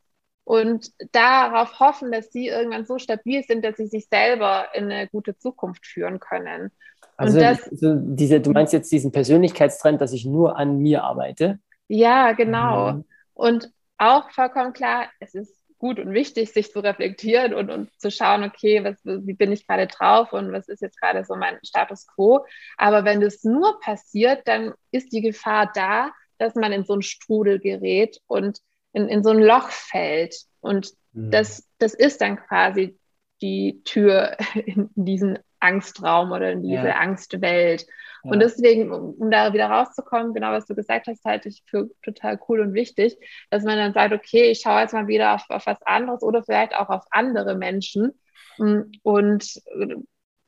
und 0.44 0.90
darauf 1.12 1.78
hoffen, 1.78 2.10
dass 2.10 2.32
sie 2.32 2.48
irgendwann 2.48 2.86
so 2.86 2.98
stabil 2.98 3.44
sind, 3.44 3.64
dass 3.64 3.76
sie 3.76 3.86
sich 3.86 4.08
selber 4.08 4.68
in 4.74 4.90
eine 4.90 5.08
gute 5.08 5.36
Zukunft 5.36 5.86
führen 5.86 6.18
können. 6.18 6.72
Also 7.20 7.38
das, 7.38 7.64
so 7.64 7.94
diese, 7.96 8.40
du 8.40 8.50
meinst 8.52 8.72
jetzt 8.72 8.90
diesen 8.90 9.12
Persönlichkeitstrend, 9.12 10.00
dass 10.00 10.12
ich 10.12 10.24
nur 10.24 10.56
an 10.56 10.78
mir 10.78 11.04
arbeite? 11.04 11.58
Ja, 11.88 12.32
genau. 12.32 12.92
Mhm. 12.92 13.04
Und 13.34 13.70
auch 13.98 14.30
vollkommen 14.30 14.72
klar, 14.72 15.06
es 15.20 15.34
ist 15.34 15.54
gut 15.78 15.98
und 15.98 16.12
wichtig, 16.12 16.52
sich 16.52 16.72
zu 16.72 16.80
reflektieren 16.80 17.54
und, 17.54 17.70
und 17.70 17.90
zu 17.98 18.10
schauen, 18.10 18.44
okay, 18.44 18.84
was, 18.84 18.96
wie 19.04 19.32
bin 19.32 19.50
ich 19.50 19.66
gerade 19.66 19.86
drauf 19.86 20.32
und 20.32 20.52
was 20.52 20.68
ist 20.68 20.82
jetzt 20.82 21.00
gerade 21.00 21.24
so 21.24 21.36
mein 21.36 21.58
Status 21.64 22.06
quo. 22.06 22.44
Aber 22.76 23.04
wenn 23.04 23.20
das 23.20 23.44
nur 23.44 23.80
passiert, 23.80 24.46
dann 24.46 24.74
ist 24.90 25.12
die 25.12 25.22
Gefahr 25.22 25.70
da, 25.74 26.12
dass 26.38 26.54
man 26.54 26.72
in 26.72 26.84
so 26.84 26.92
einen 26.92 27.02
Strudel 27.02 27.58
gerät 27.58 28.20
und 28.26 28.60
in, 28.92 29.08
in 29.08 29.22
so 29.22 29.30
ein 29.30 29.40
Loch 29.40 29.70
fällt. 29.70 30.36
Und 30.60 30.92
mhm. 31.12 31.30
das, 31.30 31.66
das 31.78 31.94
ist 31.94 32.20
dann 32.20 32.36
quasi 32.36 32.98
die 33.40 33.82
Tür 33.84 34.36
in 34.54 34.90
diesen 34.94 35.38
Angstraum 35.60 36.32
oder 36.32 36.52
in 36.52 36.62
diese 36.62 36.88
ja. 36.88 36.96
Angstwelt. 36.96 37.86
Ja. 38.24 38.32
Und 38.32 38.40
deswegen, 38.40 38.92
um, 38.92 39.14
um, 39.14 39.30
da 39.30 39.52
wieder 39.52 39.70
rauszukommen, 39.70 40.34
genau 40.34 40.52
was 40.52 40.66
du 40.66 40.74
gesagt 40.74 41.06
hast, 41.06 41.24
halte 41.24 41.48
ich 41.48 41.62
für 41.66 41.88
total 42.02 42.38
cool 42.48 42.60
und 42.60 42.74
wichtig, 42.74 43.16
dass 43.50 43.62
man 43.62 43.76
dann 43.76 43.92
sagt, 43.92 44.12
okay, 44.12 44.50
ich 44.50 44.60
schaue 44.60 44.80
jetzt 44.80 44.92
mal 44.92 45.06
wieder 45.06 45.34
auf, 45.34 45.44
auf 45.48 45.66
was 45.66 45.80
anderes 45.82 46.22
oder 46.22 46.42
vielleicht 46.42 46.74
auch 46.74 46.88
auf 46.88 47.04
andere 47.10 47.54
Menschen. 47.54 48.12
Mm, 48.58 48.82
und 49.02 49.60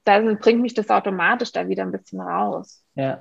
dann 0.04 0.38
bringt 0.38 0.60
mich 0.60 0.74
das 0.74 0.90
automatisch 0.90 1.52
da 1.52 1.68
wieder 1.68 1.84
ein 1.84 1.92
bisschen 1.92 2.20
raus. 2.20 2.84
Ja, 2.94 3.18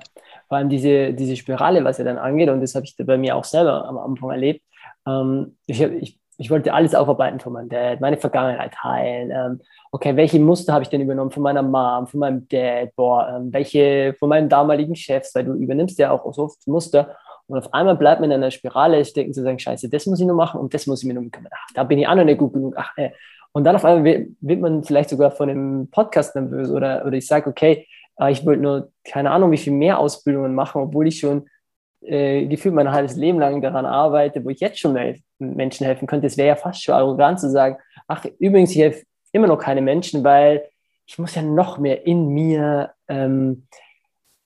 vor 0.48 0.58
allem 0.58 0.68
diese, 0.68 1.14
diese 1.14 1.36
Spirale, 1.36 1.84
was 1.84 1.98
ja 1.98 2.04
dann 2.04 2.18
angeht, 2.18 2.48
und 2.48 2.60
das 2.60 2.74
habe 2.74 2.84
ich 2.84 2.96
bei 2.96 3.16
mir 3.16 3.36
auch 3.36 3.44
selber 3.44 3.86
am 3.86 3.98
Anfang 3.98 4.30
erlebt. 4.30 4.62
Ähm, 5.06 5.56
ich, 5.66 5.82
hab, 5.82 5.92
ich, 5.92 6.18
ich 6.38 6.50
wollte 6.50 6.72
alles 6.72 6.94
aufarbeiten 6.94 7.40
von 7.40 7.52
meinem 7.52 7.68
Dad, 7.68 8.00
meine 8.00 8.16
Vergangenheit 8.16 8.82
heilen. 8.82 9.30
Ähm, 9.30 9.60
okay, 9.90 10.16
welche 10.16 10.40
Muster 10.40 10.72
habe 10.72 10.82
ich 10.82 10.88
denn 10.88 11.00
übernommen 11.00 11.30
von 11.30 11.42
meiner 11.42 11.62
Mom, 11.62 12.06
von 12.06 12.20
meinem 12.20 12.48
Dad, 12.48 12.94
boah, 12.96 13.28
ähm, 13.36 13.52
welche 13.52 14.14
von 14.18 14.28
meinen 14.28 14.48
damaligen 14.48 14.96
Chefs, 14.96 15.34
weil 15.34 15.44
du 15.44 15.54
übernimmst 15.54 15.98
ja 15.98 16.10
auch 16.10 16.30
so 16.32 16.44
oft 16.44 16.66
Muster. 16.66 17.16
Und 17.46 17.58
auf 17.58 17.72
einmal 17.74 17.96
bleibt 17.96 18.20
man 18.20 18.30
in 18.30 18.36
einer 18.36 18.50
Spirale 18.50 19.04
stecken 19.04 19.32
zu 19.32 19.42
sagen, 19.42 19.58
scheiße, 19.58 19.88
das 19.88 20.06
muss 20.06 20.20
ich 20.20 20.26
nur 20.26 20.36
machen 20.36 20.60
und 20.60 20.72
das 20.74 20.86
muss 20.86 21.02
ich 21.02 21.08
mir 21.08 21.14
nur 21.14 21.30
kümmern. 21.30 21.52
Ach, 21.54 21.66
da 21.74 21.84
bin 21.84 21.98
ich 21.98 22.08
auch 22.08 22.14
noch 22.14 22.24
nicht 22.24 22.38
gut 22.38 22.54
genug. 22.54 22.74
Ach, 22.76 22.96
äh. 22.96 23.10
Und 23.52 23.64
dann 23.64 23.76
auf 23.76 23.84
einmal 23.84 24.26
wird 24.40 24.60
man 24.60 24.82
vielleicht 24.82 25.10
sogar 25.10 25.30
von 25.30 25.48
dem 25.48 25.88
Podcast 25.90 26.34
nervös 26.34 26.70
oder, 26.70 27.04
oder 27.04 27.18
ich 27.18 27.26
sage, 27.26 27.50
okay, 27.50 27.86
äh, 28.18 28.32
ich 28.32 28.46
wollte 28.46 28.62
nur 28.62 28.90
keine 29.04 29.30
Ahnung, 29.30 29.50
wie 29.50 29.58
viel 29.58 29.74
mehr 29.74 29.98
Ausbildungen 29.98 30.54
machen, 30.54 30.80
obwohl 30.80 31.08
ich 31.08 31.18
schon 31.18 31.46
äh, 32.00 32.46
gefühlt 32.46 32.74
mein 32.74 32.90
halbes 32.90 33.16
Leben 33.16 33.38
lang 33.38 33.60
daran 33.60 33.86
arbeite, 33.86 34.44
wo 34.44 34.48
ich 34.48 34.60
jetzt 34.60 34.78
schon 34.78 34.94
Menschen 35.42 35.86
helfen 35.86 36.06
könnte. 36.06 36.26
Es 36.26 36.36
wäre 36.36 36.48
ja 36.48 36.56
fast 36.56 36.82
schon 36.82 36.94
arrogant 36.94 37.40
zu 37.40 37.50
sagen, 37.50 37.76
ach, 38.08 38.24
übrigens, 38.38 38.70
ich 38.72 38.78
helfe 38.78 39.04
immer 39.32 39.46
noch 39.46 39.58
keine 39.58 39.82
Menschen, 39.82 40.24
weil 40.24 40.64
ich 41.06 41.18
muss 41.18 41.34
ja 41.34 41.42
noch 41.42 41.78
mehr 41.78 42.06
in 42.06 42.28
mir, 42.28 42.92
ähm, 43.08 43.66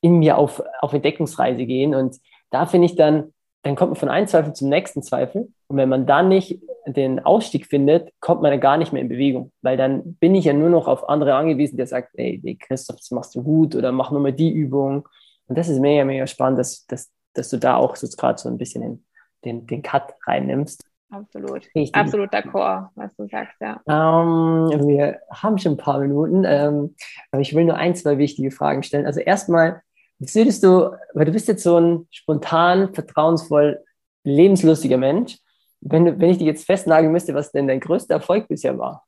in 0.01 0.19
mir 0.19 0.39
auf, 0.39 0.63
auf 0.81 0.93
Entdeckungsreise 0.93 1.65
gehen. 1.67 1.95
Und 1.95 2.17
da 2.51 2.67
finde 2.67 2.87
ich 2.87 2.97
dann, 2.97 3.33
dann 3.63 3.77
kommt 3.77 3.91
man 3.91 3.97
von 3.97 4.09
einem 4.09 4.27
Zweifel 4.27 4.53
zum 4.53 4.69
nächsten 4.69 5.03
Zweifel. 5.03 5.53
Und 5.69 5.77
wenn 5.77 5.89
man 5.89 6.07
dann 6.07 6.29
nicht 6.29 6.61
den 6.87 7.19
Ausstieg 7.25 7.67
findet, 7.67 8.13
kommt 8.21 8.43
man 8.43 8.61
gar 8.61 8.77
nicht 8.77 8.93
mehr 8.93 9.03
in 9.03 9.09
Bewegung, 9.09 9.53
weil 9.63 9.77
dann 9.77 10.15
bin 10.15 10.35
ich 10.35 10.45
ja 10.45 10.53
nur 10.53 10.71
noch 10.71 10.87
auf 10.87 11.09
andere 11.09 11.35
angewiesen, 11.35 11.77
der 11.77 11.89
sagt, 11.89 12.11
ey, 12.15 12.41
hey, 12.43 12.57
Christoph, 12.57 12.97
das 12.97 13.11
machst 13.11 13.35
du 13.35 13.43
gut 13.43 13.75
oder 13.75 13.91
mach 13.91 14.13
nur 14.13 14.21
mal 14.21 14.33
die 14.33 14.53
Übung. 14.53 15.09
Und 15.49 15.59
das 15.59 15.69
ist 15.69 15.81
mega, 15.81 16.05
mega 16.05 16.27
spannend, 16.27 16.61
dass, 16.61 16.87
dass, 16.87 17.11
dass 17.35 17.51
du 17.51 17.59
da 17.59 17.77
auch 17.77 17.97
so 17.97 18.07
gerade 18.17 18.39
so 18.39 18.49
ein 18.49 18.59
bisschen 18.59 18.83
den, 18.83 19.05
den, 19.45 19.67
den 19.67 19.83
Cut 19.83 20.15
reinnimmst. 20.27 20.85
Absolut. 21.11 21.63
Richtig. 21.75 21.95
Absolut 21.95 22.33
d'accord, 22.33 22.91
was 22.95 23.15
du 23.17 23.29
sagst, 23.29 23.55
ja. 23.61 23.81
Ähm, 23.89 24.87
wir 24.89 25.21
haben 25.31 25.59
schon 25.59 25.73
ein 25.73 25.79
paar 25.79 26.01
Minuten, 26.01 26.45
ähm, 26.45 26.95
aber 27.31 27.43
ich 27.43 27.55
will 27.55 27.65
nur 27.65 27.77
ein, 27.77 27.95
zwei 27.95 28.19
wichtige 28.19 28.51
Fragen 28.51 28.83
stellen. 28.83 29.07
Also 29.07 29.21
erstmal, 29.21 29.83
würdest 30.19 30.65
du, 30.65 30.97
weil 31.15 31.25
du 31.25 31.33
bist 31.33 31.49
jetzt 31.49 31.63
so 31.63 31.79
ein 31.79 32.09
spontan, 32.11 32.93
vertrauensvoll, 32.93 33.85
lebenslustiger 34.25 34.99
Mensch, 34.99 35.39
wenn, 35.81 36.21
wenn 36.21 36.31
ich 36.31 36.39
dich 36.39 36.47
jetzt 36.47 36.67
festnageln 36.67 37.13
müsste, 37.13 37.35
was 37.35 37.53
denn 37.53 37.69
dein 37.69 37.81
größter 37.81 38.15
Erfolg 38.15 38.49
bisher 38.49 38.77
war, 38.77 39.05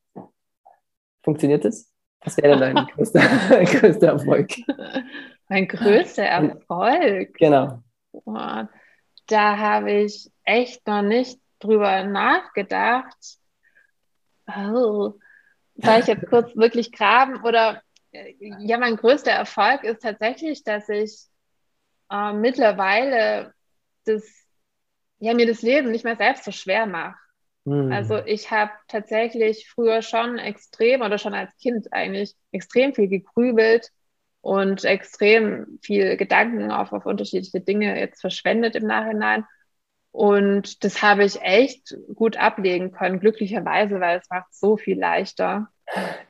funktioniert 1.23 1.65
das? 1.65 1.93
Was 2.21 2.37
wäre 2.37 2.59
denn 2.59 2.75
dein 2.77 2.87
größter, 2.95 3.21
größter 3.65 4.07
Erfolg? 4.09 4.51
Mein 5.49 5.67
größter 5.67 6.25
Erfolg? 6.25 7.35
Genau. 7.39 7.83
Boah, 8.13 8.69
da 9.29 9.57
habe 9.59 9.93
ich 9.93 10.31
echt 10.45 10.87
noch 10.87 11.03
nicht 11.03 11.39
drüber 11.61 12.05
nachgedacht. 12.05 13.39
Oh, 14.47 15.15
soll 15.77 16.01
ich 16.01 16.07
jetzt 16.07 16.29
kurz 16.29 16.57
wirklich 16.57 16.91
graben? 16.93 17.43
Oder 17.45 17.83
ja, 18.11 18.79
mein 18.79 18.97
größter 18.97 19.31
Erfolg 19.31 19.85
ist 19.85 20.03
tatsächlich, 20.03 20.65
dass 20.65 20.89
ich 20.89 21.27
äh, 22.11 22.33
mittlerweile 22.33 23.55
das 24.05 24.25
ja, 25.21 25.35
mir 25.35 25.47
das 25.47 25.63
Leben 25.63 25.91
nicht 25.91 26.05
mehr 26.05 26.17
selbst 26.17 26.45
so 26.45 26.53
schwer 26.53 26.87
mache. 26.87 27.19
Mhm. 27.65 27.93
Also 27.93 28.19
ich 28.25 28.51
habe 28.51 28.71
tatsächlich 28.87 29.69
früher 29.69 30.01
schon 30.03 30.39
extrem 30.39 31.03
oder 31.03 31.19
schon 31.19 31.35
als 31.35 31.55
Kind 31.59 31.93
eigentlich 31.93 32.35
extrem 32.53 32.95
viel 32.95 33.09
gegrübelt 33.09 33.91
und 34.49 34.83
extrem 34.87 35.79
viel 35.83 36.17
Gedanken 36.17 36.71
auf, 36.71 36.95
auf 36.95 37.05
unterschiedliche 37.05 37.61
Dinge 37.61 38.01
jetzt 38.01 38.23
verschwendet 38.23 38.77
im 38.77 38.87
Nachhinein. 38.87 39.45
Und 40.11 40.85
das 40.85 41.03
habe 41.03 41.25
ich 41.25 41.43
echt 41.43 41.95
gut 42.15 42.39
ablegen 42.39 42.91
können, 42.93 43.21
glücklicherweise, 43.21 44.01
weil 44.01 44.19
es 44.19 44.31
macht 44.31 44.47
so 44.51 44.79
viel 44.79 44.99
leichter. 44.99 45.69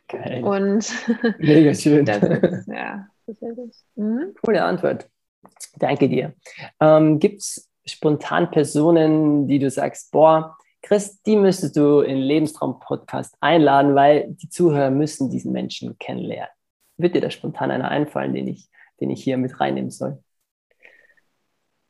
Geil. 0.08 0.42
Und 0.42 0.92
mega 1.38 1.72
schön. 1.72 2.08
Ist, 2.08 2.66
ja, 2.66 3.06
mhm. 3.94 4.34
Coole 4.44 4.64
Antwort. 4.64 5.08
Danke 5.76 6.08
dir. 6.08 6.34
Ähm, 6.80 7.20
Gibt 7.20 7.42
es 7.42 7.70
spontan 7.86 8.50
Personen, 8.50 9.46
die 9.46 9.60
du 9.60 9.70
sagst, 9.70 10.10
boah, 10.10 10.56
Chris, 10.82 11.22
die 11.22 11.36
müsstest 11.36 11.76
du 11.76 12.00
in 12.00 12.18
Lebenstraum-Podcast 12.18 13.36
einladen, 13.38 13.94
weil 13.94 14.26
die 14.30 14.48
Zuhörer 14.48 14.90
müssen 14.90 15.30
diesen 15.30 15.52
Menschen 15.52 15.96
kennenlernen. 15.98 16.50
Wird 16.98 17.14
dir 17.14 17.20
da 17.20 17.30
spontan 17.30 17.70
einer 17.70 17.90
einfallen, 17.90 18.34
den 18.34 18.48
ich, 18.48 18.68
den 19.00 19.10
ich 19.10 19.22
hier 19.22 19.38
mit 19.38 19.58
reinnehmen 19.60 19.90
soll? 19.90 20.22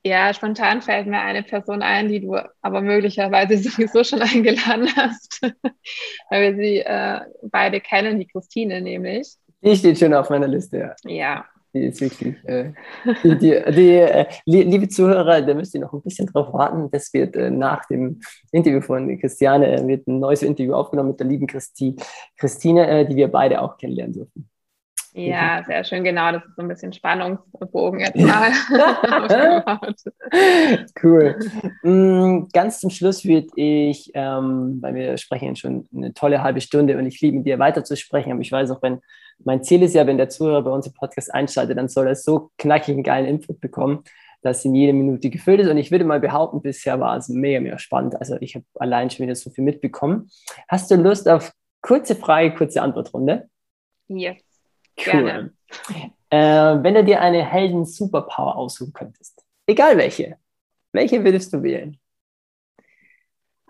Ja, 0.05 0.33
spontan 0.33 0.81
fällt 0.81 1.07
mir 1.07 1.21
eine 1.21 1.43
Person 1.43 1.83
ein, 1.83 2.09
die 2.09 2.21
du 2.21 2.37
aber 2.63 2.81
möglicherweise 2.81 3.59
sowieso 3.71 4.05
schon 4.05 4.23
eingeladen 4.23 4.89
hast, 4.97 5.41
weil 6.31 6.57
wir 6.57 6.57
sie 6.57 6.79
äh, 6.79 7.21
beide 7.51 7.81
kennen, 7.81 8.19
die 8.19 8.27
Christine 8.27 8.81
nämlich. 8.81 9.35
Die 9.61 9.77
steht 9.77 9.99
schon 9.99 10.15
auf 10.15 10.31
meiner 10.31 10.47
Liste, 10.47 10.79
ja. 10.79 10.95
Ja, 11.05 11.45
die 11.75 11.87
ist 11.87 12.01
wirklich, 12.01 12.37
äh, 12.45 12.73
die, 13.25 13.37
die, 13.39 13.73
die 13.73 13.97
äh, 13.97 14.27
liebe 14.47 14.89
Zuhörer, 14.89 15.43
da 15.43 15.53
müsst 15.53 15.75
ihr 15.75 15.81
noch 15.81 15.93
ein 15.93 16.03
bisschen 16.03 16.27
drauf 16.27 16.53
warten. 16.53 16.89
Das 16.91 17.13
wird 17.13 17.35
äh, 17.37 17.51
nach 17.51 17.85
dem 17.87 18.21
Interview 18.53 18.81
von 18.81 19.19
Christiane, 19.19 19.77
äh, 19.77 19.87
wird 19.87 20.07
ein 20.07 20.21
neues 20.21 20.43
Interview 20.43 20.75
aufgenommen 20.75 21.11
mit 21.11 21.21
der 21.21 21.27
lieben 21.27 21.47
Christi, 21.47 21.97
Christine, 22.37 22.89
äh, 22.89 23.07
die 23.07 23.17
wir 23.17 23.29
beide 23.29 23.61
auch 23.61 23.77
kennenlernen 23.77 24.15
dürfen. 24.15 24.49
Ja, 25.13 25.63
sehr 25.67 25.85
schön, 25.85 26.05
genau. 26.05 26.33
Das 26.33 26.45
ist 26.45 26.57
so 26.57 26.63
ein 26.63 26.69
bisschen 26.69 26.93
Spannungsbogen 26.93 28.01
jetzt 28.01 28.17
mal. 28.17 28.51
cool. 31.03 31.39
Mm, 31.83 32.49
ganz 32.53 32.81
zum 32.81 32.91
Schluss 32.91 33.25
würde 33.25 33.49
ich, 33.57 34.11
ähm, 34.15 34.79
weil 34.81 34.95
wir 34.95 35.19
sprechen 35.19 35.57
schon 35.57 35.89
eine 35.95 36.15
tolle 36.15 36.43
halbe 36.43 36.61
Stunde 36.61 36.97
und 36.99 37.07
ich 37.07 37.21
liebe 37.21 37.39
mit 37.39 37.47
dir 37.47 37.59
weiter 37.59 37.85
zu 37.85 37.97
sprechen, 37.97 38.33
aber 38.33 38.41
ich 38.41 38.53
weiß 38.53 38.71
auch, 38.71 38.83
wenn 38.83 39.01
mein 39.45 39.63
Ziel 39.63 39.83
ist 39.83 39.95
ja, 39.95 40.07
wenn 40.07 40.19
der 40.19 40.29
Zuhörer 40.29 40.63
bei 40.63 40.71
uns 40.71 40.87
im 40.87 40.93
Podcast 40.93 41.33
einschaltet, 41.33 41.79
dann 41.79 41.89
soll 41.89 42.07
er 42.07 42.15
so 42.15 42.51
knackigen, 42.59 43.03
geilen 43.03 43.27
Input 43.27 43.61
bekommen, 43.61 44.05
dass 44.43 44.65
in 44.65 44.75
jede 44.75 44.93
Minute 44.93 45.31
gefüllt 45.31 45.61
ist. 45.61 45.69
Und 45.69 45.79
ich 45.79 45.91
würde 45.91 46.05
mal 46.05 46.21
behaupten, 46.21 46.61
bisher 46.61 47.01
war 47.01 47.17
es 47.17 47.29
mega, 47.29 47.61
mega 47.61 47.79
spannend. 47.79 48.21
Also 48.21 48.37
ich 48.41 48.55
habe 48.55 48.65
allein 48.75 49.11
schon 49.11 49.25
wieder 49.25 49.35
so 49.35 49.51
viel 49.51 49.65
mitbekommen. 49.65 50.29
Hast 50.69 50.91
du 50.91 50.97
Lust 50.97 51.29
auf 51.29 51.53
kurze 51.83 52.17
Frage, 52.17 52.55
kurze 52.55 52.83
Antwortrunde? 52.83 53.49
Yes. 54.09 54.48
Cool. 55.07 55.53
Äh, 56.31 56.39
wenn 56.83 56.95
du 56.95 57.05
dir 57.05 57.21
eine 57.21 57.45
Helden-Superpower 57.45 58.57
aussuchen 58.57 58.93
könntest, 58.93 59.45
egal 59.67 59.97
welche, 59.97 60.37
welche 60.93 61.25
würdest 61.25 61.53
du 61.53 61.63
wählen? 61.63 61.99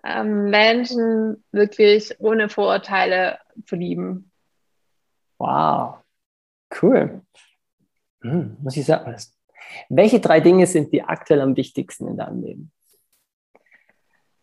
Ähm, 0.05 0.51
Menschen 0.51 1.45
wirklich 1.53 2.15
ohne 2.19 2.49
Vorurteile 2.49 3.39
zu 3.67 3.77
lieben. 3.77 4.31
Wow, 5.39 5.99
cool. 6.83 7.23
Hm, 8.23 8.57
muss 8.63 8.77
ich 8.77 8.87
sagen. 8.87 9.15
Welche 9.89 10.21
drei 10.21 10.41
Dinge 10.41 10.67
sind 10.67 10.93
dir 10.93 11.09
aktuell 11.09 11.41
am 11.41 11.57
wichtigsten 11.57 12.09
in 12.09 12.17
deinem 12.17 12.43
Leben? 12.43 12.73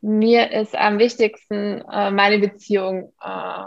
Mir 0.02 0.52
ist 0.52 0.76
am 0.76 1.00
wichtigsten 1.00 1.82
äh, 1.82 2.12
meine 2.12 2.38
Beziehung 2.40 3.12
äh, 3.20 3.64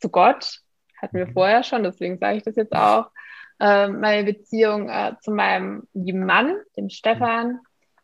zu 0.00 0.08
Gott. 0.08 0.62
Hatten 1.02 1.16
wir 1.16 1.26
vorher 1.26 1.64
schon, 1.64 1.82
deswegen 1.82 2.18
sage 2.18 2.38
ich 2.38 2.44
das 2.44 2.54
jetzt 2.54 2.72
auch. 2.72 3.10
Äh, 3.58 3.88
meine 3.88 4.24
Beziehung 4.24 4.88
äh, 4.88 5.14
zu 5.20 5.32
meinem 5.32 5.88
lieben 5.92 6.24
Mann, 6.24 6.54
dem 6.76 6.90
Stefan. 6.90 7.58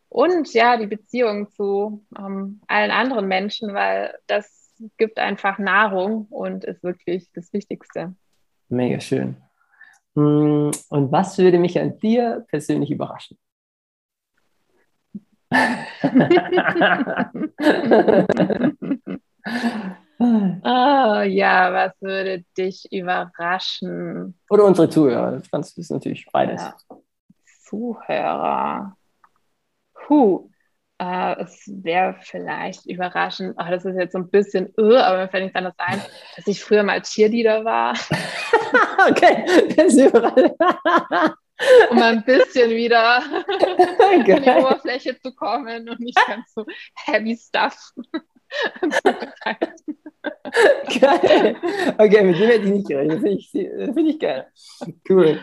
Und 0.09 0.53
ja, 0.53 0.75
die 0.75 0.87
Beziehung 0.87 1.49
zu 1.49 2.05
ähm, 2.17 2.59
allen 2.67 2.91
anderen 2.91 3.27
Menschen, 3.27 3.73
weil 3.73 4.13
das 4.27 4.75
gibt 4.97 5.17
einfach 5.17 5.59
Nahrung 5.59 6.27
und 6.29 6.65
ist 6.65 6.83
wirklich 6.83 7.29
das 7.33 7.53
Wichtigste. 7.53 8.15
Mega 8.67 8.99
schön. 8.99 9.37
Hm, 10.15 10.71
und 10.89 11.11
was 11.11 11.37
würde 11.37 11.57
mich 11.57 11.79
an 11.79 11.97
dir 11.99 12.45
persönlich 12.49 12.91
überraschen? 12.91 13.37
oh, 20.19 21.21
ja, 21.21 21.73
was 21.73 21.93
würde 22.01 22.43
dich 22.57 22.91
überraschen? 22.91 24.37
Oder 24.49 24.65
unsere 24.65 24.89
Zuhörer, 24.89 25.41
das 25.51 25.77
ist 25.77 25.91
natürlich 25.91 26.25
beides. 26.31 26.61
Ja. 26.61 26.75
Zuhörer. 27.63 28.95
Puh. 29.93 30.49
äh, 30.99 31.41
es 31.41 31.63
wäre 31.67 32.15
vielleicht 32.21 32.85
überraschend, 32.85 33.55
ach, 33.57 33.69
das 33.69 33.85
ist 33.85 33.95
jetzt 33.95 34.11
so 34.11 34.19
ein 34.19 34.29
bisschen 34.29 34.73
irr, 34.75 35.05
aber 35.05 35.19
mir 35.19 35.29
fällt 35.29 35.43
nichts 35.43 35.55
anderes 35.55 35.77
ein, 35.77 36.01
dass 36.35 36.47
ich 36.47 36.61
früher 36.61 36.83
mal 36.83 37.01
Cheerleader 37.01 37.63
war. 37.63 37.93
okay, 39.09 39.45
das 39.75 39.93
ist 39.93 40.07
überall. 40.07 40.55
um 41.89 42.01
ein 42.01 42.23
bisschen 42.23 42.69
wieder 42.71 43.21
an 43.21 44.23
die 44.25 44.31
Oberfläche 44.31 45.19
zu 45.19 45.33
kommen 45.33 45.89
und 45.89 45.99
nicht 45.99 46.19
ganz 46.27 46.53
so 46.53 46.65
heavy 47.05 47.37
stuff. 47.37 47.93
geil. 50.99 51.55
Okay, 51.97 52.23
mit 52.23 52.39
dem 52.39 52.47
hätte 52.47 52.65
ich 52.65 52.71
nicht 52.71 52.87
gerechnet. 52.87 53.17
Das 53.17 53.21
finde 53.21 53.37
ich, 53.37 53.51
find 53.51 54.09
ich 54.09 54.19
geil. 54.19 54.47
Cool. 55.09 55.39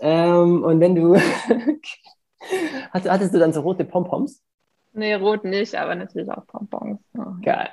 Ähm, 0.00 0.64
und 0.64 0.80
wenn 0.80 0.94
du. 0.94 1.16
hattest 2.92 3.34
du 3.34 3.38
dann 3.38 3.52
so 3.52 3.60
rote 3.60 3.84
Pompoms? 3.84 4.42
Nee, 4.92 5.14
rot 5.14 5.44
nicht, 5.44 5.74
aber 5.74 5.94
natürlich 5.94 6.28
auch 6.30 6.46
Pompons. 6.46 7.00
Oh. 7.16 7.34
Geil. 7.42 7.68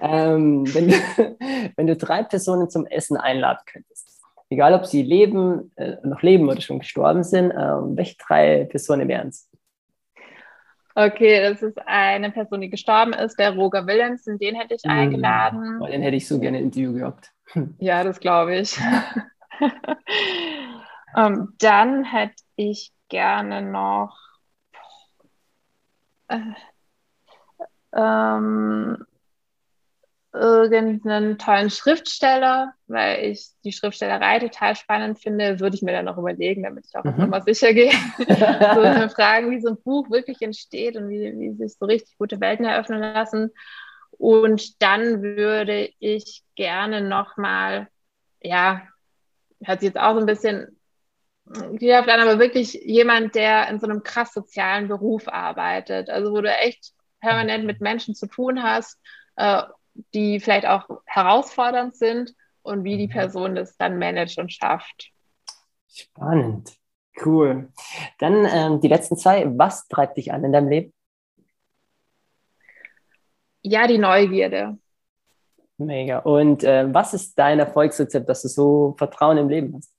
Ähm, 0.00 0.66
wenn, 0.74 0.88
du, 0.88 0.94
wenn 1.76 1.86
du 1.86 1.96
drei 1.96 2.22
Personen 2.22 2.68
zum 2.68 2.86
Essen 2.86 3.16
einladen 3.16 3.60
könntest, 3.64 4.22
egal 4.50 4.74
ob 4.74 4.84
sie 4.84 5.02
leben, 5.02 5.72
äh, 5.76 5.96
noch 6.02 6.22
leben 6.22 6.48
oder 6.48 6.60
schon 6.60 6.80
gestorben 6.80 7.22
sind, 7.24 7.50
ähm, 7.52 7.96
welche 7.96 8.16
drei 8.16 8.64
Personen 8.64 9.08
wären 9.08 9.28
es? 9.28 9.48
Okay, 10.98 11.40
das 11.40 11.62
ist 11.62 11.78
eine 11.86 12.32
Person, 12.32 12.60
die 12.60 12.70
gestorben 12.70 13.12
ist, 13.12 13.38
der 13.38 13.54
Roger 13.54 13.86
Williamson, 13.86 14.36
den 14.36 14.56
hätte 14.56 14.74
ich 14.74 14.82
hm. 14.82 14.90
eingeladen. 14.90 15.78
Den 15.86 16.02
hätte 16.02 16.16
ich 16.16 16.26
so 16.26 16.40
gerne 16.40 16.58
ein 16.58 16.64
Interview 16.64 16.92
gehabt. 16.92 17.32
Ja, 17.78 18.02
das 18.02 18.18
glaube 18.18 18.56
ich. 18.56 18.76
um, 19.54 19.66
ähm, 21.16 21.54
dann 21.58 22.02
hätte 22.02 22.42
ich 22.56 22.92
gerne 23.08 23.62
noch 23.62 24.18
äh, 26.26 26.40
ähm, 27.94 29.06
irgendeinen 30.32 31.38
tollen 31.38 31.70
Schriftsteller, 31.70 32.72
weil 32.86 33.24
ich 33.24 33.48
die 33.64 33.72
Schriftstellerei 33.72 34.38
total 34.38 34.76
spannend 34.76 35.18
finde, 35.20 35.58
würde 35.58 35.76
ich 35.76 35.82
mir 35.82 35.92
dann 35.92 36.04
noch 36.04 36.18
überlegen, 36.18 36.62
damit 36.62 36.86
ich 36.86 36.96
auch 36.96 37.04
mhm. 37.04 37.16
nochmal 37.16 37.42
sicher 37.42 37.72
gehe. 37.72 37.92
so 38.18 39.08
Fragen, 39.14 39.50
wie 39.50 39.60
so 39.60 39.70
ein 39.70 39.82
Buch 39.82 40.10
wirklich 40.10 40.42
entsteht 40.42 40.96
und 40.96 41.08
wie, 41.08 41.32
wie 41.38 41.54
sich 41.54 41.74
so 41.78 41.86
richtig 41.86 42.18
gute 42.18 42.40
Welten 42.40 42.66
eröffnen 42.66 43.00
lassen. 43.00 43.50
Und 44.12 44.82
dann 44.82 45.22
würde 45.22 45.90
ich 45.98 46.42
gerne 46.56 47.00
nochmal, 47.00 47.88
ja, 48.42 48.82
hört 49.62 49.80
sich 49.80 49.88
jetzt 49.88 49.98
auch 49.98 50.14
so 50.14 50.20
ein 50.20 50.26
bisschen 50.26 50.78
ja, 51.80 52.02
vielleicht 52.02 52.20
aber 52.20 52.38
wirklich 52.38 52.74
jemand, 52.74 53.34
der 53.34 53.68
in 53.68 53.80
so 53.80 53.86
einem 53.86 54.02
krass 54.02 54.34
sozialen 54.34 54.88
Beruf 54.88 55.28
arbeitet, 55.28 56.10
also 56.10 56.32
wo 56.32 56.42
du 56.42 56.54
echt 56.54 56.92
permanent 57.20 57.64
mit 57.64 57.80
Menschen 57.80 58.14
zu 58.14 58.26
tun 58.26 58.62
hast, 58.62 58.98
äh, 59.36 59.62
die 60.14 60.40
vielleicht 60.40 60.66
auch 60.66 60.88
herausfordernd 61.06 61.96
sind 61.96 62.34
und 62.62 62.84
wie 62.84 62.96
die 62.96 63.08
mhm. 63.08 63.12
Person 63.12 63.54
das 63.54 63.76
dann 63.76 63.98
managt 63.98 64.38
und 64.38 64.52
schafft. 64.52 65.10
Spannend. 65.88 66.72
Cool. 67.24 67.72
Dann 68.18 68.46
ähm, 68.46 68.80
die 68.80 68.88
letzten 68.88 69.16
zwei. 69.16 69.46
Was 69.58 69.88
treibt 69.88 70.16
dich 70.16 70.32
an 70.32 70.44
in 70.44 70.52
deinem 70.52 70.68
Leben? 70.68 70.94
Ja, 73.62 73.86
die 73.86 73.98
Neugierde. 73.98 74.78
Mega. 75.78 76.18
Und 76.20 76.64
äh, 76.64 76.92
was 76.92 77.14
ist 77.14 77.38
dein 77.38 77.58
Erfolgsrezept, 77.58 78.28
dass 78.28 78.42
du 78.42 78.48
so 78.48 78.94
Vertrauen 78.98 79.38
im 79.38 79.48
Leben 79.48 79.74
hast? 79.74 79.92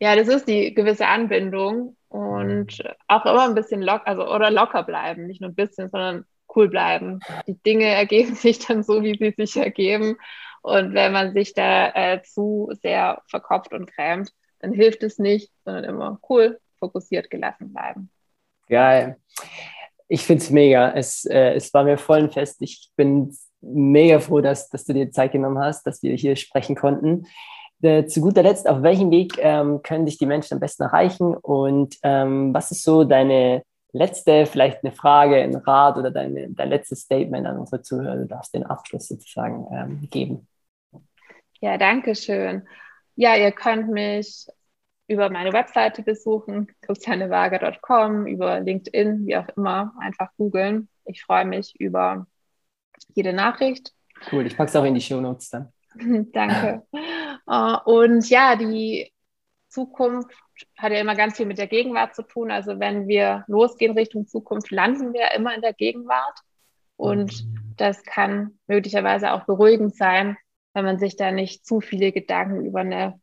Ja, 0.00 0.14
das 0.14 0.28
ist 0.28 0.46
die 0.46 0.74
gewisse 0.74 1.06
Anbindung 1.06 1.96
und 2.08 2.82
auch 3.08 3.26
immer 3.26 3.44
ein 3.44 3.54
bisschen 3.54 3.82
locker, 3.82 4.06
also 4.06 4.28
oder 4.28 4.50
locker 4.50 4.84
bleiben, 4.84 5.26
nicht 5.26 5.40
nur 5.40 5.50
ein 5.50 5.56
bisschen, 5.56 5.90
sondern 5.90 6.24
cool 6.54 6.68
bleiben. 6.68 7.20
Die 7.46 7.60
Dinge 7.62 7.86
ergeben 7.94 8.34
sich 8.34 8.58
dann 8.58 8.82
so, 8.82 9.02
wie 9.02 9.16
sie 9.16 9.34
sich 9.36 9.56
ergeben. 9.56 10.16
Und 10.62 10.94
wenn 10.94 11.12
man 11.12 11.32
sich 11.32 11.54
da 11.54 11.90
äh, 11.90 12.22
zu 12.22 12.70
sehr 12.82 13.22
verkopft 13.28 13.72
und 13.72 13.86
krämt, 13.86 14.32
dann 14.60 14.72
hilft 14.72 15.02
es 15.02 15.18
nicht, 15.18 15.52
sondern 15.64 15.84
immer 15.84 16.18
cool, 16.28 16.58
fokussiert, 16.78 17.30
gelassen 17.30 17.72
bleiben. 17.72 18.10
Geil. 18.68 19.16
Ich 20.08 20.22
finde 20.22 20.42
es 20.42 20.50
mega. 20.50 20.90
Es, 20.92 21.24
äh, 21.26 21.54
es 21.54 21.72
war 21.72 21.84
mir 21.84 21.98
voll 21.98 22.18
ein 22.18 22.30
Fest. 22.30 22.60
Ich 22.60 22.90
bin 22.96 23.36
mega 23.60 24.20
froh, 24.20 24.40
dass, 24.40 24.68
dass 24.68 24.84
du 24.84 24.94
dir 24.94 25.10
Zeit 25.10 25.32
genommen 25.32 25.58
hast, 25.58 25.86
dass 25.86 26.02
wir 26.02 26.14
hier 26.14 26.36
sprechen 26.36 26.76
konnten. 26.76 27.26
Äh, 27.80 28.06
zu 28.06 28.20
guter 28.20 28.42
Letzt, 28.42 28.68
auf 28.68 28.82
welchem 28.82 29.10
Weg 29.10 29.34
ähm, 29.38 29.82
können 29.82 30.06
dich 30.06 30.18
die 30.18 30.26
Menschen 30.26 30.54
am 30.54 30.60
besten 30.60 30.82
erreichen 30.82 31.34
und 31.34 31.96
ähm, 32.02 32.52
was 32.52 32.72
ist 32.72 32.82
so 32.82 33.04
deine 33.04 33.62
letzte, 33.92 34.46
vielleicht 34.46 34.84
eine 34.84 34.92
Frage, 34.92 35.36
ein 35.36 35.54
Rat 35.56 35.96
oder 35.96 36.10
deine, 36.10 36.48
dein 36.50 36.68
letztes 36.68 37.00
Statement 37.00 37.46
an 37.46 37.58
unsere 37.58 37.82
Zuhörer? 37.82 38.16
Du 38.16 38.26
darfst 38.26 38.54
den 38.54 38.64
Abschluss 38.64 39.08
sozusagen 39.08 39.66
ähm, 39.72 40.08
geben. 40.10 40.46
Ja, 41.60 41.76
danke 41.76 42.14
schön. 42.14 42.66
Ja, 43.16 43.34
ihr 43.34 43.52
könnt 43.52 43.88
mich 43.88 44.46
über 45.08 45.30
meine 45.30 45.52
Webseite 45.52 46.02
besuchen, 46.02 46.68
christianewager.com, 46.82 48.26
über 48.26 48.60
LinkedIn, 48.60 49.26
wie 49.26 49.36
auch 49.36 49.48
immer, 49.56 49.94
einfach 49.98 50.28
googeln. 50.36 50.88
Ich 51.06 51.22
freue 51.24 51.46
mich 51.46 51.74
über 51.80 52.26
jede 53.14 53.32
Nachricht. 53.32 53.92
Cool, 54.30 54.46
ich 54.46 54.56
packe 54.56 54.68
es 54.68 54.76
auch 54.76 54.84
in 54.84 54.94
die 54.94 55.00
Show 55.00 55.20
Notes 55.20 55.50
dann. 55.50 55.72
Danke. 56.32 56.82
Äh, 57.46 57.76
und 57.86 58.28
ja, 58.28 58.56
die 58.56 59.10
Zukunft 59.78 60.34
hat 60.76 60.90
ja 60.90 60.98
immer 60.98 61.14
ganz 61.14 61.36
viel 61.36 61.46
mit 61.46 61.58
der 61.58 61.68
Gegenwart 61.68 62.16
zu 62.16 62.22
tun. 62.22 62.50
Also 62.50 62.80
wenn 62.80 63.06
wir 63.06 63.44
losgehen 63.46 63.96
Richtung 63.96 64.26
Zukunft, 64.26 64.72
landen 64.72 65.12
wir 65.12 65.30
immer 65.36 65.54
in 65.54 65.62
der 65.62 65.72
Gegenwart. 65.72 66.40
Und 66.96 67.46
das 67.76 68.02
kann 68.02 68.58
möglicherweise 68.66 69.32
auch 69.32 69.44
beruhigend 69.44 69.94
sein, 69.94 70.36
wenn 70.74 70.84
man 70.84 70.98
sich 70.98 71.14
da 71.14 71.30
nicht 71.30 71.64
zu 71.64 71.80
viele 71.80 72.10
Gedanken 72.10 72.64
über 72.66 72.80
eine 72.80 73.20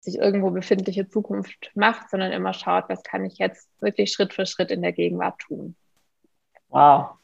sich 0.00 0.16
irgendwo 0.16 0.50
befindliche 0.50 1.08
Zukunft 1.08 1.70
macht, 1.74 2.10
sondern 2.10 2.32
immer 2.32 2.52
schaut, 2.52 2.88
was 2.88 3.02
kann 3.02 3.24
ich 3.24 3.38
jetzt 3.38 3.68
wirklich 3.80 4.12
Schritt 4.12 4.34
für 4.34 4.46
Schritt 4.46 4.70
in 4.70 4.82
der 4.82 4.92
Gegenwart 4.92 5.40
tun. 5.40 5.74
Wow. 6.68 7.16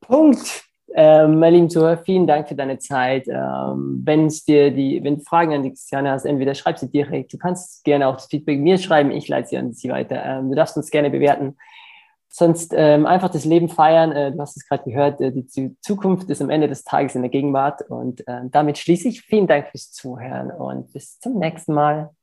Punkt. 0.00 0.65
Ähm, 0.98 1.38
meine 1.40 1.56
lieben 1.56 1.68
Zuhörer, 1.68 1.98
vielen 1.98 2.26
Dank 2.26 2.48
für 2.48 2.54
deine 2.54 2.78
Zeit. 2.78 3.28
Ähm, 3.28 4.00
wenn 4.02 4.26
es 4.26 4.46
dir 4.46 4.70
die, 4.70 5.04
wenn 5.04 5.18
du 5.18 5.24
Fragen 5.24 5.52
an 5.52 5.62
die 5.62 5.68
Christiane 5.68 6.10
hast, 6.10 6.24
entweder 6.24 6.54
schreib 6.54 6.78
sie 6.78 6.90
direkt. 6.90 7.34
Du 7.34 7.36
kannst 7.36 7.84
gerne 7.84 8.08
auch 8.08 8.16
das 8.16 8.28
Feedback 8.28 8.58
mir 8.58 8.78
schreiben. 8.78 9.10
Ich 9.10 9.28
leite 9.28 9.48
sie 9.48 9.58
an 9.58 9.74
sie 9.74 9.90
weiter. 9.90 10.24
Ähm, 10.24 10.48
du 10.48 10.56
darfst 10.56 10.74
uns 10.74 10.90
gerne 10.90 11.10
bewerten. 11.10 11.58
Sonst 12.30 12.72
ähm, 12.74 13.04
einfach 13.04 13.28
das 13.28 13.44
Leben 13.44 13.68
feiern. 13.68 14.12
Äh, 14.12 14.32
du 14.32 14.40
hast 14.40 14.56
es 14.56 14.66
gerade 14.66 14.84
gehört. 14.84 15.20
Äh, 15.20 15.32
die 15.32 15.76
Zukunft 15.82 16.30
ist 16.30 16.40
am 16.40 16.48
Ende 16.48 16.66
des 16.66 16.82
Tages 16.82 17.14
in 17.14 17.20
der 17.20 17.30
Gegenwart. 17.30 17.82
Und 17.90 18.26
äh, 18.26 18.40
damit 18.50 18.78
schließe 18.78 19.08
ich. 19.08 19.20
Vielen 19.20 19.46
Dank 19.46 19.68
fürs 19.68 19.92
Zuhören 19.92 20.50
und 20.50 20.94
bis 20.94 21.20
zum 21.20 21.38
nächsten 21.38 21.74
Mal. 21.74 22.15